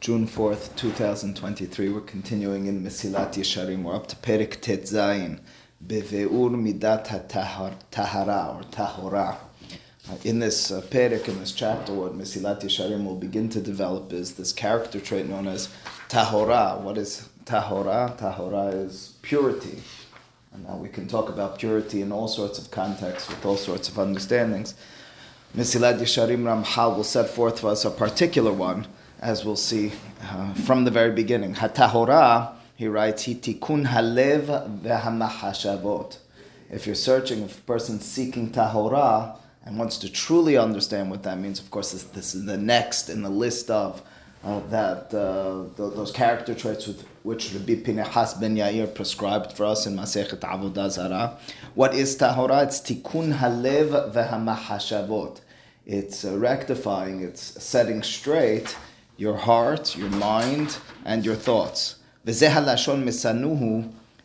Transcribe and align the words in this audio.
June 0.00 0.26
4th, 0.26 0.74
2023. 0.76 1.90
We're 1.90 2.00
continuing 2.00 2.64
in 2.64 2.82
Mesilat 2.82 3.34
Yesharim. 3.34 3.82
We're 3.82 3.96
up 3.96 4.06
to 4.06 4.16
Perik 4.16 4.62
Tet 4.62 4.84
Zayin, 4.84 5.40
Beveur 5.86 6.30
Midat 6.30 7.28
Tahara 7.90 8.56
or 8.56 8.62
Tahora. 8.70 9.36
Uh, 10.08 10.16
in 10.24 10.38
this 10.38 10.70
uh, 10.70 10.80
Perik, 10.80 11.28
in 11.28 11.38
this 11.38 11.52
chapter, 11.52 11.92
what 11.92 12.16
Mesilat 12.16 12.62
Yesharim 12.62 13.04
will 13.04 13.14
begin 13.14 13.50
to 13.50 13.60
develop 13.60 14.10
is 14.14 14.36
this 14.36 14.54
character 14.54 15.00
trait 15.00 15.26
known 15.28 15.46
as 15.46 15.68
Tahora. 16.08 16.80
What 16.80 16.96
is 16.96 17.28
Tahora? 17.44 18.16
Tahora 18.18 18.86
is 18.86 19.16
purity. 19.20 19.82
And 20.54 20.64
now 20.64 20.78
we 20.78 20.88
can 20.88 21.08
talk 21.08 21.28
about 21.28 21.58
purity 21.58 22.00
in 22.00 22.10
all 22.10 22.26
sorts 22.26 22.58
of 22.58 22.70
contexts 22.70 23.28
with 23.28 23.44
all 23.44 23.58
sorts 23.58 23.90
of 23.90 23.98
understandings. 23.98 24.72
Mesilat 25.54 25.98
Yesharim 25.98 26.44
Ramchal 26.44 26.96
will 26.96 27.04
set 27.04 27.28
forth 27.28 27.60
for 27.60 27.68
us 27.68 27.84
a 27.84 27.90
particular 27.90 28.50
one, 28.52 28.86
as 29.20 29.44
we'll 29.44 29.56
see 29.56 29.92
uh, 30.22 30.54
from 30.54 30.84
the 30.84 30.90
very 30.90 31.12
beginning. 31.12 31.54
Hatahora, 31.54 32.54
he 32.74 32.88
writes, 32.88 33.26
Hitikun 33.26 33.86
halev 33.86 34.80
vehamachashavot. 34.80 36.16
If 36.70 36.86
you're 36.86 36.94
searching, 36.94 37.42
if 37.42 37.58
a 37.58 37.62
person's 37.62 38.04
seeking 38.04 38.50
tahora 38.50 39.36
and 39.64 39.78
wants 39.78 39.98
to 39.98 40.10
truly 40.10 40.56
understand 40.56 41.10
what 41.10 41.22
that 41.24 41.38
means, 41.38 41.60
of 41.60 41.70
course, 41.70 41.92
this, 41.92 42.04
this 42.04 42.34
is 42.34 42.46
the 42.46 42.56
next 42.56 43.10
in 43.10 43.22
the 43.22 43.28
list 43.28 43.70
of 43.70 44.02
uh, 44.42 44.60
that 44.70 45.12
uh, 45.12 45.64
those 45.76 46.10
character 46.12 46.54
traits 46.54 46.86
with 46.86 47.04
which 47.22 47.52
Rabbi 47.52 47.74
Pinehas 47.74 48.40
ben 48.40 48.56
Yair 48.56 48.94
prescribed 48.94 49.52
for 49.52 49.66
us 49.66 49.84
in 49.84 49.94
Masechet 49.96 50.38
Avodah 50.38 50.90
Zarah. 50.90 51.36
What 51.74 51.92
is 51.92 52.16
tahora? 52.16 52.64
It's 52.64 52.80
tikkun 52.80 53.36
halev 53.36 54.14
vehamachashavot. 54.14 55.40
It's 55.84 56.24
rectifying, 56.24 57.20
it's 57.20 57.62
setting 57.62 58.02
straight 58.02 58.76
your 59.19 59.37
heart, 59.37 59.95
your 59.97 60.09
mind, 60.09 60.77
and 61.05 61.25
your 61.25 61.35
thoughts. 61.35 61.95
וזה 62.25 62.53
הלשון 62.53 63.05
מסנוהו 63.05 63.81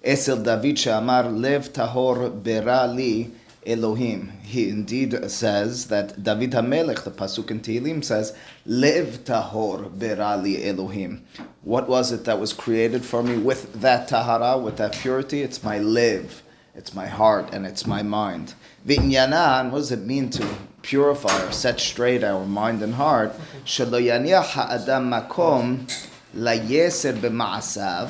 אצל 0.06 0.34
דוד 0.34 0.76
שאמר 0.76 1.28
לב 1.36 1.66
טהור 1.66 2.28
ברא 2.42 2.86
לי 2.86 3.28
Elohim. 3.66 4.32
He 4.42 4.70
indeed 4.70 5.30
says 5.30 5.88
that 5.88 6.22
David 6.22 6.52
HaMelech, 6.52 7.04
the 7.04 7.10
Pasuk 7.10 7.50
in 7.50 7.60
Tehillim, 7.60 8.02
says, 8.02 8.34
Lev 8.64 9.24
tahor 9.24 9.90
berali 9.90 10.66
Elohim. 10.66 11.24
What 11.62 11.88
was 11.88 12.10
it 12.10 12.24
that 12.24 12.40
was 12.40 12.54
created 12.54 13.04
for 13.04 13.22
me 13.22 13.36
with 13.36 13.80
that 13.80 14.08
tahara, 14.08 14.56
with 14.56 14.78
that 14.78 14.92
purity? 14.92 15.42
It's 15.42 15.62
my 15.62 15.78
live, 15.78 16.42
it's 16.74 16.94
my 16.94 17.06
heart, 17.06 17.52
and 17.52 17.66
it's 17.66 17.86
my 17.86 18.02
mind. 18.02 18.54
V'inyanan, 18.86 19.70
what 19.70 19.78
does 19.78 19.92
it 19.92 20.00
mean 20.00 20.30
to 20.30 20.46
purify 20.82 21.44
or 21.44 21.52
set 21.52 21.80
straight 21.80 22.22
our 22.22 22.46
mind 22.46 22.82
and 22.82 22.94
heart? 22.94 23.32
Shelo 23.64 24.00
yaniach 24.00 24.50
ha'adam 24.54 25.10
makom 25.10 25.90
layeser 26.34 27.12
b'ma'asav, 27.12 28.08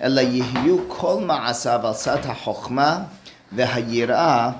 אלא 0.00 0.20
יהיו 0.20 0.88
כל 0.88 1.20
מעשיו 1.20 1.86
על 1.86 1.94
סד 1.94 2.26
החוכמה 2.26 3.04
והיראה 3.52 4.52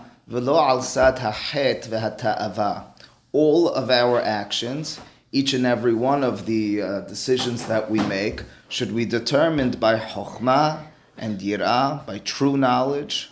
all 3.33 3.69
of 3.69 3.91
our 3.91 4.21
actions, 4.23 4.99
each 5.33 5.53
and 5.53 5.67
every 5.67 5.93
one 5.93 6.25
of 6.25 6.47
the 6.47 6.81
uh, 6.81 7.01
decisions 7.03 7.67
that 7.67 7.91
we 7.91 7.99
make, 8.01 8.43
should 8.69 8.97
be 8.97 9.05
determined 9.05 9.79
by 9.79 9.99
chokhmah 9.99 10.87
and 11.19 11.41
yirah, 11.41 12.07
by 12.07 12.19
true 12.19 12.57
knowledge, 12.57 13.28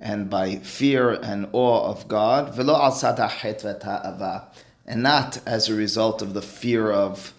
and 0.00 0.28
by 0.28 0.56
fear 0.56 1.12
and 1.12 1.48
awe 1.52 1.90
of 1.90 2.08
God, 2.08 2.58
and 4.86 5.02
not 5.02 5.38
as 5.46 5.68
a 5.68 5.74
result 5.74 6.22
of 6.22 6.34
the 6.34 6.42
fear 6.42 6.90
of 6.90 7.34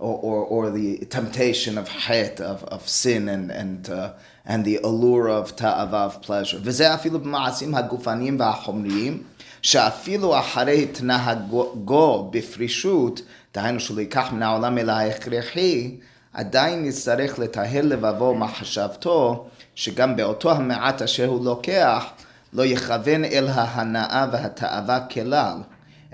or, 0.00 0.18
or, 0.18 0.44
or 0.44 0.70
the 0.70 0.98
temptation 1.06 1.76
of 1.76 1.88
het, 1.88 2.40
of, 2.40 2.64
of 2.64 2.88
sin 2.88 3.28
and, 3.28 3.50
and, 3.50 3.90
uh, 3.90 4.12
and 4.46 4.64
the 4.64 4.76
allure 4.78 5.28
of 5.28 5.54
ta'ava, 5.56 5.96
of 5.96 6.22
pleasure. 6.22 6.58
וזה 6.62 6.94
אפילו 6.94 7.20
במעשים 7.20 7.74
הגופניים 7.74 8.40
והחומריים, 8.40 9.22
שאפילו 9.62 10.38
אחרי 10.38 10.82
התנהגו 10.82 12.30
בפרישות, 12.30 13.22
דהיינו 13.54 13.80
שלא 13.80 14.00
ייקח 14.00 14.32
מן 14.32 14.42
העולם 14.42 14.78
אלא 14.78 14.92
ההכרחי, 14.92 15.96
עדיין 16.32 16.84
יצטרך 16.84 17.38
לטהר 17.38 17.82
לבבו 17.82 18.34
מחשבתו, 18.34 19.46
שגם 19.74 20.16
באותו 20.16 20.52
המעט 20.52 21.02
אשר 21.02 21.26
הוא 21.26 21.44
לוקח, 21.44 22.04
לא 22.54 22.66
יכוון 22.66 23.24
אל 23.24 23.48
ההנאה 23.48 24.26
והתאווה 24.32 25.06
כלל. 25.10 25.56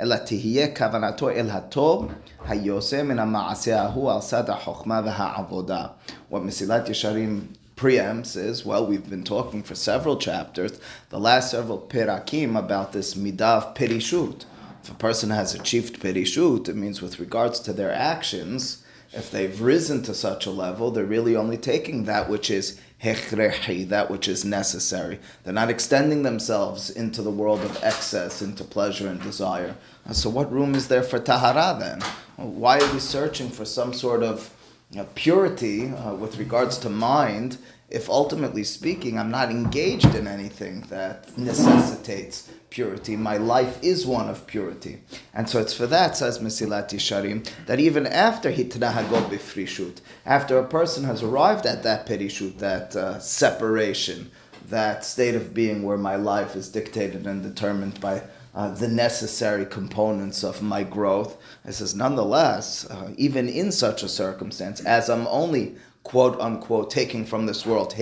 אלא 0.00 0.16
תהיה 0.16 0.76
כוונתו 0.76 1.30
אל 1.30 1.50
הטוב 1.50 2.12
היוצא 2.48 3.02
מן 3.02 3.18
המעשה 3.18 3.82
ההוא 3.82 4.12
על 4.12 4.20
צד 4.20 4.50
החוכמה 4.50 5.00
והעבודה. 5.04 5.86
What 6.32 6.36
מסילת 6.36 6.88
ישרים 6.88 7.46
preempts 7.76 8.36
is, 8.36 8.64
well, 8.64 8.86
we've 8.86 9.10
been 9.10 9.22
talking 9.22 9.62
for 9.62 9.74
several 9.74 10.16
chapters, 10.16 10.72
the 11.10 11.18
last 11.18 11.50
several 11.50 11.78
perakim 11.78 12.56
about 12.56 12.92
this 12.92 13.14
midav 13.14 13.76
perishut. 13.76 14.46
If 14.82 14.90
a 14.90 14.94
person 14.94 15.30
has 15.30 15.54
achieved 15.54 16.00
perishut, 16.00 16.68
it 16.70 16.76
means 16.76 17.02
with 17.02 17.20
regards 17.20 17.60
to 17.60 17.74
their 17.74 17.92
actions, 17.92 18.82
if 19.12 19.30
they've 19.30 19.60
risen 19.60 20.02
to 20.04 20.14
such 20.14 20.46
a 20.46 20.50
level, 20.50 20.90
they're 20.90 21.04
really 21.04 21.36
only 21.36 21.58
taking 21.58 22.04
that 22.04 22.30
which 22.30 22.50
is 22.50 22.80
hechrechi, 23.03 23.87
that 23.89 24.11
which 24.11 24.27
is 24.27 24.45
necessary. 24.45 25.19
They're 25.43 25.53
not 25.53 25.69
extending 25.69 26.23
themselves 26.23 26.89
into 26.89 27.21
the 27.21 27.31
world 27.31 27.61
of 27.61 27.83
excess, 27.83 28.41
into 28.41 28.63
pleasure 28.63 29.07
and 29.07 29.21
desire. 29.21 29.75
So, 30.11 30.29
what 30.29 30.51
room 30.51 30.75
is 30.75 30.87
there 30.87 31.03
for 31.03 31.19
tahara 31.19 31.77
then? 31.79 32.01
Why 32.37 32.79
are 32.79 32.93
we 32.93 32.99
searching 32.99 33.49
for 33.49 33.65
some 33.65 33.93
sort 33.93 34.23
of 34.23 34.53
you 34.91 34.97
know, 34.97 35.07
purity 35.15 35.89
uh, 35.89 36.13
with 36.13 36.37
regards 36.37 36.77
to 36.79 36.89
mind 36.89 37.57
if 37.91 38.09
ultimately 38.09 38.63
speaking, 38.63 39.19
I'm 39.19 39.29
not 39.29 39.51
engaged 39.51 40.15
in 40.15 40.25
anything 40.25 40.81
that 40.89 41.37
necessitates 41.37 42.49
purity. 42.69 43.17
My 43.17 43.35
life 43.35 43.77
is 43.83 44.05
one 44.05 44.29
of 44.29 44.47
purity. 44.47 45.01
And 45.33 45.49
so 45.49 45.59
it's 45.59 45.73
for 45.73 45.87
that, 45.87 46.15
says 46.15 46.39
Mesilat 46.39 46.89
Yesharim, 46.89 47.47
that 47.65 47.81
even 47.81 48.07
after 48.07 48.49
Hitnahago 48.49 49.29
b'frishut, 49.29 49.99
after 50.25 50.57
a 50.57 50.65
person 50.65 51.03
has 51.03 51.21
arrived 51.21 51.65
at 51.65 51.83
that 51.83 52.07
perishut, 52.07 52.59
that 52.59 52.95
uh, 52.95 53.19
separation, 53.19 54.31
that 54.69 55.03
state 55.03 55.35
of 55.35 55.53
being 55.53 55.83
where 55.83 55.97
my 55.97 56.15
life 56.15 56.55
is 56.55 56.69
dictated 56.69 57.27
and 57.27 57.43
determined 57.43 57.99
by 57.99 58.23
uh, 58.55 58.69
the 58.73 58.87
necessary 58.87 59.65
components 59.65 60.43
of 60.43 60.61
my 60.61 60.83
growth. 60.83 61.37
It 61.65 61.73
says, 61.73 61.93
nonetheless, 61.93 62.89
uh, 62.89 63.13
even 63.17 63.49
in 63.49 63.71
such 63.71 64.01
a 64.03 64.09
circumstance, 64.09 64.81
as 64.81 65.09
I'm 65.09 65.27
only 65.27 65.75
quote 66.03 66.39
unquote 66.39 66.89
taking 66.89 67.25
from 67.25 67.45
this 67.45 67.65
world, 67.65 67.93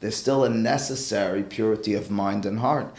there's 0.00 0.16
still 0.16 0.44
a 0.44 0.48
necessary 0.48 1.42
purity 1.42 1.94
of 1.94 2.10
mind 2.10 2.46
and 2.46 2.58
heart. 2.58 2.94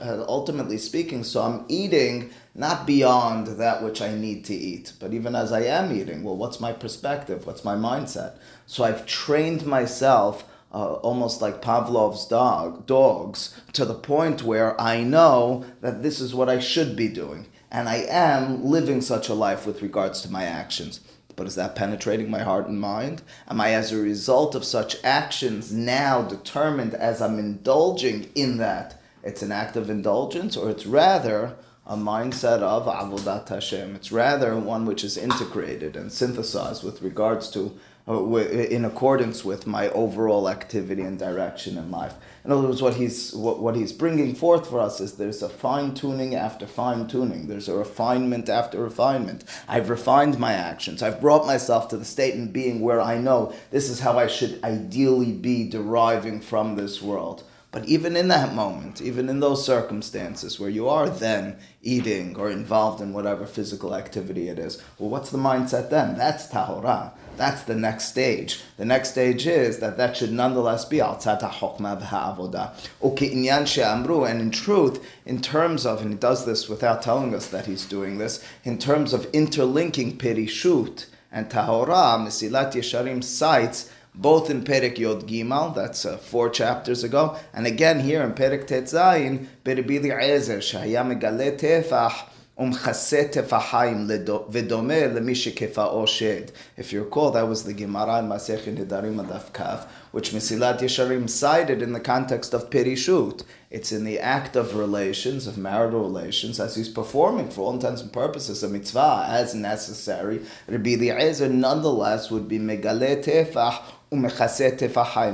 Uh, 0.00 0.24
ultimately 0.28 0.78
speaking, 0.78 1.24
so 1.24 1.42
I'm 1.42 1.64
eating 1.68 2.30
not 2.54 2.86
beyond 2.86 3.58
that 3.58 3.82
which 3.82 4.00
I 4.00 4.14
need 4.14 4.44
to 4.46 4.54
eat, 4.54 4.94
but 4.98 5.12
even 5.12 5.34
as 5.34 5.52
I 5.52 5.60
am 5.64 5.92
eating, 5.92 6.24
well, 6.24 6.36
what's 6.36 6.58
my 6.58 6.72
perspective? 6.72 7.46
What's 7.46 7.64
my 7.64 7.74
mindset? 7.74 8.38
So 8.66 8.84
I've 8.84 9.04
trained 9.06 9.66
myself 9.66 10.44
uh, 10.72 10.94
almost 10.94 11.40
like 11.40 11.62
Pavlov's 11.62 12.26
dog, 12.26 12.86
dogs, 12.86 13.58
to 13.72 13.84
the 13.84 13.94
point 13.94 14.42
where 14.42 14.78
I 14.80 15.02
know 15.04 15.64
that 15.80 16.02
this 16.02 16.20
is 16.20 16.34
what 16.34 16.48
I 16.48 16.58
should 16.58 16.96
be 16.96 17.08
doing. 17.08 17.46
And 17.70 17.88
I 17.88 17.96
am 18.08 18.64
living 18.64 19.00
such 19.00 19.28
a 19.28 19.34
life 19.34 19.66
with 19.66 19.82
regards 19.82 20.22
to 20.22 20.30
my 20.30 20.44
actions. 20.44 21.00
But 21.34 21.46
is 21.46 21.54
that 21.56 21.76
penetrating 21.76 22.30
my 22.30 22.42
heart 22.42 22.66
and 22.66 22.80
mind? 22.80 23.22
Am 23.48 23.60
I, 23.60 23.74
as 23.74 23.92
a 23.92 24.00
result 24.00 24.54
of 24.54 24.64
such 24.64 24.96
actions, 25.04 25.70
now 25.72 26.22
determined 26.22 26.94
as 26.94 27.20
I'm 27.20 27.38
indulging 27.38 28.30
in 28.34 28.56
that? 28.56 29.00
It's 29.22 29.42
an 29.42 29.52
act 29.52 29.76
of 29.76 29.90
indulgence, 29.90 30.56
or 30.56 30.70
it's 30.70 30.86
rather 30.86 31.56
a 31.86 31.96
mindset 31.96 32.62
of 32.62 32.86
avodat 32.86 33.48
Hashem. 33.48 33.94
It's 33.94 34.10
rather 34.10 34.56
one 34.56 34.86
which 34.86 35.04
is 35.04 35.16
integrated 35.16 35.94
and 35.94 36.10
synthesized 36.10 36.82
with 36.82 37.02
regards 37.02 37.50
to 37.50 37.78
Uh, 38.08 38.36
in 38.36 38.84
accordance 38.84 39.44
with 39.44 39.66
my 39.66 39.88
overall 39.88 40.48
activity 40.48 41.02
and 41.02 41.18
direction 41.18 41.76
in 41.76 41.90
life. 41.90 42.14
In 42.44 42.52
other 42.52 42.68
words, 42.68 42.80
what 42.80 42.94
he's 42.94 43.34
what, 43.34 43.58
what 43.58 43.74
he's 43.74 43.92
bringing 43.92 44.32
forth 44.32 44.70
for 44.70 44.78
us 44.78 45.00
is 45.00 45.14
there's 45.14 45.42
a 45.42 45.48
fine 45.48 45.92
tuning 45.92 46.36
after 46.36 46.68
fine 46.68 47.08
tuning. 47.08 47.48
There's 47.48 47.68
a 47.68 47.74
refinement 47.74 48.48
after 48.48 48.80
refinement. 48.80 49.42
I've 49.66 49.90
refined 49.90 50.38
my 50.38 50.52
actions. 50.52 51.02
I've 51.02 51.20
brought 51.20 51.46
myself 51.46 51.88
to 51.88 51.96
the 51.96 52.04
state 52.04 52.34
and 52.34 52.52
being 52.52 52.78
where 52.80 53.00
I 53.00 53.18
know 53.18 53.52
this 53.72 53.90
is 53.90 53.98
how 53.98 54.16
I 54.20 54.28
should 54.28 54.62
ideally 54.62 55.32
be 55.32 55.68
deriving 55.68 56.40
from 56.40 56.76
this 56.76 57.02
world. 57.02 57.42
But 57.76 57.84
even 57.84 58.16
in 58.16 58.28
that 58.28 58.54
moment, 58.54 59.02
even 59.02 59.28
in 59.28 59.40
those 59.40 59.62
circumstances 59.62 60.58
where 60.58 60.70
you 60.70 60.88
are 60.88 61.10
then 61.10 61.58
eating 61.82 62.34
or 62.34 62.50
involved 62.50 63.02
in 63.02 63.12
whatever 63.12 63.44
physical 63.44 63.94
activity 63.94 64.48
it 64.48 64.58
is, 64.58 64.82
well, 64.98 65.10
what's 65.10 65.28
the 65.28 65.36
mindset 65.36 65.90
then? 65.90 66.16
That's 66.16 66.46
tahora. 66.46 67.12
That's 67.36 67.64
the 67.64 67.74
next 67.74 68.06
stage. 68.06 68.62
The 68.78 68.86
next 68.86 69.10
stage 69.10 69.46
is 69.46 69.80
that 69.80 69.98
that 69.98 70.16
should 70.16 70.32
nonetheless 70.32 70.86
be 70.86 71.02
al 71.02 71.16
ha'chokma 71.16 72.00
v'ha'avoda. 72.00 72.72
Uki'inyan 73.02 73.66
she'amru, 73.66 74.26
and 74.26 74.40
in 74.40 74.50
truth, 74.50 75.06
in 75.26 75.42
terms 75.42 75.84
of, 75.84 76.00
and 76.00 76.12
he 76.12 76.16
does 76.16 76.46
this 76.46 76.70
without 76.70 77.02
telling 77.02 77.34
us 77.34 77.48
that 77.48 77.66
he's 77.66 77.84
doing 77.84 78.16
this, 78.16 78.42
in 78.64 78.78
terms 78.78 79.12
of 79.12 79.28
interlinking 79.34 80.16
perishut 80.16 81.08
and 81.30 81.50
tahora, 81.50 82.16
Mesilat 82.24 82.72
Yesharim 82.72 83.22
cites 83.22 83.92
both 84.16 84.48
in 84.50 84.62
Perik 84.62 84.98
Yod 84.98 85.26
Gimal, 85.28 85.74
that's 85.74 86.06
uh, 86.06 86.16
four 86.16 86.48
chapters 86.48 87.04
ago, 87.04 87.36
and 87.52 87.66
again 87.66 88.00
here 88.00 88.22
in 88.22 88.32
Perek 88.32 88.66
Tetzayin, 88.66 89.46
Beribili 89.64 90.10
Ezer, 90.10 90.58
Shahaya 90.58 91.04
Megale 91.04 91.58
Tefach, 91.58 92.30
Umchase 92.58 93.30
Tefahayim, 93.30 94.08
Vedome 94.50 95.12
Lemishe 95.12 95.52
Kefa 95.52 95.92
Oshed. 95.92 96.52
If 96.78 96.90
you 96.90 97.04
recall, 97.04 97.30
that 97.32 97.46
was 97.46 97.64
the 97.64 97.74
Gemara 97.74 98.20
in 98.20 98.28
Masech 98.28 98.66
in 98.66 98.78
Nedarim 98.78 99.22
Adavkav, 99.22 99.86
which 100.10 100.30
Mesilat 100.30 100.80
Yesharim 100.80 101.28
cited 101.28 101.82
in 101.82 101.92
the 101.92 102.00
context 102.00 102.54
of 102.54 102.70
Perishut. 102.70 103.44
It's 103.68 103.92
in 103.92 104.04
the 104.04 104.18
act 104.18 104.56
of 104.56 104.74
relations, 104.74 105.46
of 105.46 105.58
marital 105.58 106.00
relations, 106.00 106.58
as 106.58 106.76
he's 106.76 106.88
performing 106.88 107.50
for 107.50 107.62
all 107.62 107.74
intents 107.74 108.00
and 108.00 108.10
purposes 108.10 108.62
a 108.62 108.68
mitzvah 108.68 109.26
as 109.28 109.54
necessary. 109.54 110.40
Rabbi 110.66 110.94
Eliezer 110.94 111.50
nonetheless 111.50 112.30
would 112.30 112.48
be 112.48 112.58
Megale 112.58 113.22
Tefach, 113.22 113.82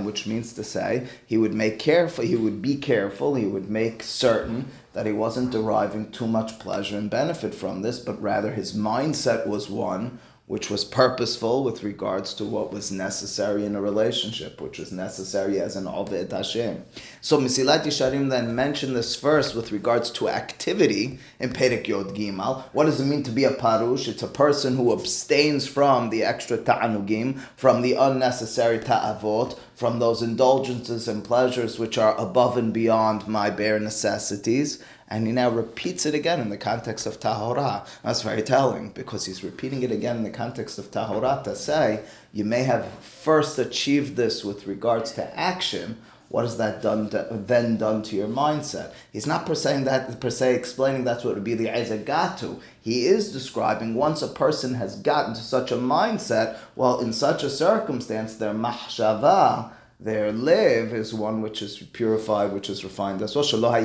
which 0.04 0.26
means 0.26 0.52
to 0.54 0.64
say 0.64 1.06
he 1.26 1.36
would 1.36 1.54
make 1.54 1.78
careful, 1.78 2.24
he 2.24 2.36
would 2.36 2.62
be 2.62 2.76
careful, 2.76 3.34
he 3.34 3.46
would 3.46 3.69
make 3.69 4.02
certain 4.02 4.69
that 4.94 5.06
he 5.06 5.12
wasn't 5.12 5.50
deriving 5.50 6.10
too 6.10 6.26
much 6.26 6.58
pleasure 6.58 6.96
and 6.96 7.10
benefit 7.10 7.54
from 7.54 7.82
this, 7.82 7.98
but 7.98 8.20
rather 8.20 8.52
his 8.52 8.74
mindset 8.74 9.46
was 9.46 9.69
one 9.69 10.19
which 10.46 10.68
was 10.68 10.84
purposeful 10.84 11.62
with 11.62 11.82
regards 11.82 12.34
to 12.34 12.44
what 12.44 12.72
was 12.72 12.90
necessary 12.90 13.64
in 13.64 13.76
a 13.76 13.80
relationship, 13.80 14.60
which 14.60 14.78
was 14.78 14.90
necessary 14.90 15.60
as 15.60 15.76
an 15.76 15.84
Oved 15.84 16.30
Hashem. 16.32 16.84
So 17.20 17.38
Mesilat 17.38 17.84
Yesharim 17.84 18.28
then 18.28 18.54
mentioned 18.54 18.96
this 18.96 19.14
first 19.14 19.54
with 19.54 19.70
regards 19.70 20.10
to 20.12 20.28
activity 20.28 21.20
in 21.38 21.50
Perek 21.50 21.86
Yod 21.86 22.16
Gimal. 22.16 22.64
What 22.72 22.86
does 22.86 23.00
it 23.00 23.06
mean 23.06 23.22
to 23.22 23.30
be 23.30 23.44
a 23.44 23.52
parush? 23.52 24.08
It's 24.08 24.22
a 24.22 24.28
person 24.28 24.76
who 24.76 24.92
abstains 24.92 25.66
from 25.66 26.10
the 26.10 26.24
extra 26.24 26.58
ta'anugim, 26.58 27.38
from 27.56 27.80
the 27.80 27.94
unnecessary 27.94 28.80
ta'avot, 28.80 29.58
from 29.74 30.00
those 30.00 30.22
indulgences 30.22 31.08
and 31.08 31.24
pleasures 31.24 31.78
which 31.78 31.98
are 31.98 32.16
above 32.18 32.56
and 32.56 32.72
beyond 32.74 33.26
my 33.26 33.48
bare 33.48 33.80
necessities 33.80 34.82
and 35.12 35.26
he 35.26 35.32
now 35.32 35.50
repeats 35.50 36.06
it 36.06 36.14
again 36.14 36.41
in 36.41 36.49
the 36.49 36.56
context 36.56 37.05
of 37.06 37.20
Tahora. 37.20 37.87
That's 38.03 38.23
very 38.23 38.41
telling 38.41 38.93
because 38.93 39.26
he's 39.26 39.44
repeating 39.44 39.82
it 39.82 39.93
again 39.93 40.17
in 40.17 40.23
the 40.23 40.31
context 40.31 40.79
of 40.79 40.91
Tahora 40.91 41.44
to 41.44 41.55
say 41.55 42.00
you 42.32 42.47
may 42.47 42.62
have 42.62 42.87
first 43.00 43.59
achieved 43.59 44.17
this 44.17 44.43
with 44.43 44.67
regards 44.67 45.12
to 45.12 45.38
action. 45.38 46.00
What 46.31 46.44
has 46.44 46.56
that 46.56 46.81
done 46.81 47.11
to, 47.11 47.29
then 47.31 47.76
done 47.76 48.03
to 48.05 48.17
your 48.17 48.26
mindset? 48.26 48.94
He's 49.12 49.26
not 49.26 49.44
per 49.44 49.55
se, 49.55 49.82
that, 49.82 50.19
per 50.19 50.31
se 50.31 50.55
explaining 50.55 51.05
that's 51.05 51.25
what 51.25 51.35
would 51.35 51.44
be 51.44 51.53
the 51.53 51.67
to. 51.67 52.61
He 52.81 53.05
is 53.05 53.32
describing 53.35 53.94
once 53.94 54.23
a 54.23 54.29
person 54.29 54.76
has 54.76 54.97
gotten 54.97 55.35
to 55.35 55.43
such 55.43 55.70
a 55.70 55.76
mindset, 55.76 56.56
well, 56.75 57.00
in 57.00 57.12
such 57.12 57.43
a 57.43 57.50
circumstance, 57.50 58.37
their 58.37 58.55
mahshava, 58.55 59.73
their 60.04 60.32
lev 60.32 60.93
is 60.93 61.14
one 61.14 61.43
which 61.43 61.62
is 61.62 61.78
purified, 61.93 62.52
which 62.52 62.69
is 62.69 62.82
refined 62.82 63.22
as 63.22 63.37
well. 63.37 63.44
So 63.44 63.56
again, 63.58 63.76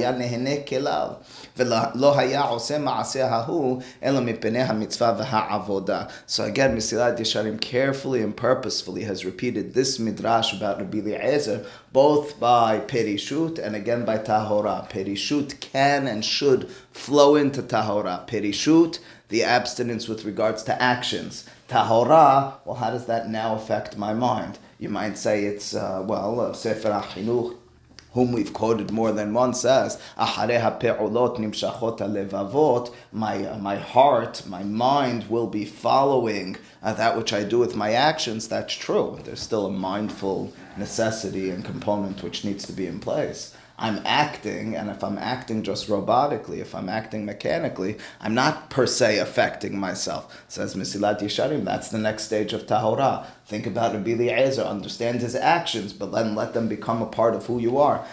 Mesilat 6.75 7.19
Yesharim 7.19 7.61
carefully 7.61 8.21
and 8.23 8.35
purposefully 8.35 9.03
has 9.03 9.25
repeated 9.25 9.73
this 9.75 9.99
midrash 9.99 10.53
about 10.53 10.79
Rabbi 10.79 10.97
Eliezer, 10.97 11.65
both 11.93 12.39
by 12.39 12.79
Perishut 12.79 13.59
and 13.59 13.75
again 13.75 14.03
by 14.03 14.17
Tahora. 14.17 14.89
Perishut 14.89 15.59
can 15.59 16.07
and 16.07 16.25
should 16.25 16.67
flow 16.91 17.35
into 17.35 17.61
Tahora. 17.61 18.27
Perishut, 18.27 18.97
the 19.29 19.43
abstinence 19.43 20.07
with 20.07 20.25
regards 20.25 20.63
to 20.63 20.81
actions. 20.81 21.47
Tahora, 21.69 22.55
well, 22.65 22.77
how 22.77 22.89
does 22.89 23.05
that 23.05 23.29
now 23.29 23.53
affect 23.55 23.97
my 23.97 24.13
mind? 24.13 24.57
You 24.79 24.89
might 24.89 25.17
say 25.17 25.45
it's, 25.45 25.73
uh, 25.73 26.03
well, 26.05 26.39
uh, 26.39 26.53
Sefer 26.53 26.89
HaChinuch, 26.89 27.55
whom 28.13 28.31
we've 28.31 28.53
quoted 28.53 28.91
more 28.91 29.11
than 29.11 29.33
once, 29.33 29.61
says, 29.61 29.99
my, 30.15 30.47
uh, 33.45 33.57
my 33.57 33.75
heart, 33.75 34.43
my 34.47 34.63
mind 34.63 35.29
will 35.29 35.47
be 35.47 35.65
following 35.65 36.57
uh, 36.83 36.93
that 36.93 37.17
which 37.17 37.33
I 37.33 37.43
do 37.43 37.59
with 37.59 37.75
my 37.75 37.93
actions. 37.93 38.47
That's 38.47 38.73
true. 38.73 39.19
There's 39.23 39.39
still 39.39 39.65
a 39.65 39.71
mindful 39.71 40.53
necessity 40.77 41.49
and 41.49 41.65
component 41.65 42.23
which 42.23 42.45
needs 42.45 42.65
to 42.67 42.73
be 42.73 42.87
in 42.87 42.99
place. 42.99 43.55
I'm 43.79 44.01
acting, 44.05 44.75
and 44.75 44.89
if 44.89 45.03
I'm 45.03 45.19
acting 45.19 45.61
just 45.61 45.87
robotically, 45.87 46.57
if 46.57 46.73
I'm 46.73 46.89
acting 46.89 47.25
mechanically, 47.25 47.97
I'm 48.19 48.33
not 48.33 48.71
per 48.71 48.87
se 48.87 49.19
affecting 49.19 49.77
myself. 49.77 50.43
Says 50.47 50.73
Mesilat 50.73 51.19
Yesharim, 51.19 51.63
that's 51.63 51.89
the 51.89 51.99
next 51.99 52.23
stage 52.23 52.53
of 52.53 52.65
Tahora. 52.65 53.27
Think 53.45 53.67
about 53.67 53.93
Rabbi 53.93 54.11
Eliezer, 54.11 54.63
understand 54.63 55.21
his 55.21 55.35
actions, 55.35 55.93
but 55.93 56.11
then 56.11 56.33
let 56.33 56.53
them 56.53 56.67
become 56.67 57.03
a 57.03 57.05
part 57.05 57.35
of 57.35 57.45
who 57.45 57.59
you 57.59 57.77
are. 57.77 58.03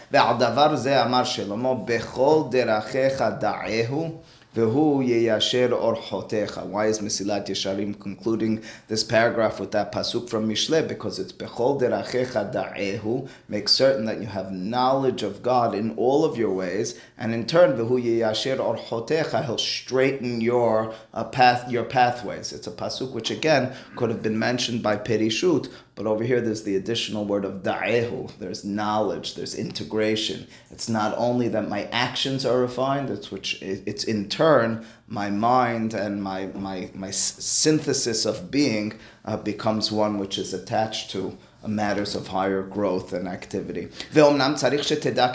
Why 4.55 4.63
is 4.63 4.71
Mesilat 7.01 7.49
Yesharim 7.49 7.99
concluding 7.99 8.63
this 8.87 9.03
paragraph 9.03 9.59
with 9.59 9.73
that 9.73 9.91
pasuk 9.91 10.31
from 10.31 10.49
Mishle? 10.49 10.87
Because 10.87 11.19
it's 11.19 11.33
bechol 11.33 11.81
derachecha 11.81 12.53
da'ehu. 12.55 13.29
Make 13.49 13.69
certain 13.69 14.05
that 14.05 14.21
you 14.21 14.29
have 14.29 14.53
knowledge 14.53 15.25
of 15.25 15.43
God 15.43 15.75
in 15.75 15.97
all 15.97 16.25
of 16.25 16.37
your 16.37 16.53
ways, 16.53 16.97
and 17.17 17.33
in 17.33 17.47
turn, 17.47 17.77
orchotecha. 17.77 19.45
He'll 19.45 19.57
straighten 19.57 20.41
your 20.41 20.95
uh, 21.13 21.25
path, 21.25 21.71
your 21.71 21.85
pathways. 21.85 22.53
It's 22.53 22.67
a 22.67 22.73
pasuk 22.73 23.13
which 23.13 23.31
again 23.31 23.73
could 23.95 24.11
have 24.11 24.23
been 24.23 24.39
mentioned 24.39 24.83
by 24.83 24.97
Perishut, 24.97 25.73
but 25.95 26.07
over 26.07 26.25
here, 26.25 26.41
there's 26.41 26.65
the 26.65 26.75
additional 26.75 27.25
word 27.25 27.45
of 27.45 27.63
da'ehu. 27.63 28.37
There's 28.39 28.65
knowledge. 28.65 29.37
There's 29.37 29.55
integration. 29.55 30.49
It's 30.73 30.89
not 30.89 31.15
only 31.17 31.47
that 31.49 31.69
my 31.69 31.85
actions 31.93 32.45
are 32.45 32.59
refined. 32.59 33.11
It's 33.11 33.31
which 33.31 33.63
it's 33.63 34.03
in 34.03 34.29
turn 34.29 34.85
my 35.07 35.31
mind 35.31 35.95
and 35.95 36.23
my 36.23 36.47
my 36.47 36.91
my 36.95 37.11
synthesis 37.11 38.25
of 38.25 38.51
being 38.51 38.99
uh, 39.25 39.37
becomes 39.37 39.93
one 39.93 40.19
which 40.19 40.37
is 40.37 40.53
attached 40.53 41.11
to 41.13 41.39
matters 41.67 42.15
of 42.15 42.29
higher 42.29 42.63
growth 42.63 43.13
and 43.13 43.29
activity. 43.29 43.87
ואומנם 44.13 44.53
צריך 44.57 44.85
שתדע 44.85 45.27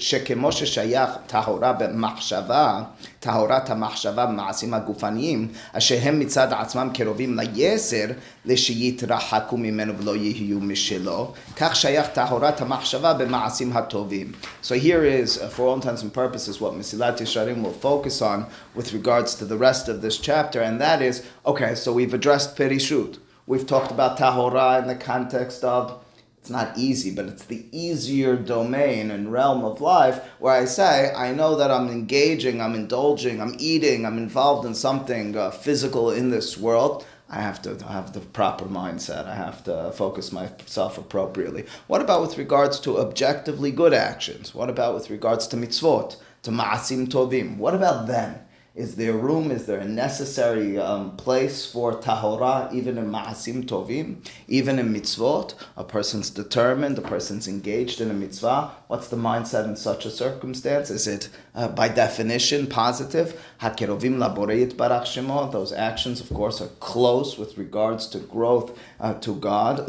שכמו 0.00 0.52
ששייך 0.52 1.10
טהורה 1.26 1.72
במחשבה, 1.72 2.82
טהורת 3.20 3.70
המחשבה 3.70 4.26
במעשים 4.26 4.74
הגופניים, 4.74 5.48
אשר 5.72 5.98
הם 6.02 6.18
מצד 6.18 6.52
עצמם 6.52 6.88
קרובים 6.94 7.38
ליסר, 7.38 8.06
לשיתרחקו 8.44 9.56
ממנו 9.56 9.98
ולא 9.98 10.16
יהיו 10.16 10.60
משלו, 10.60 11.32
כך 11.56 11.76
שייך 11.76 12.06
טהורת 12.06 12.60
המחשבה 12.60 13.12
במעשים 13.14 13.72
הטובים. 13.76 14.32
So 14.62 14.74
here 14.74 15.04
is, 15.04 15.38
uh, 15.38 15.48
for 15.48 15.62
all 15.66 15.74
intents 15.74 16.02
and 16.02 16.12
purposes, 16.12 16.60
what 16.60 16.72
Mesilat 16.74 17.20
Yesharim 17.20 17.62
will 17.62 17.78
focus 17.90 18.22
on 18.22 18.46
with 18.74 18.92
regards 18.92 19.34
to 19.36 19.44
the 19.44 19.56
rest 19.56 19.88
of 19.88 20.02
this 20.02 20.18
chapter, 20.18 20.60
and 20.60 20.80
that 20.80 21.00
is, 21.02 21.22
okay, 21.46 21.74
so 21.74 21.92
we've 21.92 22.14
addressed 22.14 22.56
Perishut. 22.56 23.18
We've 23.46 23.66
talked 23.66 23.90
about 23.90 24.18
tahora 24.18 24.80
in 24.80 24.88
the 24.88 24.94
context 24.94 25.64
of 25.64 26.04
it's 26.38 26.50
not 26.50 26.76
easy, 26.76 27.14
but 27.14 27.26
it's 27.26 27.44
the 27.44 27.66
easier 27.70 28.34
domain 28.34 29.12
and 29.12 29.32
realm 29.32 29.64
of 29.64 29.80
life 29.80 30.20
where 30.40 30.54
I 30.54 30.64
say, 30.64 31.12
I 31.14 31.32
know 31.32 31.54
that 31.56 31.70
I'm 31.70 31.88
engaging, 31.88 32.60
I'm 32.60 32.74
indulging, 32.74 33.40
I'm 33.40 33.54
eating, 33.60 34.04
I'm 34.04 34.18
involved 34.18 34.66
in 34.66 34.74
something 34.74 35.36
uh, 35.36 35.52
physical 35.52 36.10
in 36.10 36.30
this 36.30 36.58
world. 36.58 37.06
I 37.30 37.40
have 37.40 37.62
to 37.62 37.76
have 37.86 38.12
the 38.12 38.20
proper 38.20 38.64
mindset. 38.64 39.26
I 39.26 39.36
have 39.36 39.62
to 39.64 39.92
focus 39.92 40.32
myself 40.32 40.98
appropriately. 40.98 41.64
What 41.86 42.02
about 42.02 42.22
with 42.22 42.36
regards 42.36 42.80
to 42.80 42.98
objectively 42.98 43.70
good 43.70 43.94
actions? 43.94 44.54
What 44.54 44.68
about 44.68 44.94
with 44.94 45.10
regards 45.10 45.46
to 45.48 45.56
mitzvot, 45.56 46.16
to 46.42 46.50
ma'asim 46.50 47.06
tovim? 47.06 47.56
What 47.56 47.74
about 47.74 48.06
them? 48.06 48.40
Is 48.74 48.96
there 48.96 49.12
room? 49.12 49.50
Is 49.50 49.66
there 49.66 49.80
a 49.80 49.84
necessary 49.84 50.78
um, 50.78 51.14
place 51.18 51.70
for 51.70 51.92
tahora, 51.92 52.72
even 52.72 52.96
in 52.96 53.10
ma'asim 53.10 53.66
tovim, 53.66 54.26
even 54.48 54.78
in 54.78 54.94
mitzvot? 54.94 55.52
A 55.76 55.84
person's 55.84 56.30
determined, 56.30 56.96
a 56.96 57.02
person's 57.02 57.46
engaged 57.46 58.00
in 58.00 58.10
a 58.10 58.14
mitzvah. 58.14 58.70
What's 58.86 59.08
the 59.08 59.16
mindset 59.16 59.66
in 59.66 59.76
such 59.76 60.06
a 60.06 60.10
circumstance? 60.10 60.88
Is 60.88 61.06
it, 61.06 61.28
uh, 61.54 61.68
by 61.68 61.88
definition, 61.88 62.66
positive? 62.66 63.38
Hakerovim 63.60 64.16
laboreit 64.16 64.72
barach 64.72 65.02
shemo. 65.02 65.52
Those 65.52 65.74
actions, 65.74 66.22
of 66.22 66.30
course, 66.30 66.62
are 66.62 66.70
close 66.80 67.36
with 67.36 67.58
regards 67.58 68.06
to 68.06 68.20
growth 68.20 68.78
uh, 69.00 69.12
to 69.20 69.34
God. 69.34 69.86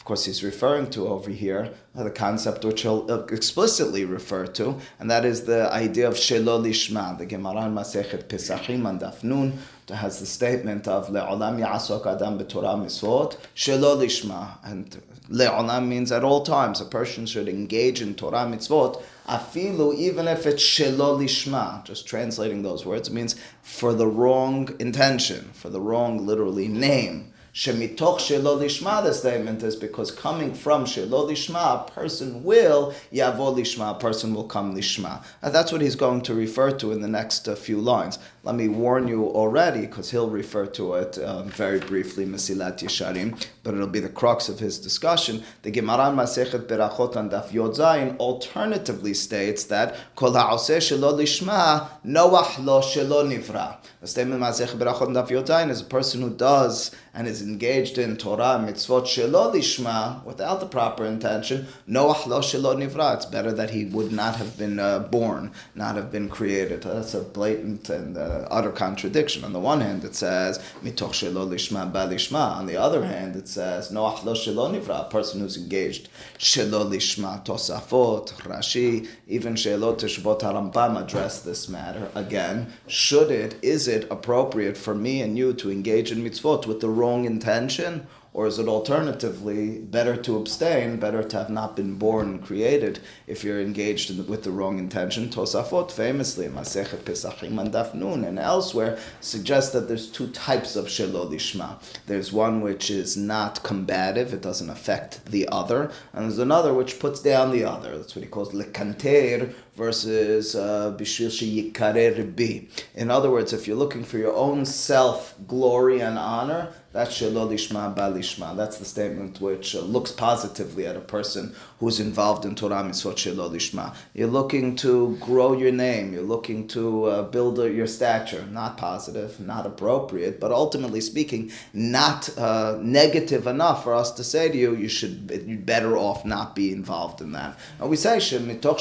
Of 0.00 0.06
course, 0.06 0.24
he's 0.24 0.42
referring 0.42 0.88
to 0.92 1.08
over 1.08 1.28
here 1.28 1.74
uh, 1.94 2.04
the 2.04 2.10
concept 2.10 2.64
which 2.64 2.80
he'll 2.82 3.04
uh, 3.10 3.26
explicitly 3.26 4.06
refer 4.06 4.46
to, 4.46 4.78
and 4.98 5.10
that 5.10 5.26
is 5.26 5.44
the 5.44 5.70
idea 5.70 6.08
of 6.08 6.14
shelo 6.14 6.58
lishma. 6.58 7.18
The 7.18 7.26
Gemara 7.26 7.66
in 7.66 7.74
Masechet 7.74 8.24
Pesachim 8.24 8.88
and 8.88 8.98
Dafnun 8.98 9.58
has 9.90 10.18
the 10.18 10.24
statement 10.24 10.88
of 10.88 11.08
le'olam 11.08 11.60
ya'asok 11.60 12.06
adam 12.06 12.38
b'torah 12.38 12.82
misvot 12.82 13.36
shelo 13.54 13.94
lishma, 13.94 14.56
and 14.64 15.02
le'olam 15.28 15.86
means 15.86 16.10
at 16.10 16.24
all 16.24 16.44
times 16.44 16.80
a 16.80 16.86
person 16.86 17.26
should 17.26 17.46
engage 17.46 18.00
in 18.00 18.14
Torah 18.14 18.46
mitzvot 18.46 19.02
afilu, 19.28 19.94
even 19.94 20.26
if 20.28 20.46
it's 20.46 20.62
shelo 20.62 21.18
lishma, 21.18 21.84
just 21.84 22.06
translating 22.06 22.62
those 22.62 22.86
words, 22.86 23.10
means 23.10 23.36
for 23.60 23.92
the 23.92 24.06
wrong 24.06 24.74
intention, 24.80 25.50
for 25.52 25.68
the 25.68 25.80
wrong, 25.80 26.24
literally, 26.26 26.68
name. 26.68 27.29
Shemitoch 27.52 28.18
shelo 28.18 28.56
lishma, 28.56 29.02
the 29.02 29.12
statement 29.12 29.64
is 29.64 29.74
because 29.74 30.12
coming 30.12 30.54
from 30.54 30.84
shelo 30.84 31.28
lishma, 31.28 31.88
a 31.88 31.90
person 31.90 32.44
will 32.44 32.94
yavo 33.12 33.52
lishma, 33.56 33.96
a 33.96 33.98
person 33.98 34.32
will 34.32 34.44
come 34.44 34.76
lishma. 34.76 35.24
And 35.42 35.52
that's 35.52 35.72
what 35.72 35.80
he's 35.80 35.96
going 35.96 36.22
to 36.22 36.34
refer 36.34 36.70
to 36.78 36.92
in 36.92 37.00
the 37.00 37.08
next 37.08 37.48
uh, 37.48 37.56
few 37.56 37.80
lines. 37.80 38.20
Let 38.44 38.54
me 38.54 38.68
warn 38.68 39.08
you 39.08 39.24
already, 39.26 39.80
because 39.80 40.12
he'll 40.12 40.30
refer 40.30 40.66
to 40.66 40.94
it 40.94 41.18
um, 41.18 41.50
very 41.50 41.80
briefly, 41.80 42.24
Mesilat 42.24 42.78
Yesharim, 42.78 43.44
but 43.64 43.74
it'll 43.74 43.86
be 43.88 44.00
the 44.00 44.08
crux 44.08 44.48
of 44.48 44.60
his 44.60 44.78
discussion. 44.78 45.42
The 45.62 45.72
Gemara 45.72 46.12
Masechet 46.12 46.66
Berachot 46.66 47.16
and 47.16 47.30
Daf 47.30 47.48
Yodzayin 47.48 48.16
alternatively 48.18 49.12
states 49.12 49.64
that 49.64 49.96
Kol 50.14 50.34
ha'oseh 50.34 50.78
shelo 50.78 51.12
lishma, 51.12 51.88
Noach 52.06 52.64
lo 52.64 52.80
shelo 52.80 53.26
nivra. 53.26 53.76
The 54.00 54.06
statement 54.06 54.40
Masechet 54.40 54.78
Berachot 54.78 55.08
and 55.08 55.16
Daf 55.16 55.28
Yodzayin 55.28 55.68
is 55.68 55.80
a 55.80 55.84
person 55.84 56.22
who 56.22 56.30
does 56.30 56.92
and 57.14 57.26
is 57.26 57.42
engaged 57.42 57.98
in 57.98 58.16
Torah 58.16 58.62
mitzvot 58.64 59.04
shelo 59.04 59.52
lishma 59.52 60.24
without 60.24 60.60
the 60.60 60.66
proper 60.66 61.04
intention, 61.04 61.66
Noach 61.88 62.26
lo 62.26 62.40
shelo 62.40 62.76
nivra. 62.76 63.16
It's 63.16 63.26
better 63.26 63.52
that 63.52 63.70
he 63.70 63.84
would 63.84 64.12
not 64.12 64.36
have 64.36 64.56
been 64.56 64.78
uh, 64.78 65.00
born, 65.00 65.52
not 65.74 65.96
have 65.96 66.10
been 66.12 66.28
created. 66.28 66.82
That's 66.82 67.14
a 67.14 67.22
blatant 67.22 67.88
and 67.90 68.16
uh, 68.16 68.46
utter 68.50 68.72
contradiction. 68.72 69.44
On 69.44 69.52
the 69.52 69.60
one 69.60 69.80
hand, 69.80 70.04
it 70.04 70.14
says 70.14 70.58
mitoch 70.82 71.12
shelo 71.12 71.48
lishma 71.48 71.90
balishma. 71.90 72.56
On 72.56 72.66
the 72.66 72.76
other 72.76 73.04
hand, 73.04 73.36
it 73.36 73.48
says 73.48 73.90
Noach 73.90 74.24
lo 74.24 74.34
shelo 74.34 74.70
nivra. 74.70 75.06
A 75.06 75.10
person 75.10 75.40
who's 75.40 75.56
engaged 75.56 76.08
shelo 76.38 76.88
lishma 76.88 77.44
tosafot 77.44 78.32
Rashi 78.42 79.08
even 79.26 79.54
Sheilot 79.54 80.00
Teshuvot 80.00 80.40
Harambam 80.40 81.00
address 81.00 81.40
this 81.40 81.68
matter 81.68 82.08
again. 82.14 82.72
Should 82.86 83.30
it? 83.30 83.56
Is 83.62 83.88
it 83.88 84.10
appropriate 84.10 84.76
for 84.76 84.94
me 84.94 85.22
and 85.22 85.36
you 85.38 85.52
to 85.54 85.70
engage 85.70 86.10
in 86.10 86.24
mitzvot 86.24 86.66
with 86.66 86.80
the 86.80 86.88
wrong 87.00 87.24
intention? 87.24 88.06
Or 88.32 88.46
is 88.46 88.60
it 88.60 88.68
alternatively 88.68 89.80
better 89.80 90.16
to 90.16 90.36
abstain, 90.36 91.00
better 91.00 91.24
to 91.24 91.36
have 91.36 91.50
not 91.50 91.74
been 91.74 91.96
born 91.96 92.28
and 92.28 92.42
created 92.42 93.00
if 93.26 93.42
you're 93.42 93.60
engaged 93.60 94.08
with 94.28 94.44
the 94.44 94.52
wrong 94.52 94.78
intention? 94.78 95.30
Tosafot 95.30 95.90
famously, 95.90 96.46
Masechet 96.46 97.00
Pesachim 97.00 97.60
and 97.60 97.72
Dafnun 97.72 98.24
and 98.24 98.38
elsewhere, 98.38 98.98
suggests 99.20 99.72
that 99.72 99.88
there's 99.88 100.08
two 100.08 100.28
types 100.28 100.76
of 100.76 100.86
Shelo 100.86 101.28
Lishma. 101.28 101.82
There's 102.06 102.32
one 102.32 102.60
which 102.60 102.88
is 102.88 103.16
not 103.16 103.64
combative, 103.64 104.32
it 104.32 104.42
doesn't 104.42 104.70
affect 104.70 105.26
the 105.26 105.48
other, 105.50 105.90
and 106.12 106.22
there's 106.22 106.38
another 106.38 106.72
which 106.72 107.00
puts 107.00 107.20
down 107.20 107.50
the 107.50 107.64
other. 107.64 107.98
That's 107.98 108.14
what 108.14 108.24
he 108.24 108.30
calls 108.30 108.52
Lekanter, 108.52 109.52
versus 109.76 110.54
uh, 110.54 110.94
bishvil 110.98 111.30
sheyikarer 111.30 112.68
In 112.94 113.10
other 113.10 113.30
words, 113.30 113.52
if 113.52 113.66
you're 113.66 113.76
looking 113.76 114.04
for 114.04 114.18
your 114.18 114.34
own 114.34 114.66
self 114.66 115.34
glory 115.46 116.00
and 116.00 116.18
honor, 116.18 116.72
that's 116.92 117.20
shelo 117.20 117.48
lishma 117.48 117.94
balishma. 117.94 118.56
That's 118.56 118.78
the 118.78 118.84
statement 118.84 119.40
which 119.40 119.76
uh, 119.76 119.80
looks 119.80 120.10
positively 120.10 120.86
at 120.88 120.96
a 120.96 121.00
person 121.00 121.54
who's 121.78 122.00
involved 122.00 122.44
in 122.44 122.56
Torah 122.56 122.82
mitzvot 122.82 123.14
shelo 123.14 123.48
lishma. 123.48 123.94
You're 124.12 124.26
looking 124.26 124.74
to 124.76 125.16
grow 125.20 125.52
your 125.52 125.70
name. 125.70 126.12
You're 126.12 126.22
looking 126.22 126.66
to 126.68 127.04
uh, 127.04 127.22
build 127.22 127.58
your 127.58 127.86
stature. 127.86 128.44
Not 128.50 128.76
positive, 128.76 129.38
not 129.38 129.66
appropriate, 129.66 130.40
but 130.40 130.50
ultimately 130.50 131.00
speaking, 131.00 131.52
not 131.72 132.36
uh, 132.36 132.78
negative 132.80 133.46
enough 133.46 133.84
for 133.84 133.94
us 133.94 134.10
to 134.12 134.24
say 134.24 134.48
to 134.48 134.58
you, 134.58 134.74
you 134.74 134.88
should 134.88 135.30
you're 135.46 135.58
better 135.58 135.96
off 135.96 136.24
not 136.24 136.56
be 136.56 136.72
involved 136.72 137.20
in 137.20 137.30
that. 137.32 137.56
And 137.78 137.88
we 137.88 137.96
say 137.96 138.16
mitoch 138.16 138.78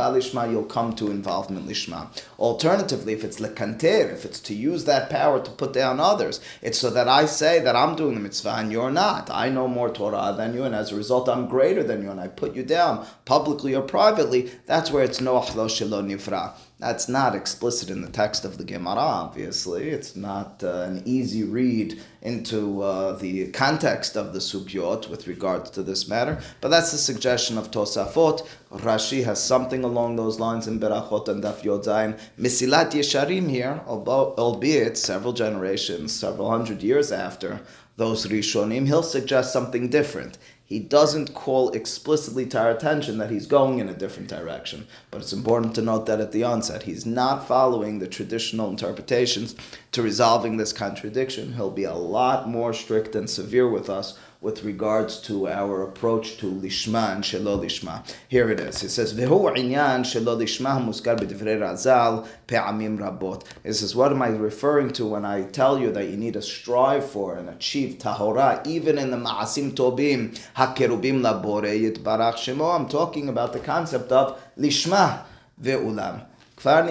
shelo 0.00 0.16
lishma 0.16 0.50
you'll 0.50 0.64
come 0.64 0.92
to 0.96 1.12
involvement 1.12 1.68
lishma. 1.68 2.08
Alternatively, 2.38 3.12
if 3.12 3.22
it's 3.22 3.38
lekanter, 3.38 4.12
if 4.12 4.24
it's 4.24 4.40
to 4.40 4.54
use 4.54 4.84
that 4.86 5.08
power 5.10 5.40
to 5.40 5.50
put 5.52 5.72
down 5.72 6.00
others, 6.00 6.40
it's 6.60 6.78
so 6.78 6.90
that 6.90 7.06
I 7.06 7.20
I 7.20 7.26
say 7.26 7.60
that 7.60 7.76
I'm 7.76 7.96
doing 7.96 8.14
the 8.14 8.20
mitzvah 8.20 8.54
and 8.56 8.72
you're 8.72 8.90
not. 8.90 9.28
I 9.30 9.50
know 9.50 9.68
more 9.68 9.90
Torah 9.90 10.34
than 10.34 10.54
you, 10.54 10.64
and 10.64 10.74
as 10.74 10.90
a 10.90 10.96
result, 10.96 11.28
I'm 11.28 11.48
greater 11.48 11.82
than 11.82 12.02
you, 12.02 12.10
and 12.10 12.18
I 12.18 12.28
put 12.28 12.56
you 12.56 12.62
down 12.62 13.06
publicly 13.26 13.74
or 13.74 13.82
privately. 13.82 14.50
That's 14.64 14.90
where 14.90 15.04
it's 15.04 15.20
noach 15.20 15.54
lo 15.54 15.66
shelo 15.66 16.02
nifra. 16.02 16.54
That's 16.80 17.10
not 17.10 17.34
explicit 17.34 17.90
in 17.90 18.00
the 18.00 18.08
text 18.08 18.46
of 18.46 18.56
the 18.56 18.64
Gemara, 18.64 18.96
obviously. 18.96 19.90
It's 19.90 20.16
not 20.16 20.64
uh, 20.64 20.84
an 20.88 21.02
easy 21.04 21.44
read 21.44 22.00
into 22.22 22.80
uh, 22.80 23.12
the 23.12 23.48
context 23.50 24.16
of 24.16 24.32
the 24.32 24.38
Sugyot 24.38 25.10
with 25.10 25.26
regards 25.26 25.68
to 25.72 25.82
this 25.82 26.08
matter, 26.08 26.40
but 26.62 26.68
that's 26.68 26.90
the 26.90 26.96
suggestion 26.96 27.58
of 27.58 27.70
Tosafot. 27.70 28.46
Rashi 28.72 29.24
has 29.24 29.44
something 29.44 29.84
along 29.84 30.16
those 30.16 30.40
lines 30.40 30.66
in 30.66 30.80
Berachot 30.80 31.28
and 31.28 31.44
Daf 31.44 31.60
Yodzayin. 31.60 32.18
Mesilat 32.38 32.92
Yesharim 32.92 33.50
here, 33.50 33.82
albeit 33.86 34.96
several 34.96 35.34
generations, 35.34 36.18
several 36.18 36.48
hundred 36.48 36.82
years 36.82 37.12
after 37.12 37.60
those 37.98 38.26
Rishonim, 38.26 38.86
he'll 38.86 39.02
suggest 39.02 39.52
something 39.52 39.90
different 39.90 40.38
he 40.70 40.78
doesn't 40.78 41.34
call 41.34 41.70
explicitly 41.70 42.46
to 42.46 42.56
our 42.56 42.70
attention 42.70 43.18
that 43.18 43.32
he's 43.32 43.46
going 43.46 43.80
in 43.80 43.88
a 43.88 43.92
different 43.92 44.28
direction. 44.28 44.86
But 45.10 45.20
it's 45.20 45.32
important 45.32 45.74
to 45.74 45.82
note 45.82 46.06
that 46.06 46.20
at 46.20 46.30
the 46.30 46.44
onset, 46.44 46.84
he's 46.84 47.04
not 47.04 47.48
following 47.48 47.98
the 47.98 48.06
traditional 48.06 48.70
interpretations 48.70 49.56
to 49.90 50.00
resolving 50.00 50.58
this 50.58 50.72
contradiction. 50.72 51.54
He'll 51.54 51.72
be 51.72 51.82
a 51.82 51.94
lot 51.94 52.48
more 52.48 52.72
strict 52.72 53.16
and 53.16 53.28
severe 53.28 53.68
with 53.68 53.90
us 53.90 54.16
with 54.40 54.64
regards 54.64 55.20
to 55.20 55.46
our 55.46 55.82
approach 55.82 56.38
to 56.38 56.46
lishma 56.46 57.14
and 57.14 57.22
shelo 57.22 57.60
lishma. 57.60 58.02
Here 58.26 58.50
it 58.50 58.58
is. 58.58 58.82
It 58.82 58.88
says, 58.88 59.12
"Vehu 59.12 59.54
inyan 59.54 60.00
shelo 60.00 60.34
lishma 60.36 60.82
muskar 60.82 61.18
b'divrei 61.18 61.58
Razal 61.58 62.26
pe'amim 62.46 62.98
rabot." 62.98 63.44
It 63.64 63.74
says, 63.74 63.94
what 63.94 64.12
am 64.12 64.22
I 64.22 64.28
referring 64.28 64.90
to 64.92 65.04
when 65.04 65.26
I 65.26 65.42
tell 65.42 65.78
you 65.78 65.92
that 65.92 66.08
you 66.08 66.16
need 66.16 66.34
to 66.34 66.42
strive 66.42 67.04
for 67.04 67.36
and 67.36 67.50
achieve 67.50 67.98
tahora 67.98 68.66
even 68.66 68.98
in 68.98 69.10
the 69.10 69.18
ma'asim 69.18 69.72
tobim 69.72 70.38
hakerubim 70.56 71.20
labore 71.20 71.78
yitbarach 71.78 72.36
shemo? 72.36 72.74
I'm 72.74 72.88
talking 72.88 73.28
about 73.28 73.52
the 73.52 73.60
concept 73.60 74.10
of 74.10 74.40
lishma 74.58 75.24
ve'ulam. 75.62 76.24
Kvar 76.60 76.86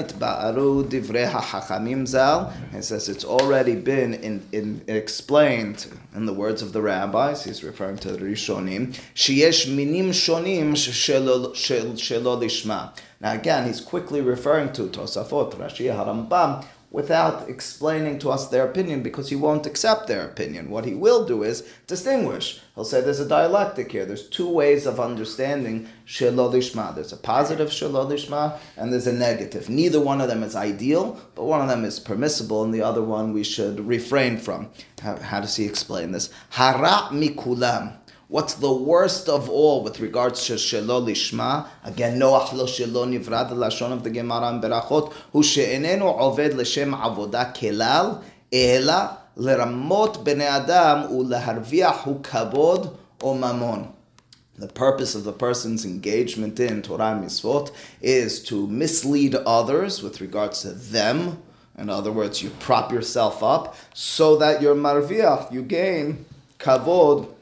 zal. 2.08 2.54
It 2.74 2.84
says 2.84 3.08
it's 3.08 3.24
already 3.24 3.76
been 3.76 4.16
in, 4.16 4.48
in, 4.52 4.82
explained 4.88 5.86
in 6.16 6.26
the 6.26 6.34
words 6.34 6.64
of 6.64 6.74
the 6.74 6.82
rabbis. 6.82 7.44
He's 7.44 7.64
referring 7.64 7.98
to 7.98 8.12
the 8.12 8.18
Rishonim. 8.18 9.00
Sheyesh 9.14 9.74
minim 9.74 10.10
shonim 10.10 10.72
shelo 10.72 11.54
lishma. 11.54 12.98
Now 13.22 13.34
again, 13.34 13.68
he's 13.68 13.80
quickly 13.82 14.22
referring 14.22 14.72
to 14.74 14.84
Tosafot, 14.84 15.54
Rashi, 15.54 15.94
Harambam, 15.94 16.66
without 16.92 17.48
explaining 17.48 18.18
to 18.18 18.30
us 18.32 18.48
their 18.48 18.66
opinion 18.68 19.04
because 19.04 19.30
he 19.30 19.36
won't 19.36 19.68
accept 19.68 20.08
their 20.08 20.26
opinion. 20.26 20.70
What 20.72 20.86
he 20.86 20.96
will 20.96 21.26
do 21.26 21.44
is 21.44 21.68
distinguish. 21.86 22.62
He'll 22.74 22.84
say 22.84 23.02
there's 23.02 23.20
a 23.20 23.28
dialectic 23.28 23.92
here. 23.92 24.06
There's 24.06 24.28
two 24.28 24.50
ways 24.50 24.88
of 24.88 25.00
understanding 25.00 25.88
Shelolishma. 26.06 26.94
There's 26.96 27.14
a 27.14 27.18
positive 27.18 27.72
Shelolishma 27.72 28.60
and 28.76 28.92
there's 28.92 29.06
a 29.06 29.14
negative. 29.14 29.70
Neither 29.70 30.00
one 30.00 30.20
of 30.20 30.30
them 30.30 30.42
is 30.42 30.56
ideal, 30.56 31.20
but 31.36 31.44
one 31.44 31.62
of 31.62 31.68
them 31.68 31.86
is 31.86 32.00
permissible 32.00 32.64
and 32.64 32.74
the 32.74 32.82
other 32.82 33.04
one 33.04 33.34
we 33.34 33.44
should 33.44 33.80
refrain 33.82 34.38
from. 34.38 34.70
How, 35.02 35.18
how 35.18 35.40
does 35.42 35.56
he 35.58 35.66
explain 35.66 36.12
this? 36.12 36.32
Hara 36.50 37.10
mikulam. 37.12 37.99
What's 38.30 38.54
the 38.54 38.72
worst 38.72 39.28
of 39.28 39.50
all 39.50 39.84
with 39.84 40.00
regards 40.00 40.46
to 40.46 40.54
shelo 40.54 41.04
lishma? 41.04 41.68
Again, 41.84 42.20
noach 42.20 42.54
lo 42.54 42.66
shelo 42.68 43.04
nivra, 43.08 43.50
the 43.50 43.56
lashon 43.56 43.92
of 43.92 44.04
the 44.04 44.12
Gemara 44.12 44.54
in 44.54 44.62
Berachot, 44.62 45.12
hu 45.34 45.42
she'enenu 45.42 46.04
oved 46.04 46.54
l'shem 46.54 46.94
avoda 46.94 47.52
kelal, 47.56 48.22
ela 48.54 49.18
leramot 49.36 50.24
bnei 50.24 50.42
adam 50.42 51.12
uleharviach 51.12 52.22
kabod 52.22 52.96
o 53.20 53.34
mamon. 53.34 53.92
The 54.60 54.68
purpose 54.68 55.16
of 55.16 55.24
the 55.24 55.34
person's 55.34 55.84
engagement 55.84 56.60
in 56.60 56.84
Torah 56.84 57.20
mitzvot 57.20 57.72
is 58.00 58.44
to 58.44 58.68
mislead 58.68 59.34
others 59.34 60.04
with 60.04 60.22
regards 60.22 60.62
to 60.62 60.74
them. 60.74 61.42
In 61.80 61.90
other 61.90 62.12
words, 62.12 62.44
you 62.44 62.52
prop 62.60 62.92
yourself 62.92 63.42
up 63.42 63.76
so 63.96 64.36
that 64.36 64.62
your 64.62 64.76
marviach, 64.76 65.52
you 65.52 65.64
gain 65.64 66.26
kavod 66.60 67.34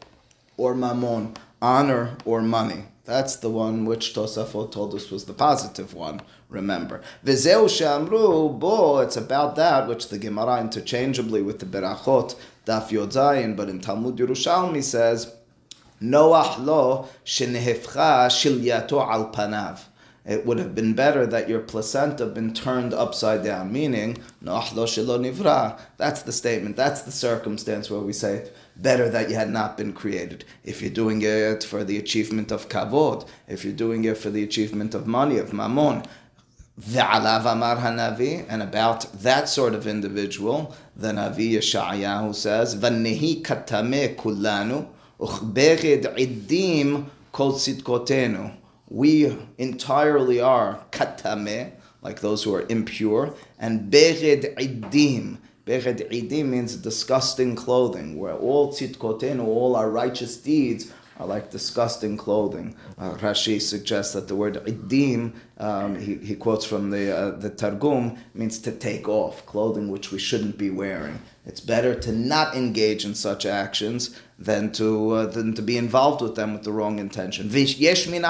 or 0.58 0.76
mammon, 0.76 1.36
honor 1.62 2.18
or 2.26 2.42
money. 2.42 2.84
That's 3.06 3.38
the 3.38 3.50
one 3.50 3.86
which 3.86 4.14
Tosafot 4.14 4.74
told 4.74 4.94
us 4.94 5.10
was 5.10 5.26
the 5.26 5.34
positive 5.34 5.94
one, 5.94 6.20
remember. 6.50 7.02
Vizeu 7.24 7.70
she'amru, 7.70 8.60
bo, 8.60 9.00
it's 9.00 9.16
about 9.16 9.56
that 9.56 9.88
which 9.88 10.10
the 10.10 10.18
Gemara 10.18 10.60
interchangeably 10.60 11.42
with 11.42 11.60
the 11.60 11.66
Berachot, 11.66 12.36
Daf 12.66 12.90
Yodzayin, 12.90 13.56
but 13.56 13.70
in 13.70 13.80
Talmud 13.80 14.18
Yerushalmi 14.18 14.84
says, 14.84 15.34
Noach 16.02 16.64
lo 16.64 17.08
shenehefcha 17.26 18.28
shilyato 18.28 19.02
al 19.02 19.32
panav. 19.32 19.84
It 20.28 20.46
would 20.46 20.60
have 20.60 20.76
been 20.76 20.94
better 20.94 21.26
that 21.26 21.48
your 21.48 21.62
placenta 21.62 22.26
been 22.26 22.54
turned 22.54 22.94
upside 22.94 23.46
down, 23.46 23.72
meaning 23.72 24.18
nivra. 24.44 25.80
That's 25.96 26.22
the 26.24 26.34
statement. 26.34 26.76
That's 26.76 27.04
the 27.04 27.14
circumstance 27.14 27.90
where 27.90 28.02
we 28.02 28.12
say 28.12 28.50
better 28.76 29.10
that 29.10 29.30
you 29.30 29.36
had 29.36 29.50
not 29.50 29.78
been 29.78 29.94
created. 29.94 30.44
If 30.66 30.82
you're 30.82 30.92
doing 30.92 31.22
it 31.22 31.64
for 31.64 31.86
the 31.86 31.98
achievement 31.98 32.52
of 32.52 32.68
kavod, 32.68 33.26
if 33.48 33.64
you're 33.64 33.72
doing 33.72 34.04
it 34.04 34.18
for 34.18 34.30
the 34.30 34.44
achievement 34.44 34.94
of 34.94 35.08
money, 35.08 35.38
of 35.38 35.54
mammon, 35.54 36.04
Ve'alav 36.80 37.52
amar 37.52 37.78
hanavi, 37.78 38.46
and 38.50 38.62
about 38.62 39.12
that 39.24 39.50
sort 39.50 39.74
of 39.74 39.88
individual, 39.88 40.76
the 40.96 41.08
Navi 41.08 41.54
Yeshayahu 41.54 42.36
says, 42.36 42.76
V'nehi 42.76 43.42
katame 43.42 44.16
kulanu, 44.16 44.88
uchbered 45.20 46.16
iddim 46.16 47.08
kol 47.32 47.54
tzidkotenu. 47.54 48.54
We 48.90 49.38
entirely 49.58 50.40
are 50.40 50.84
katame, 50.92 51.74
like 52.02 52.22
those 52.22 52.44
who 52.44 52.56
are 52.56 52.66
impure, 52.70 53.36
and 53.60 53.92
bered 53.92 54.56
iddim. 54.56 55.40
Bered 55.66 56.10
iddim 56.10 56.46
means 56.46 56.78
disgusting 56.78 57.56
clothing, 57.56 58.18
where 58.18 58.36
all 58.36 58.72
tzidkotenu, 58.72 59.46
all 59.46 59.76
our 59.76 59.90
righteous 59.90 60.38
deeds, 60.38 60.94
are 61.20 61.26
like 61.26 61.52
disgusting 61.52 62.16
clothing. 62.16 62.76
Uh, 62.98 63.16
Rashi 63.16 63.60
suggests 63.60 64.14
that 64.14 64.28
the 64.28 64.36
word 64.36 64.56
idim, 64.66 65.34
um, 65.58 66.00
he, 66.00 66.16
he 66.16 66.36
quotes 66.36 66.64
from 66.64 66.92
the, 66.92 67.16
uh, 67.16 67.32
the 67.32 67.50
Targum, 67.50 68.18
means 68.34 68.60
to 68.60 68.72
take 68.72 69.10
off, 69.10 69.46
clothing 69.46 69.90
which 69.90 70.12
we 70.12 70.20
shouldn't 70.20 70.58
be 70.58 70.70
wearing. 70.70 71.20
It's 71.46 71.60
better 71.60 71.96
to 71.96 72.12
not 72.12 72.56
engage 72.56 73.04
in 73.04 73.16
such 73.16 73.46
actions 73.46 74.20
than 74.40 74.72
to, 74.74 75.12
uh, 75.12 75.26
than 75.26 75.54
to 75.54 75.62
be 75.62 75.78
involved 75.78 76.22
with 76.22 76.36
them 76.36 76.54
with 76.54 76.64
the 76.64 76.72
wrong 76.72 77.00
intention. 77.00 77.50
Yesh 77.52 78.08
min 78.08 78.24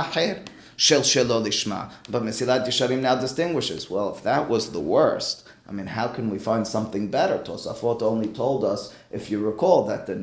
shel 0.78 1.02
shelo 1.02 1.44
lishma. 1.44 1.92
But 2.10 2.24
Mesilat 2.24 2.66
Yesharim 2.66 3.02
now 3.02 3.16
distinguishes, 3.16 3.90
well, 3.90 4.16
if 4.16 4.24
that 4.24 4.48
was 4.48 4.72
the 4.72 4.80
worst, 4.80 5.48
I 5.70 5.74
mean, 5.74 5.88
how 5.88 6.08
can 6.08 6.30
we 6.30 6.40
find 6.40 6.66
something 6.66 7.10
better? 7.10 7.40
Tosafot 7.40 8.02
only 8.02 8.30
told 8.30 8.64
us, 8.64 8.96
if 9.12 9.30
you 9.30 9.40
recall, 9.46 9.86
that 9.88 10.08
the 10.08 10.14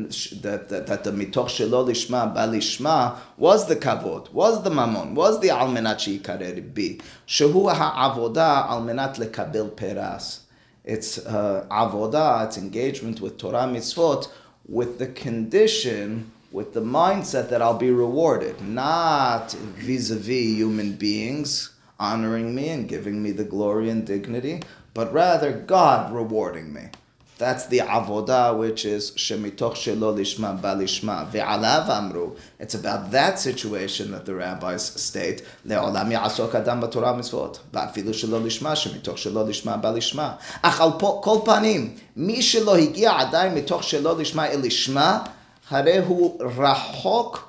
that, 0.41 0.71
that, 0.71 0.87
that 0.87 1.05
the 1.05 1.11
mitoch 1.11 1.49
shelo 1.49 1.87
lishma 1.87 2.35
balishma 2.35 3.19
was 3.37 3.69
the 3.69 3.77
kavod, 3.77 4.33
was 4.33 4.63
the 4.63 4.71
mamon, 4.71 5.13
was 5.13 5.41
the 5.41 5.49
almenat 5.49 5.99
sheikarer 5.99 6.75
bi. 6.75 7.05
Shehu 7.27 7.71
ha'avoda 7.71 8.69
almenat 8.69 9.17
lekabel 9.17 9.77
peras. 9.77 10.41
It's 10.83 11.19
uh, 11.19 11.67
avoda, 11.71 12.47
it's 12.47 12.57
engagement 12.57 13.21
with 13.21 13.37
Torah 13.37 13.67
mitzvot, 13.67 14.29
with 14.67 14.99
the 14.99 15.07
condition, 15.09 16.31
with 16.51 16.73
the 16.73 16.81
mindset 16.81 17.49
that 17.51 17.61
I'll 17.61 17.79
be 17.79 17.91
rewarded, 17.91 18.61
not 18.63 19.53
vis-a-vis 19.53 20.57
human 20.57 20.93
beings 20.93 21.71
honoring 21.99 22.55
me 22.55 22.69
and 22.69 22.89
giving 22.89 23.23
me 23.23 23.31
the 23.31 23.45
glory 23.45 23.91
and 23.91 24.07
dignity, 24.07 24.63
but 24.95 25.13
rather 25.13 25.53
God 25.53 26.13
rewarding 26.13 26.73
me. 26.73 26.89
That's 27.37 27.67
the 27.67 27.79
avodah, 27.79 28.57
which 28.57 28.85
is 28.85 29.11
shemitoch 29.13 29.75
shelo 29.75 30.15
lishma 30.15 30.61
balishma 30.61 31.29
ve'alav 31.33 31.89
amru. 31.89 32.37
It's 32.61 32.75
about 32.75 33.11
that 33.11 33.41
situation 33.41 34.13
that 34.13 34.25
the 34.25 34.37
rabbis 34.37 34.85
state 34.85 35.43
le'olam 35.67 36.13
ya'asok 36.13 36.55
adam 36.55 36.83
b'torah 36.83 37.17
mitzvot 37.19 37.59
ba'afilu 37.73 38.15
shelo 38.15 38.41
lishma 38.41 38.75
shemitoch 38.75 39.17
shelo 39.17 39.45
lishma 39.45 39.83
balishma. 39.83 40.39
Ach 40.63 40.81
al 40.81 40.93
kol 40.93 41.45
panim 41.45 41.99
mi 42.15 42.39
shelo 42.39 42.79
higia 42.79 43.29
mitoch 43.53 43.83
shelo 43.83 44.15
lishma 44.15 44.49
elishma 44.53 45.29
harehu 45.71 46.39
rahok 46.39 47.41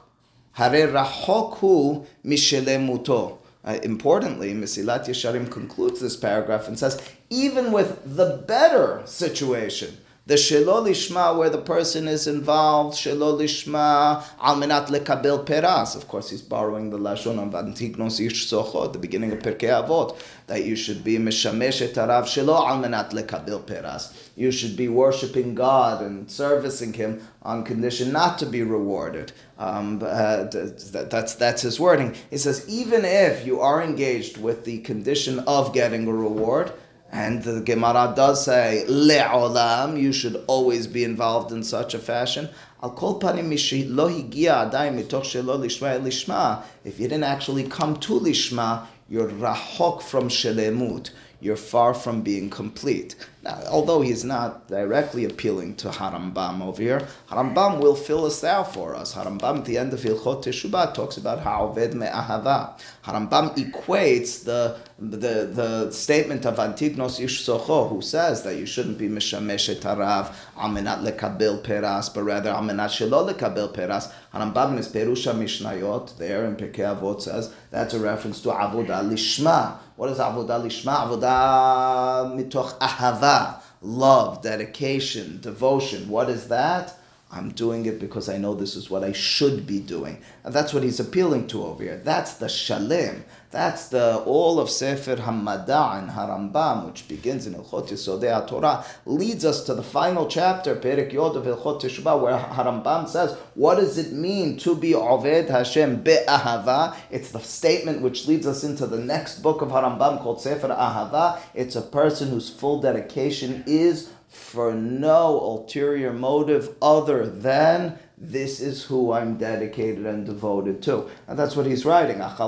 hare 0.54 0.88
rahok 0.88 1.58
hu 1.58 2.06
mishelemuto. 2.26 3.38
Uh, 3.66 3.80
importantly, 3.82 4.54
Mesilat 4.54 5.08
Yesharim 5.08 5.50
concludes 5.50 6.00
this 6.00 6.16
paragraph 6.16 6.68
and 6.68 6.78
says, 6.78 7.02
even 7.32 7.72
with 7.72 8.16
the 8.16 8.44
better 8.48 9.02
situation, 9.06 9.98
the 10.28 10.34
shelo 10.34 10.84
lishma, 10.84 11.38
where 11.38 11.52
the 11.52 11.62
person 11.62 12.08
is 12.08 12.26
involved, 12.26 12.98
shelo 12.98 13.38
lishma 13.40 14.24
al 14.42 14.56
menat 14.56 14.88
lekabel 14.88 15.46
peras. 15.46 15.96
Of 15.96 16.08
course, 16.08 16.32
he's 16.32 16.42
borrowing 16.42 16.90
the 16.90 16.98
lashon 16.98 17.38
of 17.38 17.54
Antignos 17.54 18.20
ish 18.20 18.50
the 18.50 19.00
beginning 19.00 19.32
of 19.34 19.40
Perkei 19.40 19.70
Avot, 19.70 20.20
that 20.48 20.64
you 20.64 20.76
should 20.76 21.04
be 21.04 21.20
mishamesh 21.20 21.84
et 21.84 21.94
shelo 21.94 22.56
al 22.56 22.82
menat 22.82 23.12
lekabel 23.12 23.68
peras. 23.68 24.30
You 24.36 24.52
should 24.52 24.76
be 24.76 24.88
worshiping 24.88 25.54
God 25.54 26.02
and 26.02 26.30
servicing 26.30 26.94
Him 26.94 27.28
on 27.44 27.64
condition 27.64 28.12
not 28.12 28.40
to 28.40 28.48
be 28.48 28.64
rewarded. 28.64 29.32
Um, 29.60 30.02
uh, 30.04 30.46
that's 30.46 31.36
that's 31.36 31.62
his 31.62 31.80
wording. 31.80 32.16
He 32.30 32.38
says 32.38 32.68
even 32.68 33.06
if 33.06 33.46
you 33.46 33.62
are 33.62 33.82
engaged 33.82 34.38
with 34.38 34.66
the 34.66 34.80
condition 34.80 35.40
of 35.48 35.72
getting 35.72 36.08
a 36.08 36.14
reward 36.14 36.74
and 37.16 37.44
the 37.44 37.62
Gemara 37.62 38.12
does 38.14 38.44
say, 38.44 38.84
le'olam, 38.90 39.98
you 39.98 40.12
should 40.12 40.44
always 40.48 40.86
be 40.86 41.06
involved 41.06 41.50
in 41.54 41.64
such 41.64 41.94
a 41.94 42.00
fashion. 42.00 42.50
Al 42.84 42.92
kol 42.92 43.22
panim 43.22 43.48
lo 43.96 44.10
higia 44.10 44.70
adai 44.70 44.94
mitoch 44.94 45.24
shelo 45.24 45.58
lishma 45.58 45.98
lishma. 45.98 46.64
If 46.84 47.00
you 47.00 47.08
didn't 47.08 47.24
actually 47.24 47.70
come 47.70 47.96
to 48.02 48.20
lishma, 48.20 48.88
you're 49.08 49.30
rahok 49.30 50.02
from 50.02 50.28
shelemut. 50.28 51.12
You're 51.40 51.58
far 51.58 51.94
from 51.94 52.22
being 52.22 52.50
complete. 52.50 53.16
Now, 53.44 53.62
although 53.70 54.02
he's 54.02 54.24
not 54.24 54.68
directly 54.70 55.24
appealing 55.24 55.76
to 55.76 55.90
Harambam 55.90 56.64
over 56.64 56.82
here, 56.82 57.08
Harambam 57.30 57.80
will 57.80 57.96
fill 57.96 58.26
us 58.26 58.44
out 58.44 58.74
for 58.74 58.96
us. 58.96 59.14
Harambam 59.14 59.60
at 59.60 59.66
the 59.66 59.78
end 59.78 59.94
of 59.94 60.00
Hilchot 60.00 60.44
Teshuvah 60.44 60.96
talks 60.96 61.18
about 61.18 61.42
Ha'oved 61.42 61.94
me'ahava. 61.94 62.80
Harambam 63.04 63.56
equates 63.56 64.46
the, 64.46 64.80
the, 64.98 65.46
the 65.54 65.92
statement 65.92 66.46
of 66.48 66.56
Antignos 66.56 67.24
Ish 67.24 67.46
Socho, 67.46 67.88
who 67.90 68.02
says 68.02 68.42
that 68.42 68.56
you 68.56 68.66
shouldn't 68.66 68.98
be 68.98 69.08
Mishamesh 69.08 69.70
et 69.70 69.82
Harav, 69.82 70.34
Amenat 70.58 71.04
lekabel 71.04 71.64
peras, 71.64 72.10
but 72.10 72.24
rather 72.24 72.52
Amenat 72.52 72.90
shelo 72.90 73.32
lekabel 73.32 73.72
peras. 73.72 74.12
Harambam 74.34 74.72
in 74.72 74.78
his 74.78 74.88
Perusha 74.88 75.36
Mishnayot, 75.36 76.18
there 76.18 76.46
in 76.46 76.56
Pirkei 76.56 77.00
Avot 77.00 77.22
says, 77.22 77.54
that's 77.70 77.94
a 77.94 78.00
reference 78.00 78.42
to 78.42 78.50
Avodah 78.50 79.08
Lishma. 79.08 79.78
What 79.96 80.10
is 80.10 80.18
Avodah 80.18 80.62
Lishma? 80.62 81.08
Avodah 81.08 82.36
mitoch 82.36 82.78
ahava 82.80 83.62
love, 83.82 84.42
dedication, 84.42 85.40
devotion. 85.42 86.10
What 86.10 86.30
is 86.30 86.48
that? 86.50 86.98
I'm 87.32 87.50
doing 87.52 87.86
it 87.86 88.00
because 88.00 88.30
I 88.30 88.38
know 88.38 88.56
this 88.56 88.76
is 88.76 88.90
what 88.90 89.04
I 89.04 89.12
should 89.12 89.66
be 89.66 89.80
doing. 89.80 90.22
And 90.44 90.54
that's 90.54 90.74
what 90.74 90.84
he's 90.84 91.00
appealing 91.00 91.48
to 91.48 91.64
over 91.64 91.84
here. 91.84 91.98
That's 91.98 92.36
the 92.36 92.46
shalim. 92.46 93.24
That's 93.56 93.88
the 93.88 94.18
all 94.26 94.60
of 94.60 94.70
Sefer 94.70 95.16
Hamada 95.16 95.98
and 95.98 96.10
Harambam, 96.10 96.88
which 96.88 97.08
begins 97.08 97.48
in 97.48 97.54
Ilchot 97.54 97.88
Yisodei 97.88 98.46
Torah, 98.46 98.84
leads 99.06 99.46
us 99.46 99.64
to 99.64 99.74
the 99.74 99.82
final 99.82 100.28
chapter, 100.28 100.76
Perik 100.76 101.14
Yod 101.14 101.38
of 101.38 101.46
Ilchot 101.46 101.82
Teshuvah, 101.82 102.22
where 102.22 102.38
Harambam 102.38 103.08
says, 103.08 103.38
what 103.54 103.76
does 103.76 103.98
it 103.98 104.12
mean 104.12 104.58
to 104.58 104.76
be 104.76 104.92
Oved 104.92 105.48
Hashem 105.48 106.04
be'ahava? 106.04 106.98
It's 107.10 107.32
the 107.32 107.40
statement 107.40 108.02
which 108.02 108.28
leads 108.28 108.46
us 108.46 108.66
into 108.66 108.86
the 108.88 109.00
next 109.00 109.40
book 109.40 109.62
of 109.62 109.70
Harambam 109.70 110.22
called 110.22 110.42
Sefer 110.42 110.68
Ahava. 110.68 111.40
It's 111.54 111.78
a 111.78 111.82
person 111.82 112.32
whose 112.32 112.50
full 112.50 112.82
dedication 112.82 113.64
is 113.66 114.12
for 114.28 114.74
no 114.74 115.40
ulterior 115.40 116.12
motive 116.12 116.76
other 116.82 117.26
than 117.26 118.00
this 118.18 118.62
is 118.62 118.84
who 118.84 119.12
I'm 119.12 119.38
dedicated 119.38 120.06
and 120.06 120.26
devoted 120.26 120.82
to. 120.84 121.10
And 121.28 121.38
that's 121.38 121.54
what 121.56 121.66
he's 121.66 121.84
writing. 121.84 122.22
If 122.22 122.40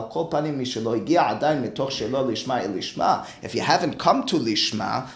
you 3.56 3.62
haven't 3.62 3.99
come 3.99 4.25
to 4.25 4.38
lishma, 4.38 5.10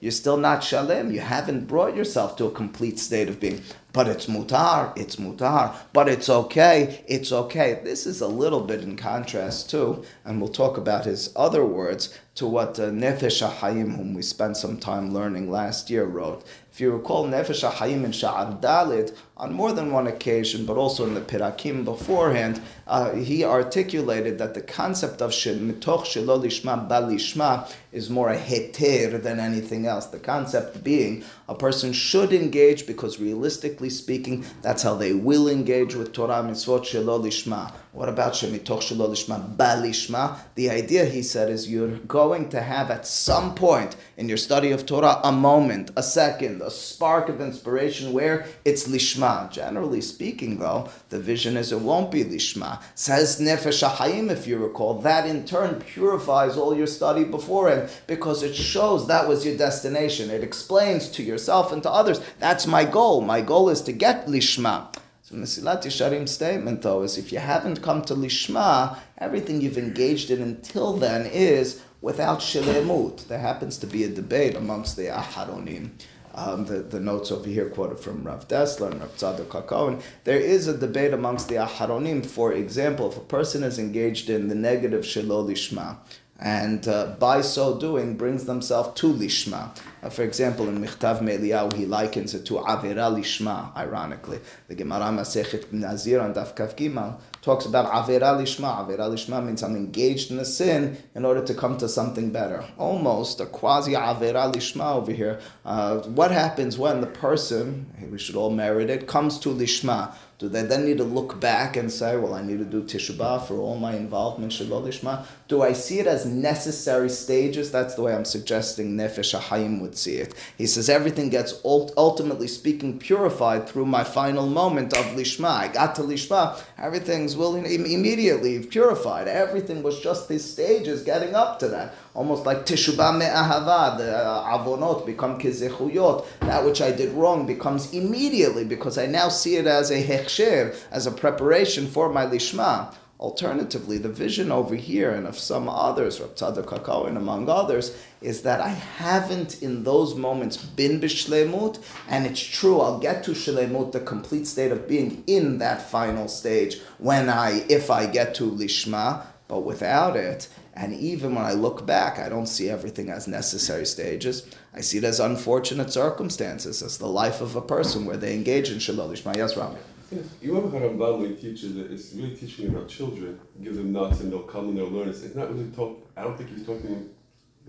you're 0.00 0.10
still 0.10 0.36
not 0.36 0.64
shalem. 0.64 1.12
You 1.12 1.20
haven't 1.20 1.68
brought 1.68 1.96
yourself 1.96 2.36
to 2.36 2.46
a 2.46 2.50
complete 2.50 2.98
state 2.98 3.28
of 3.28 3.38
being. 3.38 3.62
But 3.92 4.06
it's 4.06 4.26
mutar, 4.26 4.96
it's 4.96 5.16
mutar, 5.16 5.74
but 5.92 6.08
it's 6.08 6.28
okay, 6.28 7.04
it's 7.08 7.32
okay. 7.32 7.80
This 7.82 8.06
is 8.06 8.20
a 8.20 8.28
little 8.28 8.60
bit 8.60 8.82
in 8.82 8.96
contrast 8.96 9.68
too, 9.68 10.04
and 10.24 10.40
we'll 10.40 10.50
talk 10.50 10.78
about 10.78 11.06
his 11.06 11.32
other 11.34 11.64
words, 11.64 12.16
to 12.36 12.46
what 12.46 12.78
uh, 12.78 12.90
Nefesh 12.90 13.46
HaHayim, 13.46 13.96
whom 13.96 14.14
we 14.14 14.22
spent 14.22 14.56
some 14.56 14.78
time 14.78 15.12
learning 15.12 15.50
last 15.50 15.90
year, 15.90 16.04
wrote. 16.04 16.44
If 16.80 16.84
you 16.84 16.92
recall, 16.92 17.26
Nefesh 17.26 17.70
HaHayim 17.70 18.04
in 18.04 18.10
Sha'ar 18.10 18.58
Dalit, 18.58 19.14
on 19.40 19.54
more 19.54 19.72
than 19.72 19.90
one 19.90 20.06
occasion, 20.06 20.66
but 20.66 20.76
also 20.76 21.06
in 21.06 21.14
the 21.14 21.20
Pirakim 21.22 21.82
beforehand, 21.82 22.60
uh, 22.86 23.14
he 23.14 23.42
articulated 23.42 24.36
that 24.38 24.52
the 24.52 24.60
concept 24.60 25.22
of 25.22 25.30
mitoch 25.30 26.04
shelo 26.04 26.38
lishma 26.38 26.86
balishma 26.86 27.72
is 27.90 28.10
more 28.10 28.28
a 28.28 28.36
heter 28.38 29.20
than 29.22 29.40
anything 29.40 29.86
else. 29.86 30.06
The 30.06 30.18
concept 30.18 30.84
being 30.84 31.24
a 31.48 31.54
person 31.54 31.94
should 31.94 32.34
engage 32.34 32.86
because 32.86 33.18
realistically 33.18 33.88
speaking, 33.88 34.44
that's 34.60 34.82
how 34.82 34.94
they 34.94 35.14
will 35.14 35.48
engage 35.48 35.94
with 35.94 36.12
Torah 36.12 36.42
mitzvot 36.42 36.82
shelo 36.82 37.18
lishma 37.18 37.72
What 37.92 38.08
about 38.08 38.34
Shemitoch 38.34 38.82
Shelo 38.86 39.08
Lishma 39.08 39.56
Balishma? 39.56 40.38
The 40.54 40.70
idea, 40.70 41.06
he 41.06 41.22
said, 41.22 41.50
is 41.50 41.68
you're 41.68 41.98
going 42.20 42.48
to 42.50 42.60
have 42.60 42.88
at 42.88 43.04
some 43.04 43.54
point 43.56 43.96
in 44.16 44.28
your 44.28 44.38
study 44.38 44.70
of 44.70 44.86
Torah 44.86 45.20
a 45.24 45.32
moment, 45.32 45.90
a 45.96 46.02
second, 46.02 46.62
a 46.62 46.70
spark 46.70 47.28
of 47.28 47.40
inspiration 47.40 48.12
where 48.12 48.46
it's 48.64 48.86
Lishma. 48.86 49.29
Generally 49.50 50.00
speaking, 50.00 50.58
though, 50.58 50.88
the 51.08 51.18
vision 51.18 51.56
is 51.56 51.72
it 51.72 51.80
won't 51.80 52.10
be 52.10 52.24
Lishma. 52.24 52.82
Says 52.94 53.40
Nefesh 53.40 53.88
HaHayim, 53.88 54.30
if 54.30 54.46
you 54.46 54.58
recall, 54.58 54.94
that 55.00 55.26
in 55.26 55.44
turn 55.44 55.80
purifies 55.80 56.56
all 56.56 56.76
your 56.76 56.86
study 56.86 57.24
beforehand 57.24 57.90
because 58.06 58.42
it 58.42 58.54
shows 58.54 59.06
that 59.06 59.28
was 59.28 59.44
your 59.44 59.56
destination. 59.56 60.30
It 60.30 60.44
explains 60.44 61.08
to 61.10 61.22
yourself 61.22 61.72
and 61.72 61.82
to 61.82 61.90
others, 61.90 62.20
that's 62.38 62.66
my 62.66 62.84
goal. 62.84 63.20
My 63.20 63.40
goal 63.40 63.68
is 63.68 63.82
to 63.82 63.92
get 63.92 64.26
Lishma. 64.26 64.94
So 65.22 65.36
Mesilat 65.36 65.84
Yesharim's 65.84 66.32
statement, 66.32 66.82
though, 66.82 67.02
is 67.02 67.16
if 67.16 67.30
you 67.30 67.38
haven't 67.38 67.82
come 67.82 68.02
to 68.02 68.14
Lishma, 68.14 68.98
everything 69.18 69.60
you've 69.60 69.78
engaged 69.78 70.30
in 70.30 70.42
until 70.42 70.94
then 70.94 71.26
is 71.26 71.82
without 72.00 72.40
Shilemut. 72.40 73.28
There 73.28 73.38
happens 73.38 73.78
to 73.78 73.86
be 73.86 74.04
a 74.04 74.08
debate 74.08 74.56
amongst 74.56 74.96
the 74.96 75.06
Aharonim. 75.06 75.90
Um, 76.34 76.66
the, 76.66 76.78
the 76.78 77.00
notes 77.00 77.32
over 77.32 77.48
here 77.48 77.68
quoted 77.68 77.98
from 77.98 78.22
Rav 78.22 78.46
Dessler 78.46 78.92
and 78.92 79.00
Rav 79.00 79.16
Tzadok 79.16 79.46
HaKohen. 79.46 80.00
There 80.24 80.38
is 80.38 80.68
a 80.68 80.76
debate 80.76 81.12
amongst 81.12 81.48
the 81.48 81.56
Aharonim, 81.56 82.24
for 82.24 82.52
example, 82.52 83.10
if 83.10 83.16
a 83.16 83.20
person 83.20 83.64
is 83.64 83.78
engaged 83.78 84.30
in 84.30 84.48
the 84.48 84.54
negative 84.54 85.04
Shelo 85.04 85.44
Lishma, 85.44 85.96
and 86.40 86.88
uh, 86.88 87.14
by 87.18 87.42
so 87.42 87.78
doing 87.78 88.16
brings 88.16 88.46
themselves 88.46 88.98
to 88.98 89.12
lishma. 89.12 89.76
Uh, 90.02 90.08
for 90.08 90.22
example, 90.22 90.68
in 90.68 90.82
Michtav 90.82 91.20
Me'Eliyahu, 91.20 91.74
he 91.74 91.84
likens 91.84 92.32
it 92.34 92.46
to 92.46 92.54
avera 92.54 93.14
lishma, 93.14 93.76
ironically. 93.76 94.40
The 94.68 94.74
Gemara 94.74 95.12
Masechet 95.12 95.70
Nazir 95.70 96.18
on 96.20 96.32
Daf 96.32 96.56
Kav 96.56 96.74
Gimal 96.76 97.20
talks 97.42 97.64
about 97.64 97.90
avera 97.90 98.36
lishma. 98.38 98.86
Avera 98.86 99.08
lishma 99.10 99.44
means 99.44 99.62
I'm 99.62 99.76
engaged 99.76 100.30
in 100.30 100.38
a 100.38 100.44
sin 100.44 101.02
in 101.14 101.24
order 101.24 101.44
to 101.44 101.54
come 101.54 101.78
to 101.78 101.88
something 101.88 102.30
better. 102.30 102.64
Almost 102.78 103.40
a 103.40 103.46
quasi 103.46 103.92
avera 103.92 104.52
lishma 104.52 104.94
over 104.96 105.12
here. 105.12 105.40
Uh, 105.64 105.98
what 106.00 106.30
happens 106.30 106.78
when 106.78 107.00
the 107.00 107.06
person, 107.06 107.86
we 108.10 108.18
should 108.18 108.36
all 108.36 108.50
merit 108.50 108.90
it, 108.90 109.06
comes 109.06 109.38
to 109.40 109.48
lishma? 109.48 110.14
Do 110.40 110.48
they 110.48 110.62
then 110.62 110.86
need 110.86 110.96
to 110.96 111.04
look 111.04 111.38
back 111.38 111.76
and 111.76 111.92
say, 111.92 112.16
well, 112.16 112.32
I 112.32 112.40
need 112.40 112.60
to 112.60 112.64
do 112.64 112.82
Tishba 112.82 113.46
for 113.46 113.58
all 113.58 113.76
my 113.76 113.94
involvement, 113.94 114.52
Shelo 114.52 114.82
Lishma? 114.82 115.26
Do 115.48 115.60
I 115.60 115.74
see 115.74 115.98
it 115.98 116.06
as 116.06 116.24
necessary 116.24 117.10
stages? 117.10 117.70
That's 117.70 117.94
the 117.94 118.00
way 118.00 118.14
I'm 118.14 118.24
suggesting 118.24 118.96
Nefesh 118.96 119.38
HaHayim 119.38 119.82
would 119.82 119.98
see 119.98 120.14
it. 120.14 120.34
He 120.56 120.66
says 120.66 120.88
everything 120.88 121.28
gets 121.28 121.60
ultimately 121.62 122.48
speaking 122.48 122.98
purified 122.98 123.68
through 123.68 123.84
my 123.84 124.02
final 124.02 124.46
moment 124.46 124.94
of 124.94 125.04
Lishma. 125.14 125.50
I 125.50 125.68
got 125.68 125.94
to 125.96 126.02
Lishma, 126.02 126.58
everything's 126.78 127.36
willing, 127.36 127.66
immediately 127.66 128.64
purified. 128.64 129.28
Everything 129.28 129.82
was 129.82 130.00
just 130.00 130.30
these 130.30 130.50
stages 130.50 131.02
getting 131.02 131.34
up 131.34 131.58
to 131.58 131.68
that 131.68 131.94
almost 132.14 132.44
like 132.44 132.66
teshubah 132.66 133.18
me'ahava, 133.18 133.98
the 133.98 134.16
uh, 134.16 134.58
avonot 134.58 135.06
become 135.06 135.38
kizechuyot. 135.38 136.26
That 136.40 136.64
which 136.64 136.80
I 136.80 136.90
did 136.90 137.12
wrong 137.12 137.46
becomes 137.46 137.92
immediately 137.92 138.64
because 138.64 138.98
I 138.98 139.06
now 139.06 139.28
see 139.28 139.56
it 139.56 139.66
as 139.66 139.90
a 139.90 140.02
hechsher, 140.02 140.76
as 140.90 141.06
a 141.06 141.10
preparation 141.12 141.86
for 141.86 142.12
my 142.12 142.26
lishma. 142.26 142.94
Alternatively, 143.20 143.98
the 143.98 144.08
vision 144.08 144.50
over 144.50 144.74
here 144.74 145.10
and 145.10 145.26
of 145.26 145.38
some 145.38 145.68
others, 145.68 146.22
Rav 146.22 146.34
Tzadok 146.36 147.06
and 147.06 147.18
among 147.18 147.50
others, 147.50 147.94
is 148.22 148.40
that 148.42 148.62
I 148.62 148.68
haven't 148.70 149.62
in 149.62 149.84
those 149.84 150.14
moments 150.14 150.56
been 150.56 151.02
b'shlemut, 151.02 151.84
and 152.08 152.24
it's 152.24 152.40
true, 152.40 152.80
I'll 152.80 152.98
get 152.98 153.22
to 153.24 153.32
shlemut, 153.32 153.92
the 153.92 154.00
complete 154.00 154.46
state 154.46 154.72
of 154.72 154.88
being 154.88 155.22
in 155.26 155.58
that 155.58 155.82
final 155.82 156.28
stage, 156.28 156.80
when 156.96 157.28
I, 157.28 157.66
if 157.68 157.90
I 157.90 158.06
get 158.06 158.34
to 158.36 158.50
lishma, 158.50 159.26
but 159.48 159.64
without 159.64 160.16
it, 160.16 160.48
and 160.80 160.94
even 160.94 161.34
when 161.34 161.44
I 161.44 161.52
look 161.52 161.84
back, 161.84 162.18
I 162.18 162.30
don't 162.30 162.46
see 162.46 162.70
everything 162.70 163.10
as 163.10 163.28
necessary 163.28 163.84
stages. 163.84 164.46
I 164.72 164.80
see 164.80 164.96
it 164.96 165.04
as 165.04 165.20
unfortunate 165.20 165.92
circumstances, 165.92 166.82
as 166.82 166.96
the 166.96 167.06
life 167.06 167.42
of 167.42 167.54
a 167.54 167.60
person 167.60 168.06
where 168.06 168.16
they 168.16 168.34
engage 168.34 168.70
in 168.70 168.78
Shelo 168.78 169.06
Lishma. 169.10 169.36
Yes, 169.36 169.58
Rami. 169.58 169.76
Yes. 170.10 170.24
You 170.40 170.54
remember 170.54 170.78
how 170.78 170.86
Rambam 170.86 171.38
teaches 171.38 171.74
that 171.74 171.92
it's 171.92 172.14
really 172.14 172.34
teaching 172.34 172.68
about 172.68 172.88
children, 172.88 173.38
give 173.62 173.76
them 173.76 173.92
nuts 173.92 174.20
and 174.20 174.32
they'll 174.32 174.40
come 174.40 174.70
and 174.70 174.78
they'll 174.78 174.88
learn. 174.88 175.10
It's 175.10 175.34
not 175.34 175.52
really 175.52 175.70
talk. 175.70 176.00
I 176.16 176.22
don't 176.22 176.38
think 176.38 176.48
he's 176.48 176.64
talking 176.64 177.10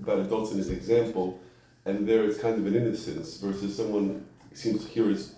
about 0.01 0.19
adults 0.19 0.53
in 0.53 0.57
his 0.59 0.69
example, 0.69 1.37
and 1.85 2.07
there 2.07 2.23
it's 2.23 2.39
kind 2.39 2.57
of 2.57 2.65
an 2.65 2.75
innocence 2.75 3.37
versus 3.37 3.75
someone 3.75 4.25
seems 4.53 4.85
to 4.85 4.89
here 4.89 5.11
is 5.11 5.35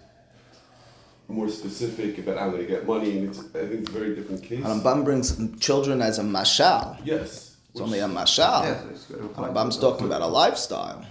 more 1.27 1.49
specific 1.49 2.19
about 2.19 2.37
I'm 2.37 2.51
going 2.51 2.61
to 2.61 2.67
get 2.67 2.85
money, 2.85 3.17
and 3.17 3.29
it's, 3.29 3.39
I 3.39 3.65
think 3.65 3.81
it's 3.81 3.89
a 3.89 3.93
very 3.93 4.13
different 4.15 4.43
case. 4.43 4.63
Rambam 4.63 5.03
brings 5.03 5.57
children 5.59 6.03
as 6.03 6.19
a 6.19 6.23
mashal. 6.23 6.99
Yes. 7.03 7.52
It's 7.73 7.81
only 7.81 7.99
a 7.99 8.07
mashal. 8.07 8.63
Yeah, 8.63 9.17
Rambam's 9.35 9.77
talking 9.77 10.05
about 10.05 10.21
a 10.21 10.27
lifestyle. 10.27 11.03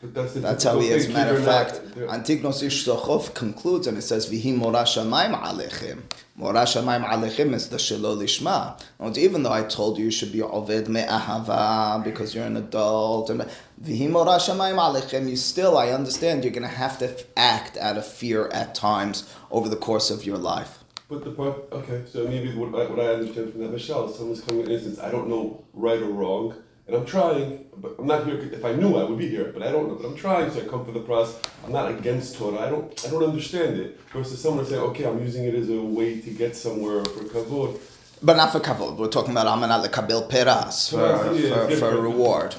But 0.00 0.14
that's, 0.14 0.34
That's 0.34 0.62
how 0.64 0.78
he 0.78 0.88
is. 0.88 1.08
Matter 1.08 1.36
of 1.36 1.44
fact, 1.44 1.80
they're- 1.94 2.06
Antignos 2.06 2.62
Ish 2.62 2.86
Sochov 2.86 3.34
concludes 3.34 3.86
and 3.88 3.98
it 3.98 4.02
says, 4.02 4.30
Vihi 4.30 4.54
Mora 4.54 4.82
Shamayim 4.84 5.34
Alechem. 5.42 6.02
Mora 6.36 6.64
Shamayim 6.64 7.04
Alechem 7.04 7.52
is 7.54 7.68
the 7.70 7.78
Shelo 7.78 8.16
Lishma. 8.16 8.78
And 9.00 9.16
even 9.18 9.42
though 9.42 9.52
I 9.52 9.62
told 9.64 9.98
you 9.98 10.04
you 10.04 10.10
should 10.12 10.30
be 10.30 10.40
Oved 10.40 10.88
Me'ahava 10.88 12.04
because 12.04 12.32
you're 12.34 12.44
an 12.44 12.58
adult, 12.58 13.30
and 13.30 13.40
Vihi 13.82 14.08
Mora 14.10 14.36
Shamayim 14.36 14.76
Alechem, 14.78 15.28
you 15.28 15.36
still, 15.36 15.76
I 15.78 15.88
understand, 15.88 16.44
you're 16.44 16.52
going 16.52 16.62
to 16.62 16.68
have 16.68 16.98
to 16.98 17.16
act 17.36 17.76
out 17.78 17.96
of 17.96 18.06
fear 18.06 18.48
at 18.48 18.74
times 18.74 19.28
over 19.50 19.68
the 19.68 19.76
course 19.76 20.10
of 20.10 20.24
your 20.24 20.38
life. 20.38 20.83
But 21.08 21.22
the 21.22 21.32
part, 21.32 21.70
okay, 21.70 22.02
so 22.10 22.26
maybe 22.26 22.54
what 22.54 22.68
I, 22.80 22.86
what 22.88 22.98
I 22.98 23.08
understand 23.14 23.52
from 23.52 23.60
that 23.60 23.70
Michelle, 23.70 24.08
someone's 24.08 24.40
coming 24.40 24.62
in 24.62 24.70
instance, 24.70 24.98
I 24.98 25.10
don't 25.10 25.28
know 25.28 25.64
right 25.74 26.00
or 26.00 26.06
wrong, 26.06 26.54
and 26.86 26.96
I'm 26.96 27.04
trying, 27.04 27.66
but 27.76 27.96
I'm 27.98 28.06
not 28.06 28.24
here. 28.26 28.38
If 28.38 28.64
I 28.64 28.72
knew, 28.72 28.96
I 28.96 29.04
would 29.04 29.18
be 29.18 29.28
here, 29.28 29.50
but 29.52 29.62
I 29.62 29.70
don't 29.70 29.88
know. 29.88 29.96
But 29.96 30.06
I'm 30.06 30.16
trying, 30.16 30.50
so 30.50 30.60
I 30.60 30.64
come 30.64 30.84
for 30.84 30.92
the 30.92 31.00
process. 31.00 31.40
I'm 31.64 31.72
not 31.72 31.90
against 31.90 32.36
Torah. 32.36 32.58
I 32.58 32.70
don't, 32.70 33.06
I 33.06 33.10
don't 33.10 33.22
understand 33.22 33.78
it. 33.78 34.00
Versus 34.12 34.40
someone 34.40 34.66
saying, 34.66 34.80
okay, 34.80 35.04
I'm 35.04 35.18
using 35.22 35.44
it 35.44 35.54
as 35.54 35.68
a 35.70 35.80
way 35.80 36.20
to 36.20 36.30
get 36.30 36.56
somewhere 36.56 37.04
for 37.04 37.24
kavod. 37.24 37.80
But 38.22 38.36
not 38.36 38.52
for 38.52 38.60
kavod. 38.60 38.96
We're 38.96 39.08
talking 39.08 39.32
about 39.32 39.46
amanat 39.46 39.86
lekabil 39.86 40.28
peras 40.28 40.88
for, 40.90 41.32
yeah, 41.34 41.68
for, 41.68 41.76
for 41.76 42.00
reward. 42.00 42.54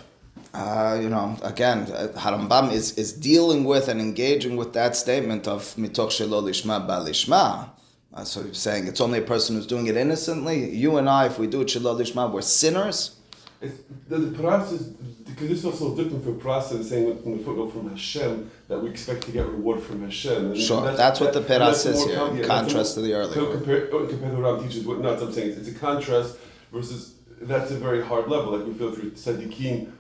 Uh, 0.53 0.97
you 1.01 1.09
know, 1.09 1.37
again, 1.43 1.79
uh, 1.91 2.07
Harambam 2.15 2.71
is, 2.71 2.97
is 2.97 3.11
dealing 3.11 3.63
with 3.63 3.87
and 3.87 3.99
engaging 3.99 4.55
with 4.55 4.73
that 4.73 4.95
statement 4.95 5.47
of 5.47 5.61
mitoch 5.75 6.09
shelo 6.09 6.41
lishma 6.41 6.87
balishma. 6.87 7.69
Uh, 8.15 8.23
so 8.23 8.41
he's 8.43 8.57
saying 8.57 8.87
it's 8.87 9.01
only 9.01 9.19
a 9.19 9.21
person 9.21 9.55
who's 9.55 9.67
doing 9.67 9.87
it 9.87 9.97
innocently. 9.97 10.69
You 10.73 10.97
and 10.97 11.09
I, 11.09 11.25
if 11.25 11.37
we 11.37 11.47
do 11.47 11.61
it 11.61 11.67
shelo 11.67 11.99
lishma, 11.99 12.31
we're 12.31 12.41
sinners. 12.41 13.17
It's, 13.61 13.81
the, 14.07 14.17
the 14.17 14.37
process, 14.37 14.83
because 14.83 15.49
this 15.49 15.59
is 15.59 15.65
also 15.65 15.95
different 15.95 16.23
from 16.23 16.39
process 16.39 16.89
saying 16.89 17.21
from 17.21 17.37
the 17.37 17.43
footnote 17.43 17.71
from 17.71 17.89
Hashem 17.89 18.49
that 18.69 18.79
we 18.79 18.89
expect 18.89 19.23
to 19.23 19.31
get 19.31 19.45
reward 19.47 19.81
from 19.81 20.03
Hashem. 20.03 20.51
And 20.51 20.57
Sure, 20.57 20.93
that's 20.95 21.19
what 21.19 21.33
the 21.33 21.41
Peras 21.41 21.83
that's 21.83 21.97
is 21.99 22.05
here, 22.05 22.19
in 22.27 22.37
yeah, 22.37 22.45
contrast 22.45 22.93
to 22.95 23.01
the 23.01 23.13
earlier 23.13 23.33
co- 23.33 23.49
one. 23.49 23.57
Compare, 23.57 23.87
compared 23.87 24.09
to 24.21 24.41
what 24.41 24.59
Ram 24.59 24.67
teaches, 24.67 24.85
what 24.85 24.99
not 25.01 25.21
I'm 25.21 25.33
saying, 25.33 25.49
it's, 25.51 25.67
it's 25.67 25.75
a 25.75 25.79
contrast 25.79 26.37
versus 26.71 27.15
that's 27.41 27.71
a 27.71 27.77
very 27.77 28.01
hard 28.03 28.29
level, 28.29 28.57
like 28.57 28.65
we 28.65 28.73
feel 28.73 28.93
through 28.93 29.11
Tzaddikim, 29.11 29.91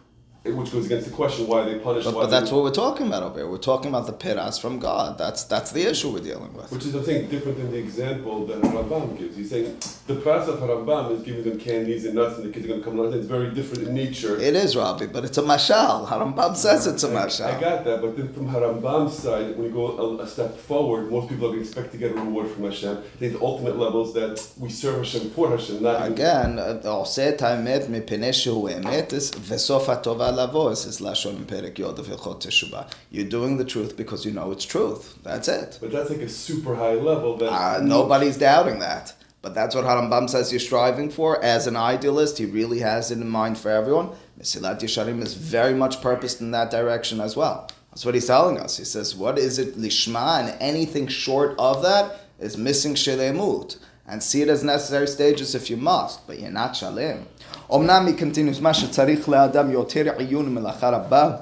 which 0.53 0.71
goes 0.71 0.85
against 0.85 1.07
the 1.07 1.13
question 1.13 1.47
why 1.47 1.63
they 1.63 1.79
punish. 1.79 2.05
But, 2.05 2.13
why 2.13 2.23
but 2.23 2.29
that's 2.29 2.51
what 2.51 2.63
we're 2.63 2.71
talking 2.71 3.07
about 3.07 3.23
over 3.23 3.39
here. 3.39 3.49
We're 3.49 3.57
talking 3.57 3.89
about 3.89 4.05
the 4.05 4.13
piras 4.13 4.57
from 4.57 4.79
God. 4.79 5.17
That's 5.17 5.43
that's 5.43 5.71
the 5.71 5.83
issue 5.83 6.11
we're 6.11 6.19
dealing 6.19 6.53
with. 6.53 6.71
Which 6.71 6.85
is, 6.85 6.95
I'm 6.95 7.03
different 7.03 7.57
than 7.57 7.71
the 7.71 7.77
example 7.77 8.45
that 8.47 8.61
Rambam 8.61 9.17
gives. 9.17 9.35
He's 9.37 9.49
saying 9.49 9.77
the 10.07 10.15
piras 10.15 10.47
of 10.47 10.59
Rambam 10.59 11.11
is 11.11 11.23
giving 11.23 11.43
them 11.43 11.59
candies 11.59 12.05
and 12.05 12.15
nuts, 12.15 12.37
and 12.37 12.47
the 12.47 12.53
kids 12.53 12.65
are 12.65 12.69
going 12.69 12.81
to 12.81 12.85
come. 12.85 12.97
Nuts. 12.97 13.15
It's 13.15 13.25
very 13.25 13.51
different 13.51 13.87
in 13.87 13.93
nature. 13.93 14.39
It 14.39 14.55
is, 14.55 14.75
Rabbi, 14.75 15.07
but 15.07 15.25
it's 15.25 15.37
a 15.37 15.43
mashal. 15.43 16.07
Harambam 16.07 16.55
says 16.55 16.87
it's 16.87 17.03
a 17.03 17.09
mashal. 17.09 17.45
I, 17.45 17.57
I 17.57 17.59
got 17.59 17.85
that, 17.85 18.01
but 18.01 18.15
then 18.15 18.31
from 18.33 18.47
Harambam's 18.47 19.17
side, 19.17 19.55
when 19.57 19.67
you 19.67 19.73
go 19.73 19.97
a, 19.97 20.23
a, 20.23 20.27
step 20.27 20.57
forward, 20.57 21.11
most 21.11 21.29
people 21.29 21.51
are 21.51 21.59
expect 21.59 21.91
to 21.91 21.97
get 21.97 22.11
a 22.11 22.15
reward 22.15 22.49
from 22.49 22.65
Hashem. 22.65 23.01
They 23.19 23.29
the 23.29 23.41
ultimate 23.41 23.77
levels 23.77 24.13
that 24.13 24.47
we 24.59 24.69
serve 24.69 24.97
Hashem 24.97 25.31
for 25.31 25.49
Hashem. 25.49 25.81
Not 25.81 26.07
again, 26.07 26.59
I'll 26.59 27.05
say 27.05 27.29
it. 27.29 27.41
I 27.41 27.57
met 27.57 27.89
me 27.89 27.99
peneshu 28.01 28.53
emet 28.71 29.13
is 29.13 29.31
vesofat 29.31 30.03
tovah 30.03 30.34
is 30.37 31.01
lashon 31.01 31.45
perek 31.45 31.77
yod. 31.77 32.91
You're 33.11 33.25
doing 33.25 33.57
the 33.57 33.65
truth 33.65 33.97
because 33.97 34.25
you 34.25 34.31
know 34.31 34.51
it's 34.51 34.65
truth. 34.65 35.17
That's 35.23 35.47
it. 35.47 35.77
But 35.81 35.91
that's 35.91 36.09
like 36.09 36.19
a 36.19 36.29
super 36.29 36.75
high 36.75 36.93
level. 36.93 37.37
That 37.37 37.51
uh, 37.51 37.81
nobody's 37.81 38.37
doubting 38.37 38.79
that. 38.79 39.13
But 39.41 39.53
that's 39.53 39.75
what 39.75 39.85
Harambam 39.85 40.27
says 40.27 40.51
you're 40.51 40.59
striving 40.59 41.11
for. 41.11 41.43
As 41.43 41.67
an 41.67 41.75
idealist, 41.75 42.39
he 42.39 42.45
really 42.45 42.79
has 42.79 43.11
it 43.11 43.19
in 43.19 43.29
mind 43.29 43.59
for 43.59 43.69
everyone. 43.69 44.09
Mesilat 44.39 44.79
Yesharim 44.79 45.21
is 45.21 45.35
very 45.35 45.75
much 45.75 46.01
purposed 46.01 46.41
in 46.41 46.49
that 46.49 46.71
direction 46.71 47.21
as 47.21 47.35
well. 47.35 47.69
That's 47.91 48.03
what 48.03 48.15
he's 48.15 48.25
telling 48.25 48.59
us. 48.59 48.77
He 48.77 48.83
says, 48.85 49.15
what 49.15 49.37
is 49.37 49.59
it, 49.59 49.77
lishma, 49.77 50.39
and 50.39 50.57
anything 50.59 51.07
short 51.07 51.55
of 51.59 51.83
that 51.83 52.21
is 52.39 52.57
missing 52.57 52.95
shilemut 52.95 53.77
and 54.07 54.21
see 54.21 54.41
it 54.41 54.49
as 54.49 54.63
necessary 54.63 55.07
stages 55.07 55.55
if 55.55 55.69
you 55.69 55.77
must, 55.77 56.25
but 56.27 56.39
you're 56.39 56.51
not 56.51 56.73
shalim. 56.73 57.25
Omnam 57.69 58.17
continues, 58.17 58.59
מה 58.59 58.71
tzarich 58.71 59.25
le'adam 59.25 59.71
יותר 59.71 60.17
עיון 60.17 60.55
melachar 60.55 60.93
הבא, 60.93 61.37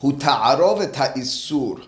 hu 0.00 0.12
תערוב 0.18 0.80
את 0.80 0.96
האיסור. 0.96 1.78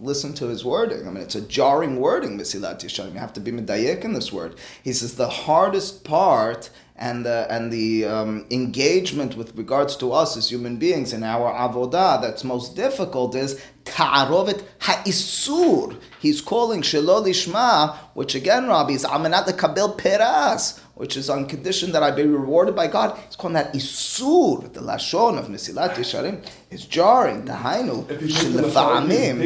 Listen 0.00 0.34
to 0.34 0.48
his 0.48 0.66
wording. 0.66 1.08
I 1.08 1.10
mean, 1.10 1.22
it's 1.22 1.34
a 1.34 1.40
jarring 1.40 1.98
wording, 1.98 2.38
Mesilat 2.38 2.84
Yesharim. 2.84 3.14
You 3.14 3.20
have 3.20 3.32
to 3.32 3.40
be 3.40 3.50
medayek 3.50 4.04
in 4.04 4.12
this 4.12 4.30
word. 4.30 4.56
He 4.82 4.92
says 4.92 5.14
the 5.14 5.30
hardest 5.30 6.04
part 6.04 6.68
and 6.94 7.24
the, 7.24 7.46
and 7.48 7.72
the 7.72 8.04
um, 8.04 8.46
engagement 8.50 9.34
with 9.34 9.56
regards 9.56 9.96
to 9.96 10.12
us 10.12 10.36
as 10.36 10.50
human 10.50 10.76
beings 10.76 11.14
in 11.14 11.22
our 11.22 11.50
avodah 11.50 12.20
that's 12.20 12.44
most 12.44 12.76
difficult 12.76 13.34
is 13.34 13.64
Ta'arovet 13.84 14.62
Ha'isur. 14.80 15.96
He's 16.20 16.40
calling 16.40 16.82
Shelo 16.82 17.20
Lishma, 17.24 17.96
which 18.14 18.34
again, 18.36 18.68
Rabbi, 18.68 18.92
is 18.92 19.04
Amenat 19.04 19.58
Kabel 19.58 19.94
Peras, 19.94 20.78
which 20.94 21.16
is 21.16 21.28
on 21.28 21.46
condition 21.46 21.90
that 21.92 22.02
I 22.04 22.12
be 22.12 22.22
rewarded 22.22 22.76
by 22.76 22.86
God. 22.86 23.18
He's 23.26 23.34
calling 23.34 23.54
that 23.54 23.74
Isur, 23.74 24.72
the 24.72 24.80
Lashon 24.80 25.36
of 25.36 25.48
Mesilat 25.48 25.94
Yesharim, 25.94 26.44
is 26.70 26.84
jarring. 26.86 27.42
Dahainu, 27.44 28.04
Shelefa'amim. 28.04 29.40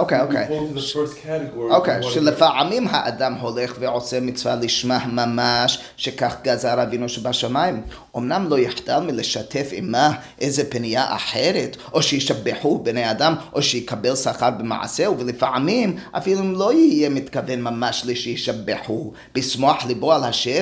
Okay, 0.00 0.18
okay. 0.18 0.48
Okay, 0.50 2.00
Shelefa'amim 2.02 2.86
Ha'adam 2.86 3.36
Holech 3.36 3.68
Ve'oseh 3.68 4.22
Mitzvah 4.22 4.58
Lishma 4.60 5.00
Mamash, 5.00 5.80
Shekach 5.96 6.44
Gazar 6.44 6.76
Avinu 6.76 7.08
Shebashamayim. 7.08 7.84
אמנם 8.16 8.46
לא 8.48 8.58
יחדל 8.58 9.00
מלשתף 9.00 9.70
עמה 9.72 10.12
איזה 10.40 10.70
פנייה 10.70 11.16
אחרת, 11.16 11.76
או 11.92 12.02
שישבחו 12.02 12.78
בני 12.78 13.10
אדם, 13.10 13.34
או 13.52 13.62
שיקבל 13.62 14.16
שכר 14.16 14.50
במעשהו, 14.50 15.18
ולפעמים 15.18 15.96
אפילו 16.12 16.40
אם 16.40 16.54
לא 16.54 16.72
יהיה 16.72 17.08
מתכוון 17.08 17.62
ממש 17.62 18.02
לשישבחו, 18.06 19.12
בשמוח 19.34 19.86
ליבו 19.86 20.12
על 20.12 20.24
השם. 20.24 20.60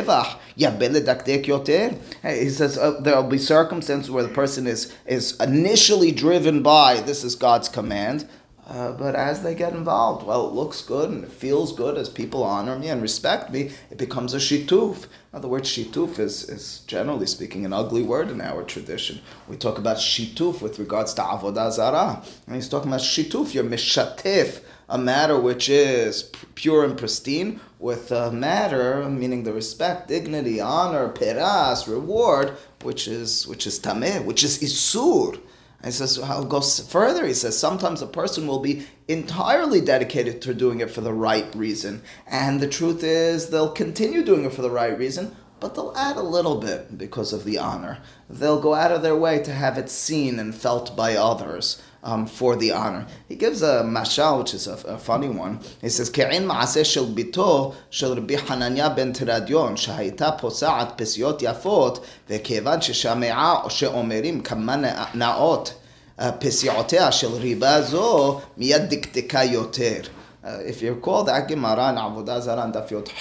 He 0.58 0.64
says 2.50 2.78
uh, 2.78 2.90
there 3.00 3.16
will 3.16 3.22
be 3.22 3.38
circumstances 3.38 4.10
where 4.10 4.22
the 4.22 4.28
person 4.28 4.66
is, 4.66 4.92
is 5.06 5.36
initially 5.40 6.10
driven 6.10 6.62
by 6.62 7.00
this 7.06 7.22
is 7.24 7.34
God's 7.36 7.68
command, 7.68 8.26
uh, 8.68 8.92
but 8.92 9.14
as 9.14 9.42
they 9.42 9.54
get 9.54 9.72
involved, 9.72 10.26
well, 10.26 10.46
it 10.48 10.52
looks 10.52 10.82
good 10.82 11.10
and 11.10 11.24
it 11.24 11.32
feels 11.32 11.72
good 11.72 11.96
as 11.96 12.08
people 12.10 12.42
honor 12.42 12.78
me 12.78 12.88
and 12.88 13.00
respect 13.00 13.50
me, 13.50 13.70
it 13.90 13.96
becomes 13.96 14.34
a 14.34 14.38
shituf. 14.38 15.06
Now, 15.32 15.40
the 15.40 15.48
word 15.48 15.64
shituf 15.64 16.18
is, 16.18 16.48
is 16.48 16.80
generally 16.86 17.26
speaking 17.26 17.66
an 17.66 17.74
ugly 17.74 18.02
word 18.02 18.30
in 18.30 18.40
our 18.40 18.62
tradition. 18.62 19.20
We 19.46 19.56
talk 19.56 19.76
about 19.76 19.98
shituf 19.98 20.62
with 20.62 20.78
regards 20.78 21.12
to 21.14 21.22
avodah 21.22 21.70
zarah, 21.70 22.22
and 22.46 22.56
he's 22.56 22.68
talking 22.68 22.88
about 22.88 23.02
shituf. 23.02 23.52
You're 23.52 23.64
mishatif 23.64 24.62
a 24.88 24.96
matter 24.96 25.38
which 25.38 25.68
is 25.68 26.32
pure 26.54 26.82
and 26.82 26.96
pristine 26.96 27.60
with 27.78 28.10
a 28.10 28.32
matter 28.32 29.06
meaning 29.08 29.42
the 29.42 29.52
respect, 29.52 30.08
dignity, 30.08 30.60
honor, 30.60 31.10
peras, 31.10 31.86
reward, 31.86 32.56
which 32.82 33.06
is 33.06 33.46
which 33.46 33.66
is 33.66 33.78
tameh, 33.78 34.24
which 34.24 34.42
is 34.42 34.58
isur. 34.60 35.38
And 35.80 35.86
he 35.86 35.92
says, 35.92 36.18
I'll 36.18 36.44
go 36.44 36.60
further. 36.60 37.26
He 37.26 37.34
says, 37.34 37.56
sometimes 37.56 38.02
a 38.02 38.06
person 38.06 38.46
will 38.46 38.58
be 38.58 38.86
entirely 39.06 39.80
dedicated 39.80 40.42
to 40.42 40.54
doing 40.54 40.80
it 40.80 40.90
for 40.90 41.02
the 41.02 41.12
right 41.12 41.54
reason. 41.54 42.02
And 42.26 42.60
the 42.60 42.68
truth 42.68 43.04
is, 43.04 43.50
they'll 43.50 43.70
continue 43.70 44.24
doing 44.24 44.44
it 44.44 44.52
for 44.52 44.62
the 44.62 44.70
right 44.70 44.96
reason, 44.98 45.36
but 45.60 45.74
they'll 45.74 45.94
add 45.96 46.16
a 46.16 46.22
little 46.22 46.60
bit 46.60 46.98
because 46.98 47.32
of 47.32 47.44
the 47.44 47.58
honor. 47.58 47.98
They'll 48.28 48.60
go 48.60 48.74
out 48.74 48.90
of 48.90 49.02
their 49.02 49.16
way 49.16 49.40
to 49.44 49.52
have 49.52 49.78
it 49.78 49.88
seen 49.88 50.40
and 50.40 50.54
felt 50.54 50.96
by 50.96 51.14
others 51.14 51.80
um, 52.02 52.26
for 52.26 52.56
the 52.56 52.72
honor. 52.72 53.06
He 53.28 53.36
gives 53.36 53.62
a 53.62 53.82
mashal, 53.84 54.40
which 54.40 54.54
is 54.54 54.66
a, 54.66 54.74
a 54.86 54.98
funny 54.98 55.28
one. 55.28 55.60
He 55.80 55.88
says, 55.88 56.10
"Ke'in 56.10 56.46
ma'ase 56.46 56.84
shel 56.84 57.06
bito 57.06 57.74
shel 57.90 58.14
Rabbi 58.14 58.34
Hanania 58.34 58.94
ben 58.94 59.12
Teradion 59.12 59.76
שהייתה 59.76 60.32
פוסעת 60.38 61.00
פסיעות 61.00 61.42
יפות, 61.42 62.04
וכיוון 62.30 62.80
ששמעה 62.80 63.68
sheomerim 63.68 64.42
כמה 64.44 64.76
naot 65.14 65.72
uh, 66.18 66.22
פסיעותיה 66.38 67.12
shel 67.12 67.38
Riba 67.40 67.82
zo 67.90 68.40
מיד 68.56 68.82
דקדקה 68.90 69.44
יותר." 69.44 70.02
Uh, 70.40 70.60
if 70.64 70.80
you 70.80 70.94
recall 70.94 71.24
that 71.24 71.48
Gemara 71.48 71.90
in 71.90 71.96
Avodah 71.96 72.40
Zarah 72.40 72.62
and 72.62 72.72
Daf 72.72 72.90
Yot 72.92 73.12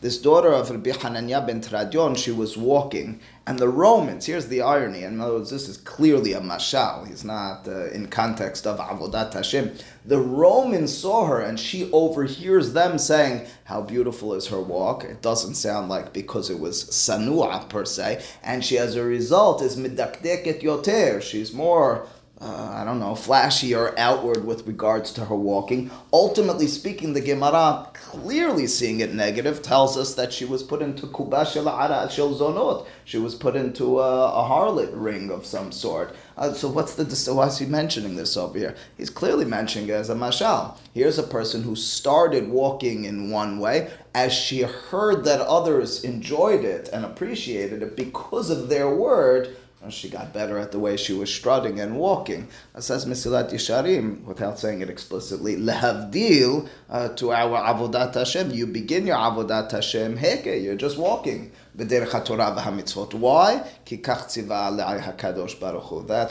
this 0.00 0.18
daughter 0.18 0.52
of 0.52 0.68
Rabbi 0.68 0.90
Hananiah 0.90 1.40
ben 1.40 1.60
Teradion, 1.60 2.16
she 2.18 2.32
was 2.32 2.56
walking, 2.56 3.20
and 3.50 3.58
the 3.58 3.68
Romans, 3.68 4.26
here's 4.26 4.46
the 4.46 4.62
irony, 4.62 5.02
in 5.02 5.20
other 5.20 5.32
words, 5.32 5.50
this 5.50 5.68
is 5.68 5.76
clearly 5.76 6.34
a 6.34 6.40
mashal, 6.40 7.08
he's 7.08 7.24
not 7.24 7.66
uh, 7.66 7.86
in 7.86 8.06
context 8.06 8.64
of 8.64 8.78
Avodat 8.78 9.32
Hashem. 9.32 9.72
The 10.04 10.20
Romans 10.20 10.96
saw 10.96 11.26
her, 11.26 11.40
and 11.40 11.58
she 11.58 11.90
overhears 11.90 12.74
them 12.74 12.96
saying, 12.96 13.48
how 13.64 13.82
beautiful 13.82 14.34
is 14.34 14.46
her 14.46 14.60
walk. 14.60 15.02
It 15.02 15.20
doesn't 15.20 15.56
sound 15.56 15.88
like 15.88 16.12
because 16.12 16.48
it 16.48 16.60
was 16.60 16.84
sanua 16.90 17.68
per 17.68 17.84
se, 17.84 18.22
and 18.44 18.64
she 18.64 18.78
as 18.78 18.94
a 18.94 19.02
result 19.02 19.62
is 19.62 19.76
midakdeket 19.76 20.62
yoter, 20.62 21.20
she's 21.20 21.52
more 21.52 22.06
uh, 22.40 22.70
I 22.74 22.84
don't 22.84 23.00
know, 23.00 23.14
flashy 23.14 23.74
or 23.74 23.98
outward 23.98 24.46
with 24.46 24.66
regards 24.66 25.12
to 25.12 25.26
her 25.26 25.36
walking. 25.36 25.90
Ultimately 26.10 26.68
speaking, 26.68 27.12
the 27.12 27.20
Gemara, 27.20 27.88
clearly 27.92 28.66
seeing 28.66 29.00
it 29.00 29.12
negative, 29.12 29.60
tells 29.60 29.98
us 29.98 30.14
that 30.14 30.32
she 30.32 30.46
was 30.46 30.62
put 30.62 30.80
into 30.80 31.06
kubash 31.06 31.52
shel 31.52 32.34
zonot. 32.34 32.86
She 33.04 33.18
was 33.18 33.34
put 33.34 33.56
into 33.56 34.00
a, 34.00 34.30
a 34.30 34.48
harlot 34.48 34.90
ring 34.94 35.30
of 35.30 35.44
some 35.44 35.70
sort. 35.70 36.16
Uh, 36.38 36.54
so 36.54 36.68
what's 36.68 36.94
the 36.94 37.04
why 37.34 37.46
is 37.46 37.58
he 37.58 37.66
mentioning 37.66 38.16
this 38.16 38.34
over 38.38 38.58
here? 38.58 38.74
He's 38.96 39.10
clearly 39.10 39.44
mentioning 39.44 39.90
it 39.90 39.92
as 39.92 40.08
a 40.08 40.14
mashal. 40.14 40.78
Here's 40.94 41.18
a 41.18 41.22
person 41.22 41.62
who 41.62 41.76
started 41.76 42.48
walking 42.48 43.04
in 43.04 43.30
one 43.30 43.58
way 43.58 43.90
as 44.14 44.32
she 44.32 44.62
heard 44.62 45.24
that 45.24 45.40
others 45.42 46.02
enjoyed 46.04 46.64
it 46.64 46.88
and 46.92 47.04
appreciated 47.04 47.82
it 47.82 47.96
because 47.96 48.48
of 48.48 48.70
their 48.70 48.88
word 48.88 49.54
she 49.88 50.10
got 50.10 50.34
better 50.34 50.58
at 50.58 50.72
the 50.72 50.78
way 50.78 50.98
she 50.98 51.14
was 51.14 51.32
strutting 51.32 51.80
and 51.80 51.96
walking. 51.96 52.48
It 52.76 52.82
says 52.82 53.06
Mesilat 53.06 53.50
Yesharim, 53.50 54.24
without 54.24 54.58
saying 54.58 54.82
it 54.82 54.90
explicitly, 54.90 55.56
lehavdil 55.56 56.68
uh, 56.90 57.08
to 57.14 57.32
our 57.32 57.58
avodat 57.58 58.14
Hashem. 58.14 58.50
You 58.50 58.66
begin 58.66 59.06
your 59.06 59.16
avodat 59.16 59.72
Hashem 59.72 60.18
heke. 60.18 60.62
You're 60.62 60.74
just 60.74 60.98
walking. 60.98 61.52
Why? 61.74 61.86
That's 61.86 61.96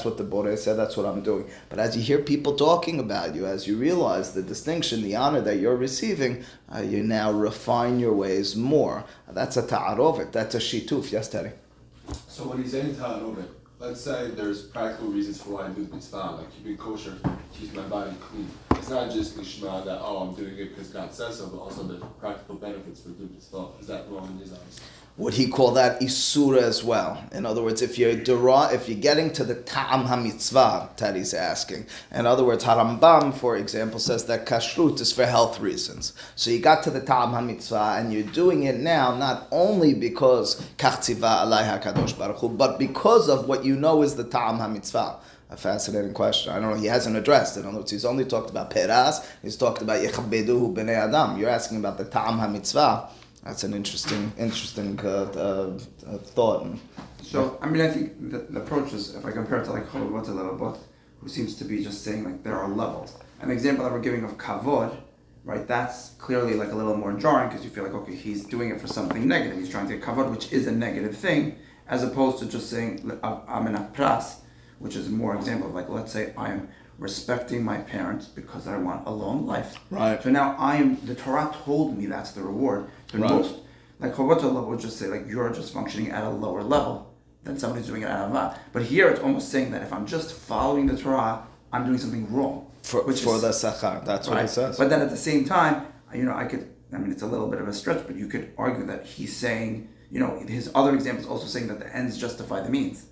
what 0.06 0.18
the 0.18 0.24
Borei 0.24 0.58
said. 0.58 0.76
That's 0.76 0.96
what 0.96 1.06
I'm 1.08 1.22
doing. 1.24 1.50
But 1.70 1.80
as 1.80 1.98
you 1.98 2.04
hear 2.04 2.20
people 2.20 2.56
talking 2.56 3.00
about 3.00 3.34
you, 3.34 3.48
as 3.48 3.68
you 3.68 3.78
realize 3.78 4.34
the 4.34 4.44
distinction, 4.44 5.02
the 5.02 5.16
honor 5.16 5.42
that 5.42 5.58
you're 5.58 5.76
receiving, 5.76 6.44
uh, 6.72 6.82
you 6.82 7.02
now 7.02 7.32
refine 7.32 8.00
your 8.00 8.14
ways 8.14 8.56
more. 8.56 9.06
That's 9.28 9.58
a 9.58 9.66
ta'arovet. 9.66 10.34
That's 10.34 10.54
a 10.54 10.60
shituf. 10.60 11.12
Yes, 11.12 11.30
Teddy. 11.30 11.50
So 12.28 12.48
when 12.48 12.62
he's 12.62 12.72
saying 12.72 12.96
ta'arovet, 12.96 13.48
let's 13.80 14.02
say 14.02 14.32
there's 14.32 14.64
practical 14.64 15.08
reasons 15.08 15.42
for 15.42 15.52
why 15.52 15.66
I 15.66 15.70
do 15.70 15.88
mitzvah, 15.92 16.38
like 16.38 16.56
keeping 16.56 16.78
kosher, 16.78 17.16
keeping 17.54 17.76
my 17.76 17.88
body 17.88 18.12
clean. 18.20 18.50
It's 18.72 18.90
not 18.90 19.12
just 19.12 19.38
lishma 19.38 19.86
that, 19.86 20.00
oh, 20.02 20.18
I'm 20.20 20.36
doing 20.36 20.58
it 20.58 20.70
because 20.70 20.90
God 20.90 21.14
says 21.14 21.38
so, 21.38 21.48
but 21.48 21.60
also 21.60 21.84
the 21.84 21.98
practical 22.20 22.56
benefits 22.56 23.02
for 23.02 23.10
doing 23.10 23.32
mitzvah. 23.34 23.68
Is 23.80 23.88
that 23.88 24.10
wrong 24.10 24.28
in 24.32 24.38
his 24.40 24.54
eyes? 24.54 24.80
Would 25.20 25.34
he 25.34 25.50
call 25.50 25.72
that 25.72 26.00
isura 26.00 26.62
as 26.62 26.82
well? 26.82 27.22
In 27.34 27.46
other 27.46 27.62
words, 27.62 27.82
if 27.82 28.00
you're 28.00 28.16
dera, 28.16 28.70
if 28.72 28.88
you're 28.88 28.98
getting 28.98 29.34
to 29.34 29.44
the 29.44 29.54
ta'am 29.54 30.06
hamitzvah, 30.06 30.96
Teddy's 30.96 31.34
asking. 31.34 31.88
In 32.10 32.26
other 32.26 32.46
words, 32.46 32.64
Harambam, 32.64 33.34
for 33.34 33.58
example, 33.58 34.00
says 34.00 34.24
that 34.26 34.46
kashrut 34.46 35.02
is 35.02 35.12
for 35.12 35.26
health 35.26 35.60
reasons. 35.60 36.14
So 36.38 36.52
you 36.52 36.60
got 36.60 36.84
to 36.84 36.90
the 36.90 37.02
ta'am 37.02 37.34
hamitzvah, 37.34 38.00
and 38.00 38.14
you're 38.14 38.24
doing 38.24 38.64
it 38.64 38.78
now 38.80 39.14
not 39.14 39.50
only 39.52 39.94
because 39.94 40.66
kachtiva 40.78 41.44
alai 41.44 41.68
hakadosh 41.68 42.18
baruch 42.18 42.38
hu, 42.38 42.48
but 42.48 42.80
because 42.80 43.28
of 43.28 43.46
what 43.46 43.66
you 43.66 43.76
know 43.76 44.02
is 44.04 44.16
the 44.16 44.24
ta'am 44.24 44.58
hamitzvah. 44.58 45.18
A 45.52 45.58
fascinating 45.58 46.14
question. 46.14 46.54
I 46.54 46.62
don't 46.62 46.70
know. 46.70 46.78
He 46.78 46.86
hasn't 46.86 47.18
addressed 47.18 47.58
it. 47.58 47.62
In 47.62 47.66
other 47.66 47.80
words, 47.80 47.92
he's 47.92 48.06
only 48.06 48.24
talked 48.24 48.52
about 48.52 48.70
peras. 48.70 49.28
He's 49.42 49.58
talked 49.58 49.82
about 49.82 50.02
yechabeduhu 50.02 50.74
b'nei 50.76 50.96
adam. 50.96 51.38
You're 51.38 51.50
asking 51.50 51.80
about 51.80 51.98
the 51.98 52.06
ta'am 52.06 52.38
hamitzvah. 52.40 53.10
That's 53.50 53.64
an 53.64 53.74
interesting, 53.74 54.32
interesting 54.38 55.00
uh, 55.04 55.10
uh, 55.10 55.80
thought. 56.36 56.68
So, 57.24 57.58
I 57.64 57.68
mean, 57.68 57.82
I 57.82 57.90
think 57.90 58.30
the, 58.30 58.38
the, 58.38 58.60
approach 58.62 58.94
is, 58.94 59.16
if 59.16 59.26
I 59.26 59.32
compare 59.32 59.60
it 59.60 59.66
to 59.66 59.72
like 59.72 59.88
Chovot 59.88 60.28
HaLevavot, 60.28 60.78
who 61.20 61.28
seems 61.28 61.56
to 61.56 61.66
be 61.66 61.84
just 61.84 62.04
saying 62.04 62.26
like 62.26 62.44
there 62.44 62.56
are 62.56 62.70
levels. 62.70 63.18
An 63.42 63.50
example 63.50 63.86
that 63.86 63.92
we're 63.92 64.02
giving 64.02 64.24
of 64.24 64.38
Kavod, 64.38 64.96
right, 65.44 65.68
that's 65.68 66.10
clearly 66.20 66.54
like 66.54 66.72
a 66.72 66.76
little 66.76 66.96
more 66.96 67.12
jarring 67.14 67.50
because 67.50 67.66
you 67.66 67.72
feel 67.72 67.84
like, 67.84 67.96
okay, 67.96 68.14
he's 68.14 68.46
doing 68.46 68.70
it 68.70 68.80
for 68.80 68.86
something 68.86 69.28
negative. 69.28 69.58
He's 69.58 69.70
trying 69.72 69.88
to 69.88 69.96
get 69.98 70.06
Kavod, 70.06 70.30
which 70.30 70.54
is 70.54 70.68
a 70.68 70.72
negative 70.72 71.18
thing, 71.18 71.56
as 71.88 72.04
opposed 72.04 72.38
to 72.40 72.46
just 72.46 72.70
saying, 72.70 73.20
I'm 73.24 73.66
in 73.66 73.74
a 73.74 73.90
pras, 73.96 74.42
which 74.78 74.96
is 74.96 75.10
more 75.10 75.36
example 75.36 75.70
of 75.70 75.74
like, 75.74 75.90
let's 75.90 76.12
say 76.12 76.34
I'm 76.38 76.70
respecting 77.00 77.64
my 77.64 77.78
parents 77.78 78.28
because 78.28 78.68
I 78.68 78.78
want 78.78 79.08
a 79.08 79.12
long 79.12 79.48
life. 79.48 79.80
Right. 79.90 80.22
So 80.22 80.30
now 80.30 80.56
I 80.60 80.76
am, 80.76 81.04
the 81.06 81.16
Torah 81.16 81.52
told 81.66 81.98
me 81.98 82.06
that's 82.06 82.32
the 82.32 82.44
reward. 82.44 82.92
Right. 83.14 83.30
most, 83.30 83.56
like 84.00 84.14
level 84.18 84.66
would 84.70 84.80
just 84.80 84.98
say 84.98 85.08
like 85.08 85.28
you're 85.28 85.52
just 85.52 85.74
functioning 85.74 86.12
at 86.12 86.24
a 86.24 86.30
lower 86.30 86.64
level 86.64 87.14
than 87.44 87.58
somebody 87.58 87.82
who's 87.82 87.90
doing 87.90 88.04
it 88.04 88.10
out 88.10 88.28
of 88.28 88.32
But 88.72 88.84
here 88.84 89.10
it's 89.10 89.20
almost 89.20 89.50
saying 89.50 89.72
that 89.72 89.82
if 89.82 89.92
I'm 89.92 90.06
just 90.06 90.34
following 90.34 90.88
the 90.88 90.98
Torah, 90.98 91.46
I'm 91.72 91.86
doing 91.86 91.98
something 91.98 92.32
wrong. 92.34 92.70
For, 92.84 93.04
which 93.04 93.22
for 93.22 93.36
is, 93.36 93.42
the 93.42 93.50
sachar, 93.50 94.06
that's 94.06 94.28
right. 94.28 94.36
what 94.36 94.42
he 94.44 94.48
says. 94.48 94.78
But 94.78 94.90
then 94.90 95.02
at 95.02 95.10
the 95.10 95.18
same 95.18 95.46
time, 95.46 95.86
you 96.14 96.24
know, 96.24 96.34
I 96.34 96.46
could, 96.46 96.70
I 96.94 96.98
mean, 96.98 97.12
it's 97.12 97.22
a 97.22 97.28
little 97.28 97.48
bit 97.48 97.60
of 97.60 97.68
a 97.68 97.74
stretch, 97.74 98.06
but 98.08 98.16
you 98.16 98.28
could 98.28 98.54
argue 98.58 98.86
that 98.88 99.06
he's 99.06 99.36
saying, 99.36 99.90
you 100.10 100.20
know, 100.20 100.40
his 100.48 100.72
other 100.74 100.96
example 100.96 101.24
is 101.24 101.30
also 101.30 101.46
saying 101.46 101.68
that 101.68 101.80
the 101.80 101.96
ends 101.96 102.18
justify 102.18 102.62
the 102.62 102.70
means 102.70 103.06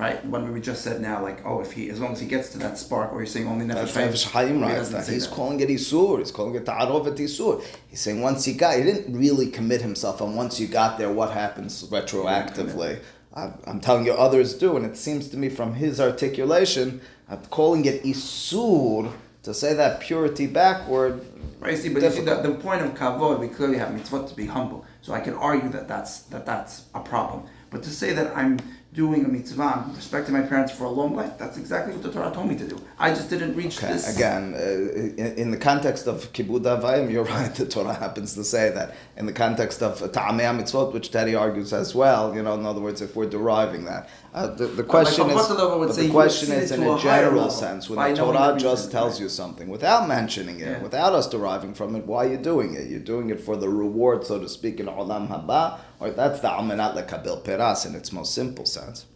right? 0.00 0.24
When 0.24 0.52
we 0.52 0.60
just 0.60 0.82
said 0.82 1.00
now, 1.00 1.22
like, 1.22 1.44
oh, 1.44 1.60
if 1.60 1.72
he, 1.72 1.90
as 1.90 2.00
long 2.00 2.12
as 2.12 2.20
he 2.20 2.26
gets 2.26 2.48
to 2.52 2.58
that 2.58 2.78
spark, 2.78 3.12
or 3.12 3.18
you're 3.18 3.26
saying 3.26 3.46
only 3.46 3.66
nefesh 3.66 3.92
he 4.48 4.54
right 4.54 4.74
there. 4.90 5.02
say 5.02 5.12
He's 5.12 5.28
that. 5.28 5.34
calling 5.34 5.60
it 5.60 5.68
Isur. 5.68 6.18
He's 6.20 6.32
calling 6.32 6.54
it 6.54 6.64
Ta'arovet 6.64 7.16
Isur. 7.18 7.62
He's 7.88 8.00
saying 8.00 8.20
once 8.22 8.44
he 8.46 8.54
got, 8.54 8.78
he 8.78 8.82
didn't 8.84 9.16
really 9.24 9.48
commit 9.58 9.82
himself, 9.82 10.20
and 10.22 10.34
once 10.36 10.58
you 10.58 10.68
got 10.68 10.98
there, 10.98 11.12
what 11.12 11.32
happens 11.32 11.72
retroactively? 11.90 13.00
I'm 13.34 13.80
telling 13.80 14.06
you, 14.06 14.12
others 14.12 14.54
do, 14.54 14.76
and 14.76 14.84
it 14.84 14.96
seems 14.96 15.28
to 15.28 15.36
me 15.36 15.48
from 15.50 15.74
his 15.74 16.00
articulation, 16.00 17.00
uh, 17.28 17.36
calling 17.50 17.84
it 17.84 18.02
Isur, 18.02 19.12
to 19.44 19.54
say 19.54 19.74
that 19.74 20.00
purity 20.00 20.46
backward, 20.46 21.24
Right, 21.60 21.76
see, 21.76 21.90
but 21.90 22.02
you 22.02 22.10
see, 22.10 22.22
the, 22.22 22.36
the 22.36 22.54
point 22.54 22.80
of 22.80 22.94
kavod, 22.94 23.38
we 23.38 23.48
clearly 23.48 23.76
have 23.76 23.90
mitzvot 23.90 24.26
to 24.30 24.34
be 24.34 24.46
humble. 24.46 24.86
So 25.02 25.12
I 25.12 25.20
can 25.20 25.34
argue 25.34 25.68
that 25.70 25.86
that's 25.86 26.22
that 26.32 26.46
that's 26.46 26.84
a 26.94 27.00
problem. 27.00 27.44
But 27.68 27.82
to 27.82 27.90
say 27.90 28.14
that 28.14 28.34
I'm 28.34 28.58
doing 28.92 29.24
a 29.24 29.28
mitzvah, 29.28 29.84
respecting 29.94 30.34
my 30.34 30.42
parents 30.42 30.72
for 30.72 30.84
a 30.84 30.88
long 30.90 31.14
life, 31.14 31.38
that's 31.38 31.56
exactly 31.56 31.92
what 31.92 32.02
the 32.02 32.10
Torah 32.10 32.32
told 32.32 32.48
me 32.48 32.56
to 32.56 32.66
do. 32.66 32.76
I 32.98 33.10
just 33.10 33.30
didn't 33.30 33.54
reach 33.54 33.78
Okay, 33.78 33.92
this. 33.92 34.16
again, 34.16 34.54
uh, 34.54 34.58
in, 34.58 35.34
in 35.38 35.50
the 35.52 35.56
context 35.56 36.08
of 36.08 36.32
Kibud 36.32 36.62
Avayim, 36.62 37.08
you're 37.10 37.24
right, 37.38 37.54
the 37.54 37.66
Torah 37.66 37.94
happens 37.94 38.34
to 38.34 38.42
say 38.42 38.70
that. 38.70 38.96
In 39.16 39.26
the 39.26 39.32
context 39.32 39.80
of 39.82 40.00
Ta'amei 40.12 40.58
mitzvot, 40.58 40.92
which 40.92 41.12
Teddy 41.12 41.36
argues 41.36 41.72
as 41.72 41.94
well, 41.94 42.34
you 42.34 42.42
know, 42.42 42.54
in 42.54 42.66
other 42.66 42.80
words, 42.80 43.00
if 43.00 43.14
we're 43.14 43.28
deriving 43.30 43.84
that. 43.84 44.08
Uh, 44.32 44.46
the, 44.46 44.66
the 44.66 44.84
question 44.84 45.28
is, 45.28 45.48
would 45.48 45.58
but 45.58 45.92
say 45.92 46.06
the 46.06 46.12
question 46.12 46.52
is 46.52 46.70
in 46.70 46.82
a 46.84 46.94
a 46.94 46.98
general 47.00 47.34
level 47.34 47.50
sense, 47.50 47.90
when 47.90 48.14
the 48.14 48.20
Torah 48.20 48.56
just 48.56 48.92
tells 48.92 49.14
right. 49.14 49.22
you 49.22 49.28
something, 49.28 49.68
without 49.68 50.06
mentioning 50.06 50.60
it, 50.60 50.66
Yeah. 50.68 50.82
without 50.82 51.14
us 51.14 51.28
deriving 51.28 51.74
from 51.74 51.96
it, 51.96 52.06
why 52.06 52.26
are 52.26 52.30
you 52.30 52.36
doing 52.36 52.74
it? 52.74 52.88
You're 52.88 53.00
doing 53.00 53.30
it 53.30 53.40
for 53.40 53.56
the 53.56 53.68
reward, 53.68 54.24
so 54.24 54.38
to 54.38 54.48
speak, 54.48 54.78
in 54.78 54.86
Olam 54.86 55.28
Haba, 55.28 55.80
or 55.98 56.10
that's 56.10 56.40
the 56.40 56.48
Amenat 56.48 56.94
Lekabil 56.94 57.42
Peras 57.42 57.84
in 57.86 57.96
its 57.96 58.12
most 58.12 58.32
simple 58.32 58.66
sense. 58.66 59.06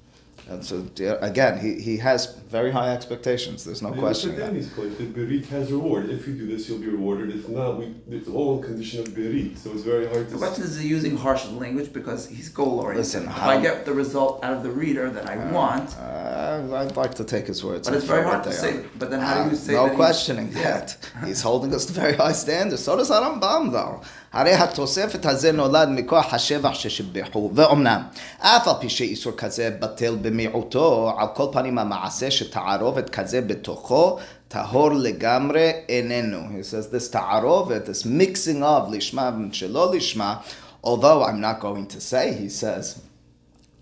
And 0.48 0.64
so 0.64 0.86
again, 1.20 1.58
he, 1.58 1.80
he 1.80 1.96
has 1.98 2.36
very 2.50 2.70
high 2.70 2.92
expectations. 2.92 3.64
There's 3.64 3.80
no 3.80 3.88
and 3.88 3.98
question. 3.98 4.32
Mr. 4.32 4.38
Danny's 4.38 4.68
Berit 4.68 5.46
has 5.46 5.72
reward. 5.72 6.10
If 6.10 6.26
you 6.26 6.34
do 6.34 6.46
this, 6.46 6.68
you'll 6.68 6.80
be 6.80 6.88
rewarded. 6.88 7.34
If 7.34 7.48
not, 7.48 7.78
we, 7.78 7.94
it's 8.10 8.28
all 8.28 8.58
condition 8.62 9.00
of 9.00 9.08
Berit. 9.08 9.56
So 9.56 9.72
it's 9.72 9.82
very 9.82 10.06
hard 10.06 10.28
to. 10.28 10.38
But 10.38 10.58
is 10.58 10.84
using 10.84 11.16
harsh 11.16 11.46
language 11.46 11.92
because 11.92 12.28
he's 12.28 12.50
goal 12.50 12.80
oriented. 12.80 12.98
Listen, 12.98 13.24
if 13.24 13.42
I 13.42 13.60
get 13.60 13.86
the 13.86 13.94
result 13.94 14.44
out 14.44 14.52
of 14.52 14.62
the 14.62 14.70
reader 14.70 15.08
that 15.10 15.28
I 15.28 15.36
uh, 15.36 15.52
want, 15.52 15.96
uh, 15.98 16.68
I'd 16.74 16.96
like 16.96 17.14
to 17.14 17.24
take 17.24 17.46
his 17.46 17.64
words. 17.64 17.88
But 17.88 17.96
it's 17.96 18.04
very 18.04 18.24
hard 18.24 18.44
to 18.44 18.52
say. 18.52 18.78
Are. 18.78 18.84
But 18.98 19.10
then 19.10 19.20
how 19.20 19.40
uh, 19.40 19.44
do 19.44 19.50
you 19.50 19.56
uh, 19.56 19.58
say? 19.58 19.72
No 19.72 19.88
that 19.88 19.96
questioning 19.96 20.50
that. 20.62 20.96
he's 21.24 21.40
holding 21.40 21.74
us 21.74 21.86
to 21.86 21.92
very 21.94 22.14
high 22.14 22.32
standards. 22.32 22.84
So 22.84 22.96
does 22.96 23.10
Adam 23.10 23.40
Baum, 23.40 23.72
though. 23.72 24.02
הרי 24.34 24.52
התוספת 24.52 25.26
הזה 25.26 25.52
נולד 25.52 25.88
מכוח 25.88 26.34
השבח 26.34 26.74
ששיבחו, 26.74 27.50
ואומנם, 27.54 28.02
אף 28.38 28.68
על 28.68 28.74
פי 28.80 28.88
שאיסור 28.88 29.32
כזה 29.32 29.70
בטל 29.80 30.16
במיעוטו, 30.22 31.12
על 31.18 31.26
כל 31.34 31.46
פנים 31.52 31.78
המעשה 31.78 32.30
שתערובת 32.30 33.10
כזה 33.10 33.40
בתוכו, 33.40 34.18
טהור 34.48 34.92
לגמרי 34.92 35.72
איננו. 35.88 36.38
He 36.38 36.62
says 36.62 36.94
this 36.94 37.12
תערובת, 37.12 37.88
this 37.88 38.06
mixing 38.06 38.62
of 38.62 38.92
לשמה 38.92 39.30
ושלא 39.50 39.94
לשמה, 39.94 40.36
although 40.84 41.22
I'm 41.22 41.40
not 41.40 41.60
going 41.60 41.86
to 41.86 42.00
say, 42.00 42.32
he 42.32 42.48
says, 42.48 42.98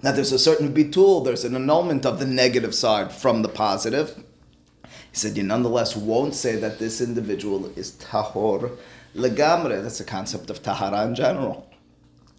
that 0.02 0.14
there's 0.16 0.32
a 0.32 0.38
certain 0.38 0.74
bitul, 0.74 1.24
there's 1.24 1.44
an 1.44 1.54
annulment 1.54 2.04
of 2.04 2.18
the 2.18 2.26
negative 2.26 2.74
side 2.74 3.10
from 3.12 3.42
the 3.42 3.48
positive. 3.48 4.08
He 5.12 5.18
said, 5.18 5.36
you 5.36 5.42
nonetheless 5.42 5.94
won't 5.94 6.34
say 6.34 6.56
that 6.56 6.78
this 6.78 7.02
individual 7.02 7.70
is 7.76 7.92
tahor 7.92 8.76
legamre. 9.14 9.82
That's 9.82 9.98
the 9.98 10.04
concept 10.04 10.48
of 10.48 10.62
tahara 10.62 11.06
in 11.06 11.14
general. 11.14 11.68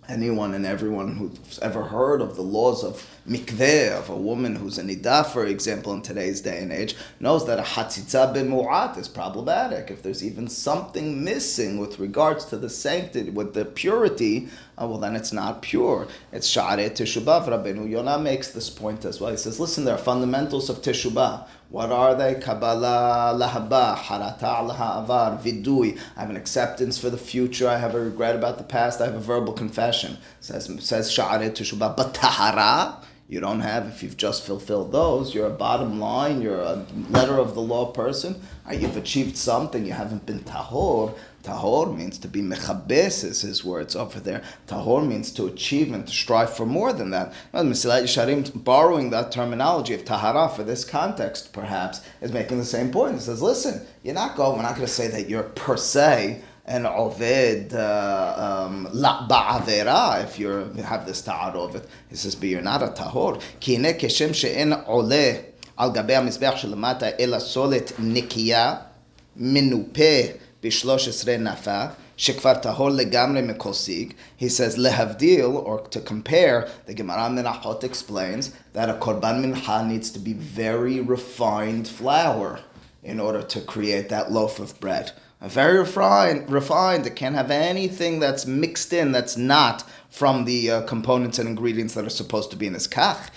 Anyone 0.09 0.53
and 0.53 0.65
everyone 0.65 1.15
who's 1.15 1.59
ever 1.59 1.83
heard 1.83 2.19
of 2.19 2.35
the 2.35 2.41
laws 2.41 2.83
of 2.83 3.07
mikveh, 3.29 3.91
of 3.91 4.09
a 4.09 4.17
woman 4.17 4.55
who's 4.55 4.77
a 4.77 4.83
nidah, 4.83 5.27
for 5.27 5.45
example, 5.45 5.93
in 5.93 6.01
today's 6.01 6.41
day 6.41 6.61
and 6.61 6.73
age, 6.73 6.95
knows 7.21 7.45
that 7.45 7.59
a 7.59 7.61
hatzitza 7.61 8.33
b'mu'at 8.33 8.97
is 8.97 9.07
problematic. 9.07 9.91
If 9.91 10.03
there's 10.03 10.23
even 10.23 10.49
something 10.49 11.23
missing 11.23 11.77
with 11.77 11.99
regards 11.99 12.43
to 12.45 12.57
the 12.57 12.69
sanctity, 12.69 13.29
with 13.29 13.53
the 13.53 13.63
purity, 13.63 14.49
uh, 14.81 14.87
well, 14.87 14.97
then 14.97 15.15
it's 15.15 15.31
not 15.31 15.61
pure. 15.61 16.07
It's 16.31 16.49
sha'arei 16.49 16.89
teshubah. 16.89 17.47
Rabbeinu 17.47 17.89
Yonah 17.89 18.19
makes 18.19 18.51
this 18.51 18.69
point 18.69 19.05
as 19.05 19.21
well. 19.21 19.31
He 19.31 19.37
says, 19.37 19.59
listen, 19.59 19.85
there 19.85 19.95
are 19.95 19.99
fundamentals 19.99 20.69
of 20.69 20.81
teshubah. 20.81 21.47
What 21.69 21.91
are 21.91 22.15
they? 22.15 22.35
Kabbalah 22.35 23.37
lahaba, 23.39 23.95
harata 23.95 24.69
laha'avar, 24.69 25.41
vidui. 25.41 25.99
I 26.15 26.21
have 26.21 26.29
an 26.29 26.35
acceptance 26.37 26.97
for 26.97 27.09
the 27.09 27.17
future. 27.17 27.67
I 27.67 27.77
have 27.77 27.93
a 27.93 27.99
regret 27.99 28.35
about 28.35 28.57
the 28.57 28.63
past. 28.63 28.99
I 28.99 29.05
have 29.05 29.15
a 29.15 29.19
verbal 29.19 29.53
confession. 29.53 30.17
Says 30.39 30.69
says 30.79 31.11
sha'arei 31.11 31.51
teshubah. 31.51 31.95
But 31.95 32.13
tahara, 32.15 32.99
you 33.27 33.39
don't 33.39 33.61
have. 33.61 33.87
If 33.87 34.03
you've 34.03 34.17
just 34.17 34.43
fulfilled 34.43 34.91
those, 34.91 35.33
you're 35.33 35.47
a 35.47 35.51
bottom 35.51 35.99
line. 35.99 36.41
You're 36.41 36.61
a 36.61 36.85
letter 37.09 37.39
of 37.39 37.55
the 37.55 37.61
law 37.61 37.91
person. 37.91 38.41
You've 38.71 38.97
achieved 38.97 39.37
something. 39.37 39.85
You 39.85 39.93
haven't 39.93 40.25
been 40.25 40.41
tahor. 40.41 41.15
Tahor 41.43 41.95
means 41.95 42.17
to 42.19 42.29
be 42.29 42.41
mechabes 42.41 43.25
is 43.25 43.41
his 43.41 43.65
words 43.65 43.97
over 43.97 44.19
there. 44.19 44.41
Tahor 44.67 45.05
means 45.05 45.29
to 45.33 45.45
achieve 45.45 45.93
and 45.93 46.07
to 46.07 46.13
strive 46.13 46.55
for 46.55 46.65
more 46.65 46.93
than 46.93 47.09
that. 47.09 47.33
Mesilat 47.53 48.03
Yesharim 48.03 48.63
borrowing 48.63 49.09
that 49.09 49.31
terminology 49.31 49.93
of 49.93 50.05
tahara 50.05 50.47
for 50.47 50.63
this 50.63 50.85
context, 50.85 51.51
perhaps, 51.51 52.01
is 52.21 52.31
making 52.31 52.59
the 52.59 52.65
same 52.65 52.91
point. 52.91 53.17
It 53.17 53.21
says, 53.21 53.41
listen, 53.41 53.85
you're 54.03 54.13
not 54.13 54.37
going, 54.37 54.55
we're 54.55 54.63
not 54.63 54.75
going 54.75 54.87
to 54.87 54.93
say 54.93 55.09
that 55.09 55.29
you're 55.29 55.43
per 55.43 55.75
se 55.75 56.41
an 56.65 56.83
oved 56.83 57.73
uh, 57.73 58.65
um, 58.67 58.87
la 58.93 59.27
ba'avera 59.27 60.23
if 60.23 60.39
you 60.39 60.47
have 60.85 61.05
this 61.05 61.27
it 61.27 61.89
He 62.09 62.15
says, 62.15 62.35
but 62.35 62.47
you're 62.47 62.61
not 62.61 62.81
a 62.81 62.87
tahor. 62.87 63.41
Ki 63.59 63.77
keshem 63.77 64.33
she'en 64.33 64.71
ole 64.87 65.43
al 65.77 65.91
gabe 65.91 66.11
המזבח 66.11 66.55
שלמטה, 66.55 67.05
אלא 67.19 67.39
סולת 67.39 67.91
נקייה, 67.99 68.75
Bishloshesre 70.63 71.37
Nafa, 71.37 71.93
Shekvar 72.17 72.63
Tahor 72.63 72.97
Legamre 72.97 73.45
Mekosig, 73.45 74.13
he 74.37 74.47
says, 74.47 74.77
Lehavdil, 74.77 75.53
or 75.53 75.81
to 75.87 75.99
compare, 75.99 76.69
the 76.85 76.93
Gemara 76.93 77.29
Menachot 77.29 77.83
explains 77.83 78.55
that 78.71 78.89
a 78.89 78.93
Korban 78.93 79.43
Mincha 79.43 79.85
needs 79.85 80.09
to 80.11 80.19
be 80.19 80.31
very 80.31 81.01
refined 81.01 81.87
flour 81.87 82.61
in 83.03 83.19
order 83.19 83.43
to 83.43 83.59
create 83.59 84.07
that 84.07 84.31
loaf 84.31 84.59
of 84.59 84.79
bread. 84.79 85.11
A 85.41 85.49
very 85.49 85.77
refined, 85.77 86.49
refined. 86.49 87.05
It 87.05 87.17
can't 87.17 87.35
have 87.35 87.51
anything 87.51 88.21
that's 88.21 88.45
mixed 88.45 88.93
in 88.93 89.11
that's 89.11 89.35
not 89.35 89.83
from 90.09 90.45
the 90.45 90.71
uh, 90.71 90.81
components 90.83 91.37
and 91.37 91.49
ingredients 91.49 91.95
that 91.95 92.05
are 92.05 92.09
supposed 92.09 92.49
to 92.51 92.55
be 92.55 92.67
in 92.67 92.73
this 92.73 92.87
kach. 92.87 93.27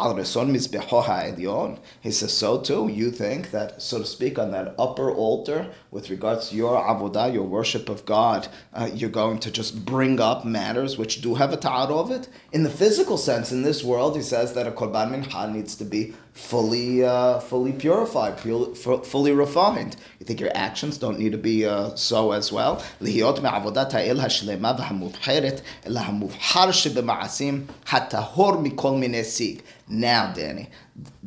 Al 0.00 0.14
Reson 0.14 0.50
Mizbehoha 0.50 1.34
Elyon, 1.34 1.80
he 2.00 2.12
says, 2.12 2.32
so 2.32 2.60
too, 2.60 2.86
you 2.88 3.10
think 3.10 3.50
that, 3.50 3.82
so 3.82 3.98
to 3.98 4.06
speak, 4.06 4.38
on 4.38 4.52
that 4.52 4.76
upper 4.78 5.10
altar 5.10 5.72
with 5.91 6.09
regards 6.09 6.49
to 6.49 6.55
your 6.55 6.75
avodah, 6.91 7.33
your 7.33 7.43
worship 7.43 7.89
of 7.89 8.05
God, 8.05 8.47
uh, 8.73 8.89
you're 8.93 9.09
going 9.23 9.39
to 9.39 9.51
just 9.51 9.85
bring 9.85 10.19
up 10.19 10.45
matters 10.45 10.97
which 10.97 11.21
do 11.21 11.35
have 11.35 11.51
a 11.53 11.57
ta'arovet. 11.57 12.27
In 12.51 12.63
the 12.63 12.69
physical 12.69 13.17
sense, 13.17 13.51
in 13.51 13.61
this 13.63 13.83
world, 13.83 14.15
he 14.15 14.21
says 14.21 14.53
that 14.53 14.67
a 14.67 14.71
korban 14.71 15.07
mincha 15.13 15.51
needs 15.51 15.75
to 15.75 15.85
be 15.85 16.13
fully, 16.33 17.03
uh, 17.03 17.39
fully 17.39 17.71
purified, 17.71 18.37
pu- 18.37 18.73
fu- 18.75 19.03
fully 19.03 19.31
refined. 19.31 19.95
You 20.19 20.25
think 20.25 20.39
your 20.39 20.51
actions 20.55 20.97
don't 20.97 21.19
need 21.19 21.31
to 21.31 21.37
be 21.37 21.57
uh, 21.65 21.95
so 21.95 22.31
as 22.31 22.51
well? 22.51 22.81
להיות 23.01 23.39
מעבודת 23.39 23.93
האל 23.93 24.19
השלמה 24.19 24.73
והמובחרת, 24.77 25.61
אלא 25.87 25.99
המובחר 25.99 26.71
שבמעשים, 26.71 27.65
הטהור 27.91 28.51
מכל 28.61 28.91
מיני 28.91 29.23
סיג. 29.23 29.59
Now, 29.89 30.33
Danny, 30.35 30.65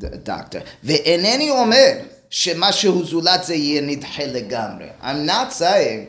d- 0.01 0.05
doctor, 0.25 0.61
ואינני 0.85 1.51
אומר 1.51 1.93
שמשהו 2.31 3.05
זולת 3.05 3.45
זה 3.45 3.55
יהיה 3.55 3.81
נדחה 3.83 4.27
לגמרי. 4.27 4.87
I'm 5.03 5.27
not 5.29 5.53
saying 5.53 6.07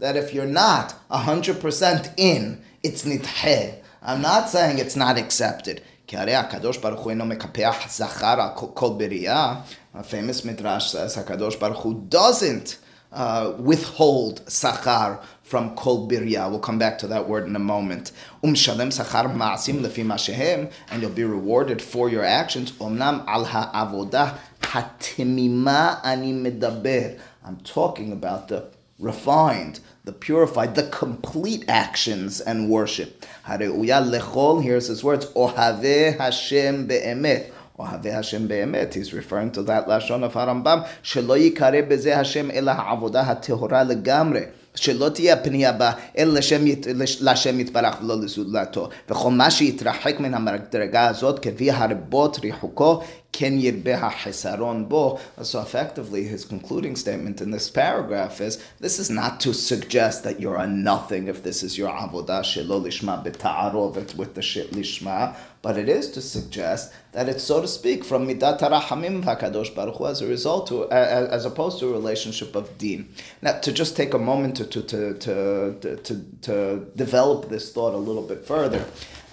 that 0.00 0.16
if 0.16 0.32
you're 0.34 0.54
not 0.56 0.92
100% 1.10 2.08
in, 2.16 2.58
it's 2.82 3.04
nidhe. 3.04 3.74
I'm 4.02 4.20
not 4.20 4.48
saying 4.50 4.78
it's 4.78 4.96
not 4.96 5.16
accepted. 5.18 5.80
כי 6.06 6.16
הרי 6.16 6.34
הקדוש 6.34 6.76
ברוך 6.78 7.00
הוא 7.00 7.10
אינו 7.10 7.24
מקפח 7.24 7.76
זכר 7.90 8.26
על 8.40 8.48
כל- 8.54 8.66
כל 8.74 8.88
בריאה. 8.96 9.54
A 9.94 9.98
famous 9.98 10.44
midrash 10.44 10.92
says 10.92 11.18
הקדוש 11.18 11.56
ברוך 11.56 11.78
הוא 11.80 11.94
doesn't 12.14 12.74
uh, 13.14 13.16
withhold 13.58 14.40
sachar 14.48 15.18
from 15.50 15.74
kol 15.76 16.08
birya. 16.08 16.50
We'll 16.50 16.58
come 16.58 16.78
back 16.78 16.98
to 16.98 17.06
that 17.06 17.28
word 17.28 17.46
in 17.46 17.54
a 17.56 17.64
moment. 17.74 18.10
Umshalem 18.44 18.90
sachar 18.90 19.24
ma'asim 19.34 19.80
lefi 19.84 20.04
mashehem, 20.04 20.70
and 20.90 21.00
you'll 21.00 21.10
be 21.22 21.24
rewarded 21.24 21.80
for 21.80 22.08
your 22.10 22.24
actions. 22.24 22.72
Omnam 22.72 23.16
al 23.26 23.44
ha'avodah 23.44 24.34
hatimima 24.69 25.99
ani 26.03 26.33
medaber. 26.33 27.19
I'm 27.43 27.57
talking 27.57 28.11
about 28.11 28.47
the 28.47 28.69
refined, 28.99 29.79
the 30.03 30.11
purified, 30.11 30.75
the 30.75 30.83
complete 30.83 31.65
actions 31.67 32.39
and 32.41 32.69
worship. 32.69 33.25
Hareuya 33.45 34.03
lechol, 34.03 34.61
here's 34.61 34.87
his 34.87 35.03
words, 35.03 35.25
ohave 35.27 36.17
Hashem 36.17 36.87
be'emet. 36.87 37.51
Ohave 37.79 38.11
Hashem 38.11 38.47
be'emet. 38.47 38.93
He's 38.93 39.13
referring 39.13 39.51
to 39.53 39.63
that 39.63 39.87
Lashon 39.87 40.23
of 40.23 40.33
Harambam. 40.33 40.87
Shelo 41.01 41.55
kare 41.55 41.83
beze 41.83 42.13
Hashem 42.13 42.51
ela 42.51 42.75
avodah 42.75 43.23
ha'tehora 43.25 43.89
legamre. 43.89 44.51
שלא 44.75 45.09
תהיה 45.09 45.33
הפנייה 45.33 45.71
בה 45.71 45.91
אלא 46.17 46.33
לשם, 46.33 46.67
ית- 46.67 46.87
לש- 46.95 47.21
להשם 47.21 47.59
יתברך 47.59 47.95
ולא 48.01 48.21
לזולתו. 48.21 48.89
וכל 49.09 49.31
מה 49.31 49.51
שיתרחק 49.51 50.19
מן 50.19 50.33
המדרגה 50.33 51.07
הזאת, 51.07 51.39
כפי 51.39 51.71
הרבות 51.71 52.39
ריחוקו, 52.43 53.01
כן 53.33 53.53
ירבה 53.57 53.95
החסרון 53.95 54.89
בו. 54.89 55.17
So 55.41 55.41
effectively, 55.41 56.23
his 56.33 56.45
concluding 56.45 56.95
statement 56.95 57.41
in 57.41 57.51
this 57.51 57.69
paragraph 57.69 58.41
is, 58.41 58.57
this 58.81 58.99
is 58.99 59.09
not 59.09 59.39
to 59.45 59.53
suggest 59.53 60.23
that 60.23 60.39
you're 60.39 60.57
a 60.57 60.67
nothing 60.67 61.27
if 61.27 61.43
this 61.43 61.63
is 61.63 61.77
your 61.77 61.89
avodah 61.89 62.41
shelo 62.43 62.77
lishma 62.87 63.23
beta'arovet 63.23 64.15
with 64.17 64.33
the 64.35 64.41
shit 64.41 64.71
lishma, 64.73 65.35
but 65.61 65.77
it 65.77 65.89
is 65.89 66.09
to 66.11 66.21
suggest 66.21 66.93
that 67.11 67.27
it's, 67.27 67.43
so 67.43 67.61
to 67.61 67.67
speak, 67.67 68.03
from 68.03 68.27
midat 68.27 68.59
harahamim 68.59 69.23
hakadosh 69.23 69.75
baruch 69.75 69.95
Hu 69.95 70.05
as 70.05 70.21
a 70.21 70.27
result 70.27 70.67
to, 70.67 70.89
as, 70.91 71.27
as 71.29 71.45
opposed 71.45 71.79
to 71.79 71.89
a 71.89 71.91
relationship 71.91 72.55
of 72.55 72.77
deen. 72.77 73.13
Now, 73.41 73.59
to 73.59 73.71
just 73.71 73.97
take 73.97 74.13
a 74.13 74.19
moment 74.19 74.57
to 74.57 74.65
to 74.65 74.81
to 74.81 75.13
to, 75.15 75.95
to, 75.97 76.25
to 76.41 76.87
develop 76.95 77.49
this 77.49 77.71
thought 77.73 77.93
a 77.93 77.97
little 77.97 78.23
bit 78.23 78.45
further. 78.45 78.85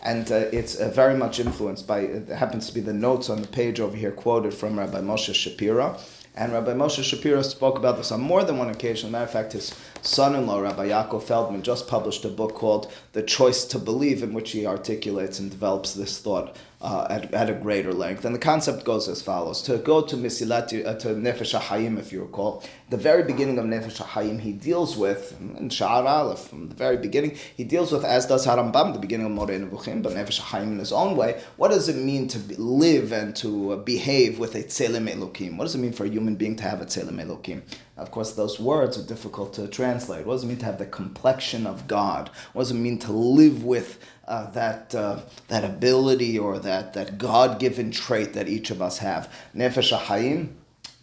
And 0.02 0.30
uh, 0.30 0.36
it's 0.52 0.76
uh, 0.76 0.88
very 0.90 1.16
much 1.16 1.40
influenced 1.40 1.84
by, 1.88 2.00
it 2.00 2.28
happens 2.28 2.68
to 2.68 2.72
be 2.72 2.80
the 2.80 2.92
notes 2.92 3.28
on 3.28 3.42
the 3.42 3.48
page 3.48 3.80
over 3.80 3.96
here 3.96 4.12
quoted 4.12 4.54
from 4.54 4.78
Rabbi 4.78 5.00
Moshe 5.00 5.34
Shapiro. 5.34 5.98
And 6.36 6.52
Rabbi 6.52 6.74
Moshe 6.74 7.02
Shapiro 7.02 7.42
spoke 7.42 7.76
about 7.76 7.96
this 7.96 8.12
on 8.12 8.20
more 8.20 8.44
than 8.44 8.56
one 8.56 8.70
occasion. 8.70 9.10
Matter 9.10 9.24
of 9.24 9.30
fact, 9.32 9.54
his 9.54 9.74
son-in-law, 10.06 10.60
Rabbi 10.60 10.88
Yaakov 10.88 11.22
Feldman, 11.22 11.62
just 11.62 11.88
published 11.88 12.24
a 12.24 12.28
book 12.28 12.54
called 12.54 12.92
"The 13.12 13.22
Choice 13.22 13.64
to 13.66 13.78
Believe," 13.78 14.22
in 14.22 14.32
which 14.32 14.52
he 14.52 14.66
articulates 14.66 15.38
and 15.38 15.50
develops 15.50 15.94
this 15.94 16.18
thought 16.18 16.56
uh, 16.80 17.06
at, 17.10 17.32
at 17.34 17.50
a 17.50 17.54
greater 17.54 17.92
length. 17.92 18.24
And 18.24 18.34
the 18.34 18.38
concept 18.38 18.84
goes 18.84 19.08
as 19.08 19.22
follows: 19.22 19.62
To 19.62 19.78
go 19.78 20.02
to 20.02 20.16
Mesilat, 20.16 20.86
uh, 20.86 20.94
to 20.94 21.08
Nefesh 21.08 21.58
HaHayim, 21.58 21.98
if 21.98 22.12
you 22.12 22.22
recall, 22.22 22.62
the 22.90 22.96
very 22.96 23.22
beginning 23.22 23.58
of 23.58 23.64
Nefesh 23.64 24.00
HaHayim, 24.00 24.40
he 24.40 24.52
deals 24.52 24.96
with 24.96 25.38
in 25.40 25.68
Sha'ar 25.68 26.04
Aleph 26.04 26.40
from 26.40 26.68
the 26.68 26.74
very 26.74 26.96
beginning. 26.96 27.36
He 27.56 27.64
deals 27.64 27.92
with, 27.92 28.04
as 28.04 28.26
does 28.26 28.46
Harambam, 28.46 28.92
the 28.92 28.98
beginning 28.98 29.26
of 29.26 29.32
Moreh 29.32 29.58
Nevuchim, 29.58 30.02
but 30.02 30.12
Nefesh 30.12 30.40
HaHayim 30.40 30.72
in 30.72 30.78
his 30.78 30.92
own 30.92 31.16
way. 31.16 31.40
What 31.56 31.68
does 31.68 31.88
it 31.88 31.96
mean 31.96 32.28
to 32.28 32.38
live 32.60 33.12
and 33.12 33.34
to 33.36 33.72
uh, 33.72 33.76
behave 33.76 34.38
with 34.38 34.54
a 34.54 34.62
Tzelem 34.62 35.08
Elokim? 35.12 35.56
What 35.56 35.64
does 35.64 35.74
it 35.74 35.78
mean 35.78 35.92
for 35.92 36.04
a 36.04 36.08
human 36.08 36.36
being 36.36 36.56
to 36.56 36.62
have 36.62 36.80
a 36.80 36.86
Tzelem 36.86 37.20
Elokim? 37.24 37.62
Of 37.96 38.10
course, 38.10 38.32
those 38.32 38.60
words 38.60 38.98
are 38.98 39.02
difficult 39.02 39.54
to 39.54 39.66
translate. 39.68 40.26
What 40.26 40.34
does 40.34 40.44
it 40.44 40.48
mean 40.48 40.58
to 40.58 40.66
have 40.66 40.78
the 40.78 40.86
complexion 40.86 41.66
of 41.66 41.86
God? 41.86 42.30
What 42.52 42.62
does 42.62 42.70
it 42.72 42.74
mean 42.74 42.98
to 43.00 43.12
live 43.12 43.64
with 43.64 43.98
uh, 44.28 44.50
that 44.50 44.94
uh, 44.94 45.20
that 45.48 45.64
ability 45.64 46.38
or 46.38 46.58
that 46.58 46.92
that 46.92 47.16
God 47.16 47.58
given 47.58 47.90
trait 47.90 48.34
that 48.34 48.48
each 48.48 48.70
of 48.70 48.82
us 48.82 48.98
have? 48.98 49.32
Nefesh 49.54 49.96
HaHayim 49.96 50.50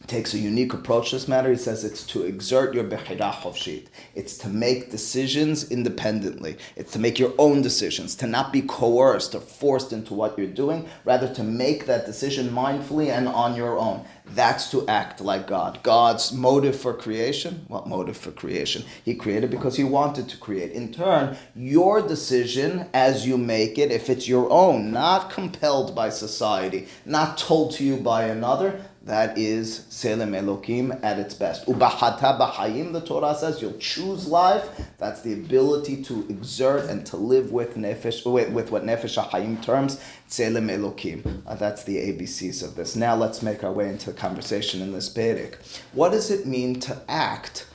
takes 0.07 0.33
a 0.33 0.39
unique 0.39 0.73
approach 0.73 1.09
to 1.09 1.15
this 1.15 1.27
matter. 1.27 1.49
He 1.49 1.57
says 1.57 1.83
it's 1.83 2.05
to 2.07 2.23
exert 2.23 2.73
your 2.73 2.83
bechira 2.83 3.31
chovshit. 3.33 3.87
It's 4.15 4.37
to 4.39 4.49
make 4.49 4.91
decisions 4.91 5.71
independently. 5.71 6.57
It's 6.75 6.91
to 6.93 6.99
make 6.99 7.19
your 7.19 7.33
own 7.37 7.61
decisions, 7.61 8.15
to 8.15 8.27
not 8.27 8.51
be 8.51 8.61
coerced 8.61 9.35
or 9.35 9.39
forced 9.39 9.93
into 9.93 10.13
what 10.13 10.37
you're 10.37 10.47
doing, 10.47 10.87
rather 11.05 11.33
to 11.33 11.43
make 11.43 11.85
that 11.85 12.05
decision 12.05 12.49
mindfully 12.49 13.09
and 13.09 13.27
on 13.27 13.55
your 13.55 13.77
own. 13.77 14.05
That's 14.25 14.71
to 14.71 14.87
act 14.87 15.19
like 15.19 15.47
God. 15.47 15.79
God's 15.83 16.31
motive 16.31 16.79
for 16.79 16.93
creation, 16.93 17.65
what 17.67 17.87
motive 17.87 18.17
for 18.17 18.31
creation? 18.31 18.83
He 19.03 19.15
created 19.15 19.51
because 19.51 19.75
he 19.75 19.83
wanted 19.83 20.29
to 20.29 20.37
create. 20.37 20.71
In 20.71 20.93
turn, 20.93 21.37
your 21.55 22.01
decision 22.01 22.87
as 22.93 23.27
you 23.27 23.37
make 23.37 23.77
it, 23.77 23.91
if 23.91 24.09
it's 24.09 24.27
your 24.27 24.49
own, 24.49 24.91
not 24.91 25.29
compelled 25.29 25.93
by 25.93 26.09
society, 26.09 26.87
not 27.05 27.37
told 27.37 27.73
to 27.73 27.83
you 27.83 27.97
by 27.97 28.25
another, 28.25 28.85
that 29.03 29.37
is 29.37 29.81
Tzelem 29.89 30.31
Elokim 30.31 31.03
at 31.03 31.19
its 31.19 31.33
best. 31.33 31.65
Ubahata 31.65 32.39
b'chayim, 32.39 32.93
the 32.93 33.01
Torah 33.01 33.35
says, 33.35 33.61
you'll 33.61 33.77
choose 33.77 34.27
life. 34.27 34.69
That's 34.97 35.21
the 35.21 35.33
ability 35.33 36.03
to 36.03 36.25
exert 36.29 36.89
and 36.89 37.05
to 37.07 37.17
live 37.17 37.51
with 37.51 37.75
nefesh, 37.75 38.25
with, 38.31 38.51
with 38.51 38.71
what 38.71 38.85
Nefesh 38.85 39.63
terms 39.63 40.01
Tzelem 40.29 40.69
Elokim. 40.69 41.41
Uh, 41.45 41.55
that's 41.55 41.83
the 41.83 41.97
ABCs 41.97 42.63
of 42.63 42.75
this. 42.75 42.95
Now 42.95 43.15
let's 43.15 43.41
make 43.41 43.63
our 43.63 43.73
way 43.73 43.89
into 43.89 44.11
the 44.11 44.17
conversation 44.17 44.81
in 44.81 44.93
this 44.93 45.13
Perek. 45.13 45.55
What 45.91 46.11
does 46.13 46.31
it 46.31 46.45
mean 46.45 46.79
to 46.81 47.01
act 47.09 47.67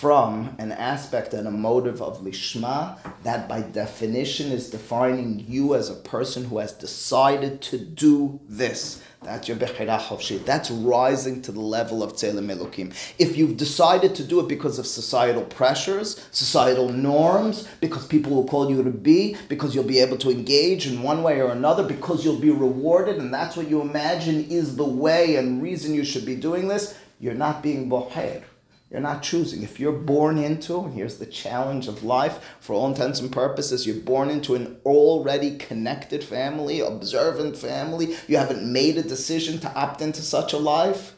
from 0.00 0.54
an 0.58 0.72
aspect 0.72 1.32
and 1.32 1.48
a 1.48 1.50
motive 1.50 2.02
of 2.02 2.20
lishma 2.20 2.98
that 3.22 3.48
by 3.48 3.62
definition 3.62 4.52
is 4.52 4.68
defining 4.68 5.42
you 5.48 5.74
as 5.74 5.88
a 5.88 5.94
person 5.94 6.44
who 6.44 6.58
has 6.58 6.72
decided 6.72 7.62
to 7.62 7.78
do 7.78 8.38
this. 8.46 9.02
That's 9.22 9.48
your 9.48 9.56
bechira 9.56 9.98
chovshit. 9.98 10.44
That's 10.44 10.70
rising 10.70 11.40
to 11.42 11.50
the 11.50 11.60
level 11.60 12.02
of 12.02 12.12
tzelem 12.12 12.54
elokim. 12.54 12.94
If 13.18 13.38
you've 13.38 13.56
decided 13.56 14.14
to 14.16 14.22
do 14.22 14.38
it 14.40 14.48
because 14.48 14.78
of 14.78 14.86
societal 14.86 15.44
pressures, 15.44 16.28
societal 16.30 16.90
norms, 16.90 17.66
because 17.80 18.06
people 18.06 18.34
will 18.34 18.46
call 18.46 18.70
you 18.70 18.84
to 18.84 18.90
be, 18.90 19.34
because 19.48 19.74
you'll 19.74 19.84
be 19.84 20.00
able 20.00 20.18
to 20.18 20.30
engage 20.30 20.86
in 20.86 21.02
one 21.02 21.22
way 21.22 21.40
or 21.40 21.50
another, 21.50 21.82
because 21.82 22.22
you'll 22.22 22.38
be 22.38 22.50
rewarded, 22.50 23.16
and 23.16 23.32
that's 23.32 23.56
what 23.56 23.68
you 23.68 23.80
imagine 23.80 24.44
is 24.44 24.76
the 24.76 24.84
way 24.84 25.36
and 25.36 25.62
reason 25.62 25.94
you 25.94 26.04
should 26.04 26.26
be 26.26 26.36
doing 26.36 26.68
this, 26.68 26.96
you're 27.18 27.34
not 27.34 27.62
being 27.62 27.88
boher. 27.88 28.42
You're 28.90 29.00
not 29.00 29.22
choosing. 29.22 29.62
If 29.64 29.80
you're 29.80 29.92
born 29.92 30.38
into, 30.38 30.78
and 30.80 30.94
here's 30.94 31.18
the 31.18 31.26
challenge 31.26 31.88
of 31.88 32.04
life, 32.04 32.38
for 32.60 32.74
all 32.74 32.86
intents 32.86 33.20
and 33.20 33.32
purposes, 33.32 33.86
you're 33.86 33.96
born 33.96 34.30
into 34.30 34.54
an 34.54 34.76
already 34.84 35.56
connected 35.56 36.22
family, 36.22 36.80
observant 36.80 37.56
family, 37.56 38.16
you 38.28 38.36
haven't 38.36 38.72
made 38.72 38.96
a 38.96 39.02
decision 39.02 39.58
to 39.60 39.74
opt 39.74 40.00
into 40.00 40.22
such 40.22 40.52
a 40.52 40.58
life, 40.58 41.16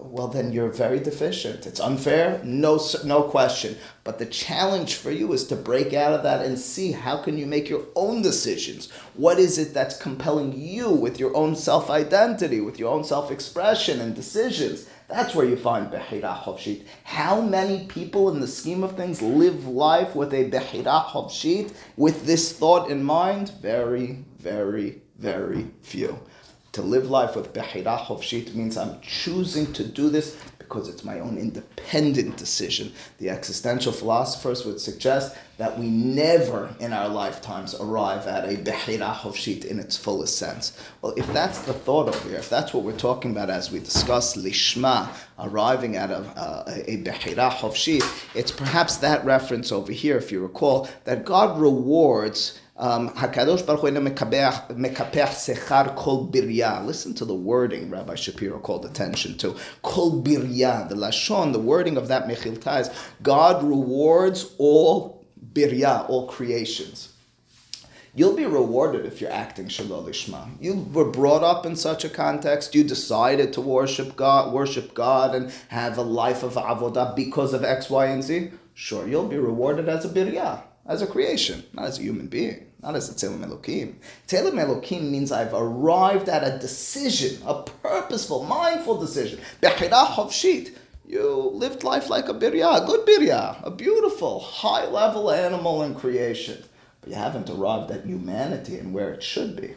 well, 0.00 0.28
then 0.28 0.52
you're 0.52 0.70
very 0.70 1.00
deficient. 1.00 1.66
It's 1.66 1.80
unfair, 1.80 2.40
no, 2.44 2.80
no 3.04 3.22
question. 3.22 3.76
But 4.04 4.18
the 4.18 4.26
challenge 4.26 4.94
for 4.94 5.10
you 5.10 5.32
is 5.32 5.46
to 5.48 5.56
break 5.56 5.92
out 5.92 6.12
of 6.12 6.22
that 6.22 6.44
and 6.44 6.58
see 6.58 6.92
how 6.92 7.22
can 7.22 7.36
you 7.36 7.46
make 7.46 7.68
your 7.68 7.84
own 7.96 8.22
decisions. 8.22 8.90
What 9.14 9.38
is 9.38 9.58
it 9.58 9.74
that's 9.74 9.96
compelling 9.96 10.52
you 10.56 10.90
with 10.90 11.18
your 11.18 11.36
own 11.36 11.56
self-identity, 11.56 12.60
with 12.60 12.78
your 12.78 12.92
own 12.92 13.02
self-expression 13.02 14.00
and 14.00 14.14
decisions? 14.14 14.88
That's 15.08 15.34
where 15.34 15.46
you 15.46 15.56
find 15.56 15.90
Behira 15.90 16.36
Chovshit. 16.42 16.84
How 17.02 17.40
many 17.40 17.86
people 17.86 18.30
in 18.30 18.40
the 18.40 18.46
scheme 18.46 18.84
of 18.84 18.94
things 18.94 19.22
live 19.22 19.66
life 19.66 20.14
with 20.14 20.34
a 20.34 20.50
Behira 20.50 21.06
Chovshit 21.06 21.72
with 21.96 22.26
this 22.26 22.52
thought 22.52 22.90
in 22.90 23.02
mind? 23.02 23.52
Very, 23.62 24.24
very, 24.38 25.00
very 25.18 25.70
few. 25.80 26.18
To 26.72 26.82
live 26.82 27.08
life 27.08 27.36
with 27.36 27.54
Behira 27.54 27.98
Chovshit 28.00 28.54
means 28.54 28.76
I'm 28.76 29.00
choosing 29.00 29.72
to 29.72 29.82
do 29.82 30.10
this 30.10 30.36
because 30.68 30.88
it's 30.88 31.04
my 31.04 31.18
own 31.20 31.38
independent 31.38 32.36
decision. 32.36 32.92
The 33.18 33.30
existential 33.30 33.92
philosophers 33.92 34.66
would 34.66 34.80
suggest 34.80 35.34
that 35.56 35.78
we 35.78 35.88
never 35.88 36.74
in 36.78 36.92
our 36.92 37.08
lifetimes 37.08 37.74
arrive 37.74 38.26
at 38.26 38.44
a 38.44 38.56
Behira 38.56 39.14
Chovshit 39.14 39.64
in 39.64 39.80
its 39.80 39.96
fullest 39.96 40.38
sense. 40.38 40.78
Well, 41.02 41.14
if 41.16 41.26
that's 41.32 41.60
the 41.62 41.72
thought 41.72 42.08
over 42.08 42.28
here, 42.28 42.38
if 42.38 42.48
that's 42.48 42.72
what 42.72 42.84
we're 42.84 42.96
talking 42.96 43.32
about 43.32 43.50
as 43.50 43.72
we 43.72 43.80
discuss 43.80 44.36
Lishma, 44.36 45.08
arriving 45.38 45.96
at 45.96 46.10
a, 46.10 46.20
a, 46.20 46.92
a 46.92 47.02
Behira 47.02 47.48
it's 48.34 48.52
perhaps 48.52 48.96
that 48.98 49.24
reference 49.24 49.72
over 49.72 49.92
here, 49.92 50.16
if 50.16 50.30
you 50.30 50.40
recall, 50.40 50.88
that 51.04 51.24
God 51.24 51.58
rewards 51.58 52.60
Um, 52.78 53.10
Hakadosh 53.10 53.66
Baruch 53.66 53.80
Hu 53.80 53.90
mekapeach 53.90 55.34
sechar 55.34 55.96
kol 55.96 56.28
birya. 56.28 56.84
Listen 56.86 57.12
to 57.14 57.24
the 57.24 57.34
wording 57.34 57.90
Rabbi 57.90 58.14
Shapiro 58.14 58.60
called 58.60 58.84
attention 58.84 59.36
to. 59.38 59.56
Kol 59.82 60.22
birya, 60.22 60.88
the 60.88 60.94
lashon, 60.94 61.52
the 61.52 61.58
wording 61.58 61.96
of 61.96 62.06
that 62.06 62.28
mechilta 62.28 62.82
is 62.82 62.90
God 63.20 63.64
rewards 63.64 64.54
all 64.58 65.26
birya, 65.52 66.08
all 66.08 66.28
creations. 66.28 67.12
You'll 68.14 68.36
be 68.36 68.46
rewarded 68.46 69.06
if 69.06 69.20
you're 69.20 69.30
acting 69.30 69.66
shelo 69.66 70.04
lishma. 70.04 70.48
You 70.60 70.88
were 70.92 71.04
brought 71.04 71.42
up 71.42 71.66
in 71.66 71.76
such 71.76 72.04
a 72.04 72.08
context. 72.08 72.74
You 72.74 72.84
decided 72.84 73.52
to 73.52 73.60
worship 73.60 74.16
God, 74.16 74.52
worship 74.52 74.94
God, 74.94 75.34
and 75.34 75.52
have 75.68 75.98
a 75.98 76.02
life 76.02 76.42
of 76.42 76.54
avodah 76.54 77.14
because 77.14 77.52
of 77.54 77.64
X, 77.64 77.90
Y, 77.90 78.06
and 78.06 78.22
Z. 78.22 78.52
Sure, 78.74 79.06
you'll 79.06 79.28
be 79.28 79.36
rewarded 79.38 79.88
as 79.88 80.04
a 80.04 80.08
birya, 80.08 80.62
as 80.86 81.02
a 81.02 81.06
creation, 81.06 81.64
not 81.72 81.86
as 81.86 81.98
a 81.98 82.02
human 82.02 82.28
being, 82.28 82.67
not 82.82 82.94
as 82.94 83.10
a 83.10 83.14
tzelem 83.14 83.44
elokim. 83.44 83.94
Tzelem 84.26 84.54
elokim 84.54 85.10
means 85.10 85.32
I've 85.32 85.54
arrived 85.54 86.28
at 86.28 86.44
a 86.44 86.58
decision, 86.58 87.42
a 87.46 87.62
purposeful, 87.62 88.44
mindful 88.44 89.00
decision. 89.00 89.40
Bechira 89.62 90.06
chovshit. 90.06 90.74
You 91.06 91.50
lived 91.54 91.84
life 91.84 92.10
like 92.10 92.28
a 92.28 92.34
birya, 92.34 92.82
a 92.82 92.86
good 92.86 93.06
birya, 93.06 93.62
a 93.64 93.70
beautiful, 93.70 94.40
high-level 94.40 95.30
animal 95.30 95.82
in 95.82 95.94
creation. 95.94 96.62
But 97.00 97.10
you 97.10 97.16
haven't 97.16 97.48
arrived 97.48 97.90
at 97.90 98.04
humanity 98.04 98.78
and 98.78 98.92
where 98.92 99.10
it 99.10 99.22
should 99.22 99.56
be. 99.56 99.74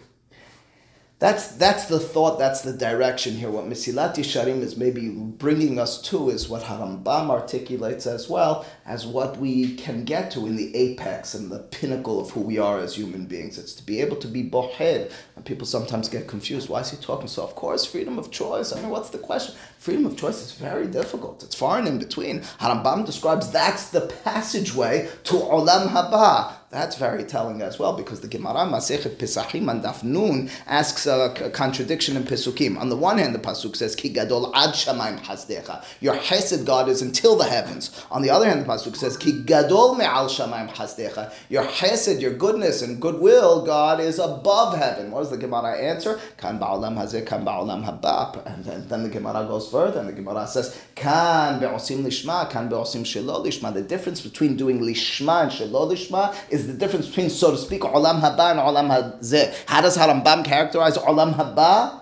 That's 1.22 1.50
that's 1.50 1.86
the 1.86 2.00
thought. 2.00 2.40
That's 2.40 2.62
the 2.62 2.74
direction 2.74 3.36
here. 3.36 3.52
What 3.52 3.66
Mesilat 3.66 4.16
Yesharim 4.16 4.62
is 4.62 4.76
maybe 4.76 5.08
bringing 5.08 5.78
us 5.78 6.02
to 6.10 6.32
is 6.32 6.50
what 6.50 6.64
Harambam 6.64 7.30
articulates 7.30 8.08
as 8.08 8.28
well 8.28 8.66
as 8.88 9.06
what 9.06 9.38
we 9.38 9.76
can 9.76 10.04
get 10.04 10.32
to 10.32 10.48
in 10.48 10.56
the 10.56 10.76
apex 10.76 11.36
and 11.36 11.52
the 11.52 11.60
pinnacle 11.60 12.20
of 12.20 12.32
who 12.32 12.40
we 12.40 12.58
are 12.58 12.80
as 12.80 12.96
human 12.96 13.28
beings. 13.28 13.60
It's 13.60 13.74
to 13.76 13.86
be 13.86 14.02
able 14.02 14.16
to 14.16 14.28
be 14.28 14.44
bohed. 14.44 15.12
And 15.36 15.46
people 15.46 15.68
sometimes 15.68 16.10
get 16.10 16.28
confused. 16.28 16.70
Why 16.70 16.80
is 16.80 16.90
he 16.90 16.98
talking 16.98 17.28
so? 17.28 17.44
Of 17.44 17.54
course, 17.54 17.86
freedom 17.86 18.18
of 18.18 18.32
choice. 18.32 18.74
I 18.74 18.82
mean, 18.82 18.90
what's 18.90 19.12
the 19.12 19.20
question? 19.20 19.54
Freedom 19.82 20.06
of 20.06 20.16
choice 20.16 20.44
is 20.44 20.52
very 20.52 20.86
difficult. 20.86 21.42
It's 21.42 21.56
far 21.56 21.80
and 21.80 21.88
in 21.88 21.98
between. 21.98 22.42
Harambam 22.60 23.04
describes 23.04 23.50
that's 23.50 23.90
the 23.90 24.02
passageway 24.24 25.10
to 25.24 25.34
Olam 25.34 25.88
Haba. 25.88 26.54
That's 26.70 26.96
very 26.96 27.26
telling 27.26 27.62
as 27.62 27.80
well 27.80 27.92
because 27.98 28.22
the 28.22 28.30
Gemara 28.30 28.60
Masechet 28.60 29.18
Pesachim 29.18 29.70
and 29.70 29.84
Daf 29.84 30.04
Nun 30.04 30.50
asks 30.68 31.06
a 31.06 31.52
contradiction 31.52 32.16
in 32.16 32.24
Pesukim. 32.24 32.80
On 32.80 32.88
the 32.88 32.96
one 32.96 33.18
hand, 33.18 33.36
the 33.36 33.40
pasuk 33.40 33.76
says 33.76 33.94
Ki 33.94 34.08
Gadol 34.08 34.56
Ad 34.56 34.70
Shamayim 34.70 35.20
Hasdecha. 35.20 35.84
Your 36.00 36.14
Hesed 36.14 36.66
God 36.66 36.88
is 36.88 37.02
until 37.02 37.36
the 37.36 37.44
heavens. 37.44 37.92
On 38.10 38.22
the 38.22 38.30
other 38.30 38.48
hand, 38.48 38.62
the 38.62 38.66
pasuk 38.70 38.96
says 38.96 39.18
Ki 39.18 39.44
Gadol 39.44 39.96
Me'al 39.96 40.28
Shamayim 40.28 40.70
Hasdecha. 40.70 41.34
Your 41.50 41.66
Hesed, 41.66 42.22
your 42.22 42.32
goodness 42.32 42.82
and 42.82 43.02
goodwill, 43.02 43.66
God 43.66 44.00
is 44.00 44.18
above 44.18 44.78
heaven. 44.78 45.12
What 45.12 45.24
does 45.24 45.32
the 45.32 45.38
Gemara 45.38 45.78
answer? 45.78 46.22
Kan 46.38 46.58
Ba'olam 46.58 46.96
Hazeh, 46.96 47.26
Kan 47.26 47.44
Ba'olam 47.44 47.84
Haba. 47.84 48.46
And 48.46 48.64
then 48.88 49.04
the 49.04 49.10
Gemara 49.10 49.46
goes 49.46 49.68
further 49.72 50.00
and 50.00 50.10
the 50.10 50.14
Gemara 50.14 50.46
says 50.48 50.80
Kan 50.96 51.60
Be'osim 51.60 52.04
Lishma, 52.04 52.50
Kan 52.50 52.70
Be'osim 52.70 53.02
Shelo 53.02 53.44
Lishma. 53.46 53.74
The 53.74 53.82
difference 53.82 54.22
between 54.22 54.56
doing 54.58 54.80
Lishma 54.80 55.44
and 55.44 55.52
Shelo 55.52 55.90
Lishma 55.92 56.36
is 56.50 56.68
the 56.68 56.74
difference 56.74 57.08
between, 57.08 57.30
so 57.30 57.52
to 57.52 57.58
speak, 57.58 57.82
Olam 57.82 58.22
Haba 58.22 58.52
and 58.52 58.60
Olam 58.60 58.90
Hazeh. 58.90 59.54
How 59.66 59.82
does 59.82 59.98
Harambam 59.98 60.44
characterize 60.46 60.98
Olam 60.98 61.34
Haba? 61.34 62.00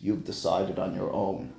You've 0.00 0.24
decided 0.24 0.78
on 0.78 0.94
your 0.94 1.12
own. 1.12 1.52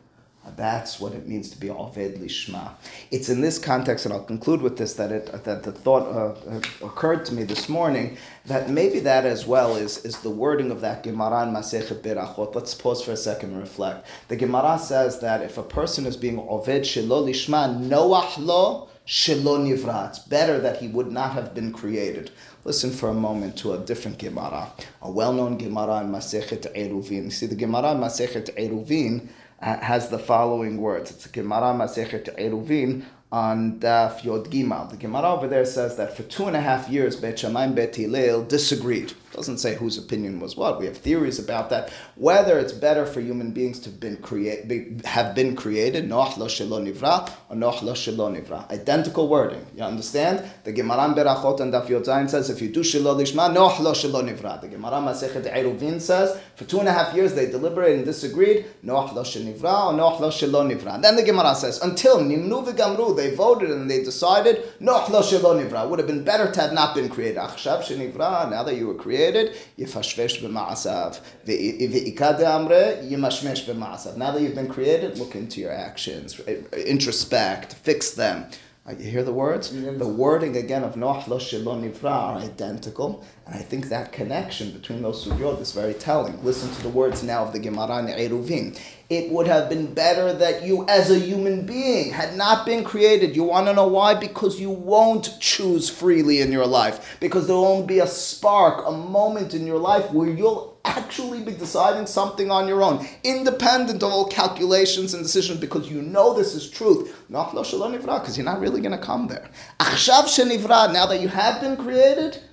That's 0.55 0.99
what 0.99 1.13
it 1.13 1.27
means 1.27 1.49
to 1.51 1.59
be 1.59 1.67
Oved 1.67 2.17
Lishma. 2.19 2.71
It's 3.11 3.29
in 3.29 3.41
this 3.41 3.57
context, 3.59 4.05
and 4.05 4.13
I'll 4.13 4.23
conclude 4.23 4.61
with 4.61 4.77
this, 4.77 4.93
that, 4.93 5.11
it, 5.11 5.43
that 5.43 5.63
the 5.63 5.71
thought 5.71 6.07
uh, 6.07 6.59
occurred 6.85 7.25
to 7.25 7.33
me 7.33 7.43
this 7.43 7.69
morning 7.69 8.17
that 8.45 8.69
maybe 8.69 8.99
that 8.99 9.25
as 9.25 9.45
well 9.45 9.75
is, 9.75 10.03
is 10.05 10.19
the 10.19 10.29
wording 10.29 10.71
of 10.71 10.81
that 10.81 11.03
Gemara 11.03 11.43
in 11.43 11.53
Masechet 11.53 12.01
Berachot. 12.01 12.55
Let's 12.55 12.73
pause 12.73 13.03
for 13.03 13.11
a 13.11 13.17
second 13.17 13.51
and 13.51 13.59
reflect. 13.59 14.07
The 14.27 14.35
Gemara 14.35 14.79
says 14.79 15.19
that 15.19 15.41
if 15.41 15.57
a 15.57 15.63
person 15.63 16.05
is 16.05 16.17
being 16.17 16.37
Oved 16.37 16.81
Shelo 16.81 17.25
Lishma, 17.25 17.87
Noach 17.87 18.37
Lo, 18.37 18.89
Shelo 19.09 19.57
Nivra. 19.57 20.09
It's 20.09 20.19
better 20.19 20.59
that 20.59 20.77
he 20.77 20.87
would 20.87 21.11
not 21.11 21.31
have 21.31 21.55
been 21.55 21.73
created. 21.73 22.29
Listen 22.63 22.91
for 22.91 23.09
a 23.09 23.13
moment 23.13 23.57
to 23.57 23.73
a 23.73 23.79
different 23.79 24.19
Gemara, 24.19 24.71
a 25.01 25.09
well-known 25.09 25.57
Gemara 25.57 26.01
in 26.01 26.11
Masechet 26.11 26.71
Eruvin. 26.75 27.31
See, 27.31 27.47
the 27.47 27.55
Gemara 27.55 27.93
in 27.93 27.97
Masechet 27.97 28.55
Eruvin 28.55 29.27
uh, 29.27 29.31
has 29.61 30.09
the 30.09 30.19
following 30.19 30.77
words. 30.77 31.11
It's 31.11 31.25
a 31.25 31.29
Gemara 31.29 31.73
Masechet 31.73 32.35
Eruvin 32.39 33.05
on 33.31 33.79
Daf 33.79 34.23
Yod 34.23 34.49
Gimal. 34.49 34.89
The 34.89 34.97
Gemara 34.97 35.33
over 35.33 35.47
there 35.47 35.65
says 35.65 35.97
that 35.97 36.17
for 36.17 36.23
two 36.23 36.45
and 36.45 36.55
a 36.55 36.61
half 36.61 36.89
years, 36.89 37.15
Bet 37.15 37.39
Shammai 37.39 37.67
Bet 37.67 37.95
Hillel 37.95 38.43
disagreed. 38.43 39.13
Doesn't 39.31 39.59
say 39.59 39.75
whose 39.75 39.95
opinion 39.97 40.39
was 40.39 40.57
what. 40.57 40.79
We 40.79 40.87
have 40.87 40.97
theories 40.97 41.37
about 41.37 41.69
that. 41.69 41.93
Whether 42.15 42.57
it's 42.57 42.73
better 42.73 43.05
for 43.05 43.21
human 43.21 43.51
beings 43.51 43.79
to 43.81 43.89
been 43.89 44.17
create, 44.17 44.67
be, 44.67 44.97
have 45.05 45.35
been 45.35 45.55
created, 45.55 46.09
Noach 46.09 46.37
lo 46.37 46.47
shelo 46.47 46.81
nivra, 46.81 47.31
or 47.47 47.55
Noach 47.55 47.83
lo 47.83 47.93
shelo 47.93 48.35
nivra. 48.35 48.69
Identical 48.71 49.27
wording. 49.27 49.63
You 49.75 49.83
understand? 49.83 50.43
The 50.63 50.71
Gemara 50.71 51.13
Berachot 51.13 51.59
and 51.59 51.71
Daf 51.71 51.87
Yod 51.89 52.05
Zayin 52.05 52.27
says, 52.27 52.49
if 52.49 52.59
you 52.59 52.69
do 52.69 52.79
shelo 52.79 53.15
lishma, 53.15 53.53
Noach 53.55 53.79
lo 53.79 53.93
shelo 53.93 54.27
nivra. 54.27 54.59
The 54.61 54.67
Gemara 54.67 54.93
Masechet 54.93 55.53
Eruvin 55.53 56.01
says, 56.01 56.41
for 56.55 56.65
two 56.65 56.79
and 56.79 56.87
a 56.87 56.91
half 56.91 57.13
years 57.13 57.35
they 57.35 57.45
deliberated 57.45 57.97
and 57.97 58.05
disagreed, 58.05 58.65
Noach 58.83 59.13
lo 59.13 59.23
shelo 59.23 59.53
nivra, 59.53 59.85
or 59.85 59.93
Noach 59.93 60.19
lo 60.19 60.29
shelo 60.31 60.67
nivra. 60.67 60.99
Then 60.99 61.15
the 61.15 61.23
Gemara 61.23 61.53
says, 61.53 61.79
until 61.81 62.17
Nimnu 62.17 62.65
v'gamru, 62.65 63.15
they 63.19 63.35
voted 63.35 63.69
and 63.69 63.89
they 63.91 64.03
decided, 64.03 64.55
Noach 64.79 65.09
lo 65.09 65.21
shelo 65.21 65.51
nivra. 65.59 65.87
Would 65.89 65.99
have 65.99 66.07
been 66.07 66.23
better 66.23 66.51
to 66.51 66.61
have 66.61 66.73
not 66.73 66.95
been 66.95 67.09
created. 67.09 67.37
Achshav 67.37 67.81
shenivra, 67.83 68.49
now 68.49 68.63
that 68.63 68.75
you 68.75 68.87
were 68.87 68.95
created, 68.95 69.55
yifashvesh 69.77 70.41
b'ma'asav. 70.41 71.19
Ve'ikad 71.45 72.39
amre, 72.39 73.03
yimashmesh 73.09 73.65
b'ma'asav. 73.65 74.17
Now 74.17 74.31
that 74.31 74.41
you've 74.41 74.55
been 74.55 74.69
created, 74.69 75.17
look 75.17 75.35
into 75.35 75.59
your 75.59 75.71
actions, 75.71 76.35
introspect, 76.35 77.73
fix 77.73 78.11
them. 78.11 78.45
Uh, 78.87 78.93
you 78.97 79.11
hear 79.11 79.23
the 79.23 79.33
words? 79.33 79.71
The 79.71 80.07
wording 80.07 80.55
again 80.57 80.83
of 80.83 80.95
Noach 80.95 81.27
lo 81.27 81.37
shelo 81.37 81.79
nivra 81.79 82.11
are 82.11 82.37
identical, 82.39 83.23
and 83.49 83.59
I 83.59 83.63
think 83.63 83.89
that 83.89 84.11
connection 84.11 84.71
between 84.71 85.01
those 85.01 85.25
sugyot 85.25 85.59
is 85.59 85.71
very 85.71 85.95
telling. 85.95 86.43
Listen 86.43 86.69
to 86.69 86.83
the 86.83 86.89
words 86.89 87.23
now 87.23 87.43
of 87.43 87.51
the 87.51 87.57
Gemara 87.57 87.97
in 87.99 88.05
Eruvin. 88.05 88.79
It 89.09 89.31
would 89.31 89.47
have 89.47 89.69
been 89.69 89.91
better 89.91 90.31
that 90.33 90.61
you, 90.63 90.85
as 90.87 91.09
a 91.09 91.17
human 91.17 91.65
being, 91.65 92.11
had 92.11 92.37
not 92.37 92.63
been 92.63 92.83
created. 92.83 93.35
You 93.35 93.45
want 93.45 93.65
to 93.65 93.73
know 93.73 93.87
why? 93.87 94.13
Because 94.13 94.59
you 94.59 94.69
won't 94.69 95.39
choose 95.39 95.89
freely 95.89 96.41
in 96.41 96.51
your 96.51 96.67
life. 96.67 97.17
Because 97.19 97.47
there 97.47 97.55
won't 97.55 97.87
be 97.87 97.97
a 97.99 98.05
spark, 98.05 98.85
a 98.85 98.91
moment 98.91 99.55
in 99.55 99.65
your 99.65 99.79
life 99.79 100.11
where 100.11 100.29
you'll 100.29 100.79
actually 100.85 101.41
be 101.41 101.53
deciding 101.53 102.05
something 102.05 102.51
on 102.51 102.67
your 102.67 102.83
own, 102.83 103.03
independent 103.23 104.03
of 104.03 104.11
all 104.11 104.27
calculations 104.27 105.15
and 105.15 105.23
decisions, 105.23 105.59
because 105.59 105.89
you 105.89 106.03
know 106.03 106.35
this 106.35 106.53
is 106.53 106.69
truth. 106.69 107.11
Because 107.29 108.37
you're 108.37 108.45
not 108.45 108.59
really 108.59 108.81
going 108.81 108.91
to 108.91 109.03
come 109.03 109.27
there. 109.27 109.49
Now 109.79 111.05
that 111.07 111.19
you 111.19 111.29
have 111.29 111.61
been 111.61 111.77
created, 111.77 112.43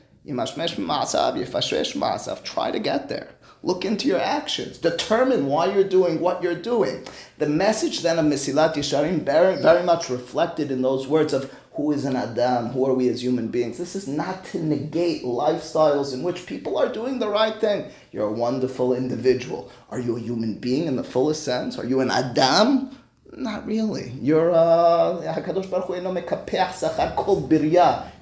try 2.44 2.70
to 2.70 2.78
get 2.78 3.08
there. 3.08 3.28
Look 3.62 3.84
into 3.84 4.06
your 4.06 4.20
actions. 4.20 4.78
Determine 4.78 5.46
why 5.46 5.72
you're 5.72 5.88
doing 5.88 6.20
what 6.20 6.42
you're 6.42 6.54
doing. 6.54 7.06
The 7.38 7.48
message 7.48 8.02
then 8.02 8.18
of 8.18 8.26
Mesilat 8.26 8.74
Yesharim 8.74 9.22
very, 9.22 9.60
very 9.60 9.82
much 9.82 10.10
reflected 10.10 10.70
in 10.70 10.82
those 10.82 11.06
words 11.06 11.32
of 11.32 11.52
who 11.72 11.92
is 11.92 12.04
an 12.04 12.16
Adam, 12.16 12.68
who 12.68 12.86
are 12.86 12.94
we 12.94 13.08
as 13.08 13.22
human 13.22 13.48
beings. 13.48 13.76
This 13.76 13.94
is 13.94 14.08
not 14.08 14.44
to 14.46 14.62
negate 14.62 15.24
lifestyles 15.24 16.14
in 16.14 16.22
which 16.22 16.46
people 16.46 16.78
are 16.78 16.88
doing 16.88 17.18
the 17.18 17.28
right 17.28 17.60
thing. 17.60 17.90
You're 18.12 18.28
a 18.28 18.32
wonderful 18.32 18.94
individual. 18.94 19.70
Are 19.90 20.00
you 20.00 20.16
a 20.16 20.20
human 20.20 20.58
being 20.58 20.86
in 20.86 20.96
the 20.96 21.04
fullest 21.04 21.44
sense? 21.44 21.78
Are 21.78 21.84
you 21.84 22.00
an 22.00 22.10
Adam? 22.10 22.96
Not 23.38 23.66
really. 23.66 24.12
You're 24.22 24.50
uh, 24.50 25.20
Hakadosh 25.34 25.70
Baruch 25.70 25.88
Hu 25.88 25.94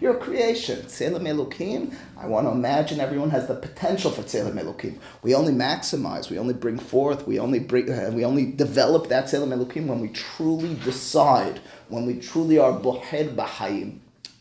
You're 0.00 0.16
a 0.16 0.18
creation. 0.18 0.80
Elokim. 0.80 1.94
I 2.18 2.26
want 2.26 2.48
to 2.48 2.50
imagine 2.50 2.98
everyone 2.98 3.30
has 3.30 3.46
the 3.46 3.54
potential 3.54 4.10
for 4.10 4.22
Tzelem 4.22 4.60
Elokim. 4.60 4.98
We 5.22 5.36
only 5.36 5.52
maximize. 5.52 6.30
We 6.30 6.38
only 6.40 6.54
bring 6.54 6.80
forth. 6.80 7.28
We 7.28 7.38
only 7.38 7.60
bring. 7.60 7.92
Uh, 7.92 8.10
we 8.12 8.24
only 8.24 8.46
develop 8.46 9.08
that 9.08 9.26
Tzelem 9.26 9.54
Elokim 9.54 9.86
when 9.86 10.00
we 10.00 10.08
truly 10.08 10.74
decide. 10.82 11.60
When 11.88 12.06
we 12.06 12.18
truly 12.18 12.58
are 12.58 12.72
bohed 12.72 13.36
b'hayim. 13.36 13.98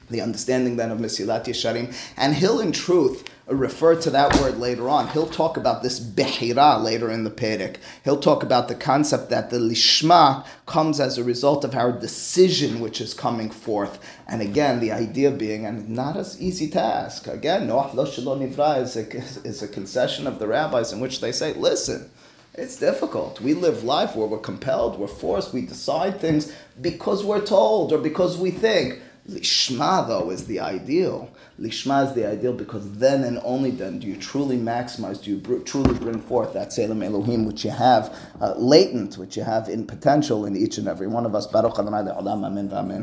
The 0.09 0.21
understanding 0.21 0.77
then 0.77 0.89
of 0.89 0.97
Mesilat 0.97 1.45
Yesharim, 1.45 1.95
and 2.17 2.33
he'll 2.33 2.59
in 2.59 2.71
truth 2.71 3.23
refer 3.47 3.99
to 3.99 4.09
that 4.09 4.39
word 4.39 4.57
later 4.57 4.87
on. 4.87 5.09
He'll 5.09 5.27
talk 5.27 5.57
about 5.57 5.83
this 5.83 5.99
behira 5.99 6.81
later 6.81 7.11
in 7.11 7.23
the 7.23 7.31
Perek. 7.31 7.77
He'll 8.03 8.19
talk 8.19 8.41
about 8.41 8.67
the 8.67 8.75
concept 8.75 9.29
that 9.29 9.49
the 9.49 9.57
lishma 9.57 10.45
comes 10.65 10.99
as 10.99 11.17
a 11.17 11.23
result 11.23 11.65
of 11.65 11.75
our 11.75 11.91
decision 11.91 12.79
which 12.79 13.01
is 13.01 13.13
coming 13.13 13.49
forth. 13.49 13.99
And 14.27 14.41
again, 14.41 14.79
the 14.79 14.91
idea 14.91 15.31
being, 15.31 15.65
and 15.65 15.89
not 15.89 16.15
as 16.15 16.41
easy 16.41 16.69
task. 16.69 17.27
again, 17.27 17.67
Noach 17.67 17.93
lo 17.93 18.05
nivra 18.05 18.81
is 18.81 18.95
a, 18.95 19.07
is 19.47 19.61
a 19.61 19.67
concession 19.67 20.25
of 20.25 20.39
the 20.39 20.47
rabbis 20.47 20.93
in 20.93 20.99
which 20.99 21.19
they 21.19 21.31
say, 21.31 21.53
listen, 21.53 22.09
it's 22.55 22.77
difficult. 22.77 23.41
We 23.41 23.55
live 23.55 23.83
life 23.83 24.15
where 24.15 24.27
we're 24.27 24.37
compelled, 24.37 24.99
we're 24.99 25.07
forced, 25.07 25.53
we 25.53 25.61
decide 25.61 26.21
things 26.21 26.53
because 26.79 27.25
we're 27.25 27.45
told 27.45 27.91
or 27.91 27.97
because 27.97 28.37
we 28.37 28.51
think. 28.51 29.01
Lishma, 29.29 30.05
though, 30.05 30.31
is 30.31 30.47
the 30.47 30.59
ideal. 30.59 31.31
Lishma 31.57 32.07
is 32.07 32.13
the 32.13 32.27
ideal 32.27 32.51
because 32.51 32.97
then 32.97 33.23
and 33.23 33.39
only 33.43 33.71
then 33.71 33.99
do 33.99 34.07
you 34.07 34.17
truly 34.17 34.57
maximize, 34.57 35.23
do 35.23 35.31
you 35.31 35.37
br- 35.37 35.59
truly 35.59 35.97
bring 35.97 36.19
forth 36.19 36.53
that 36.53 36.69
Tzelem 36.69 37.05
Elohim 37.05 37.45
which 37.45 37.63
you 37.63 37.71
have 37.71 38.13
uh, 38.41 38.53
latent, 38.57 39.17
which 39.17 39.37
you 39.37 39.43
have 39.43 39.69
in 39.69 39.85
potential 39.87 40.45
in 40.45 40.57
each 40.57 40.77
and 40.77 40.89
every 40.89 41.07
one 41.07 41.25
of 41.25 41.35
us. 41.35 41.47
Baruch 41.47 41.79
Adonai 41.79 42.01
Amen. 42.09 43.01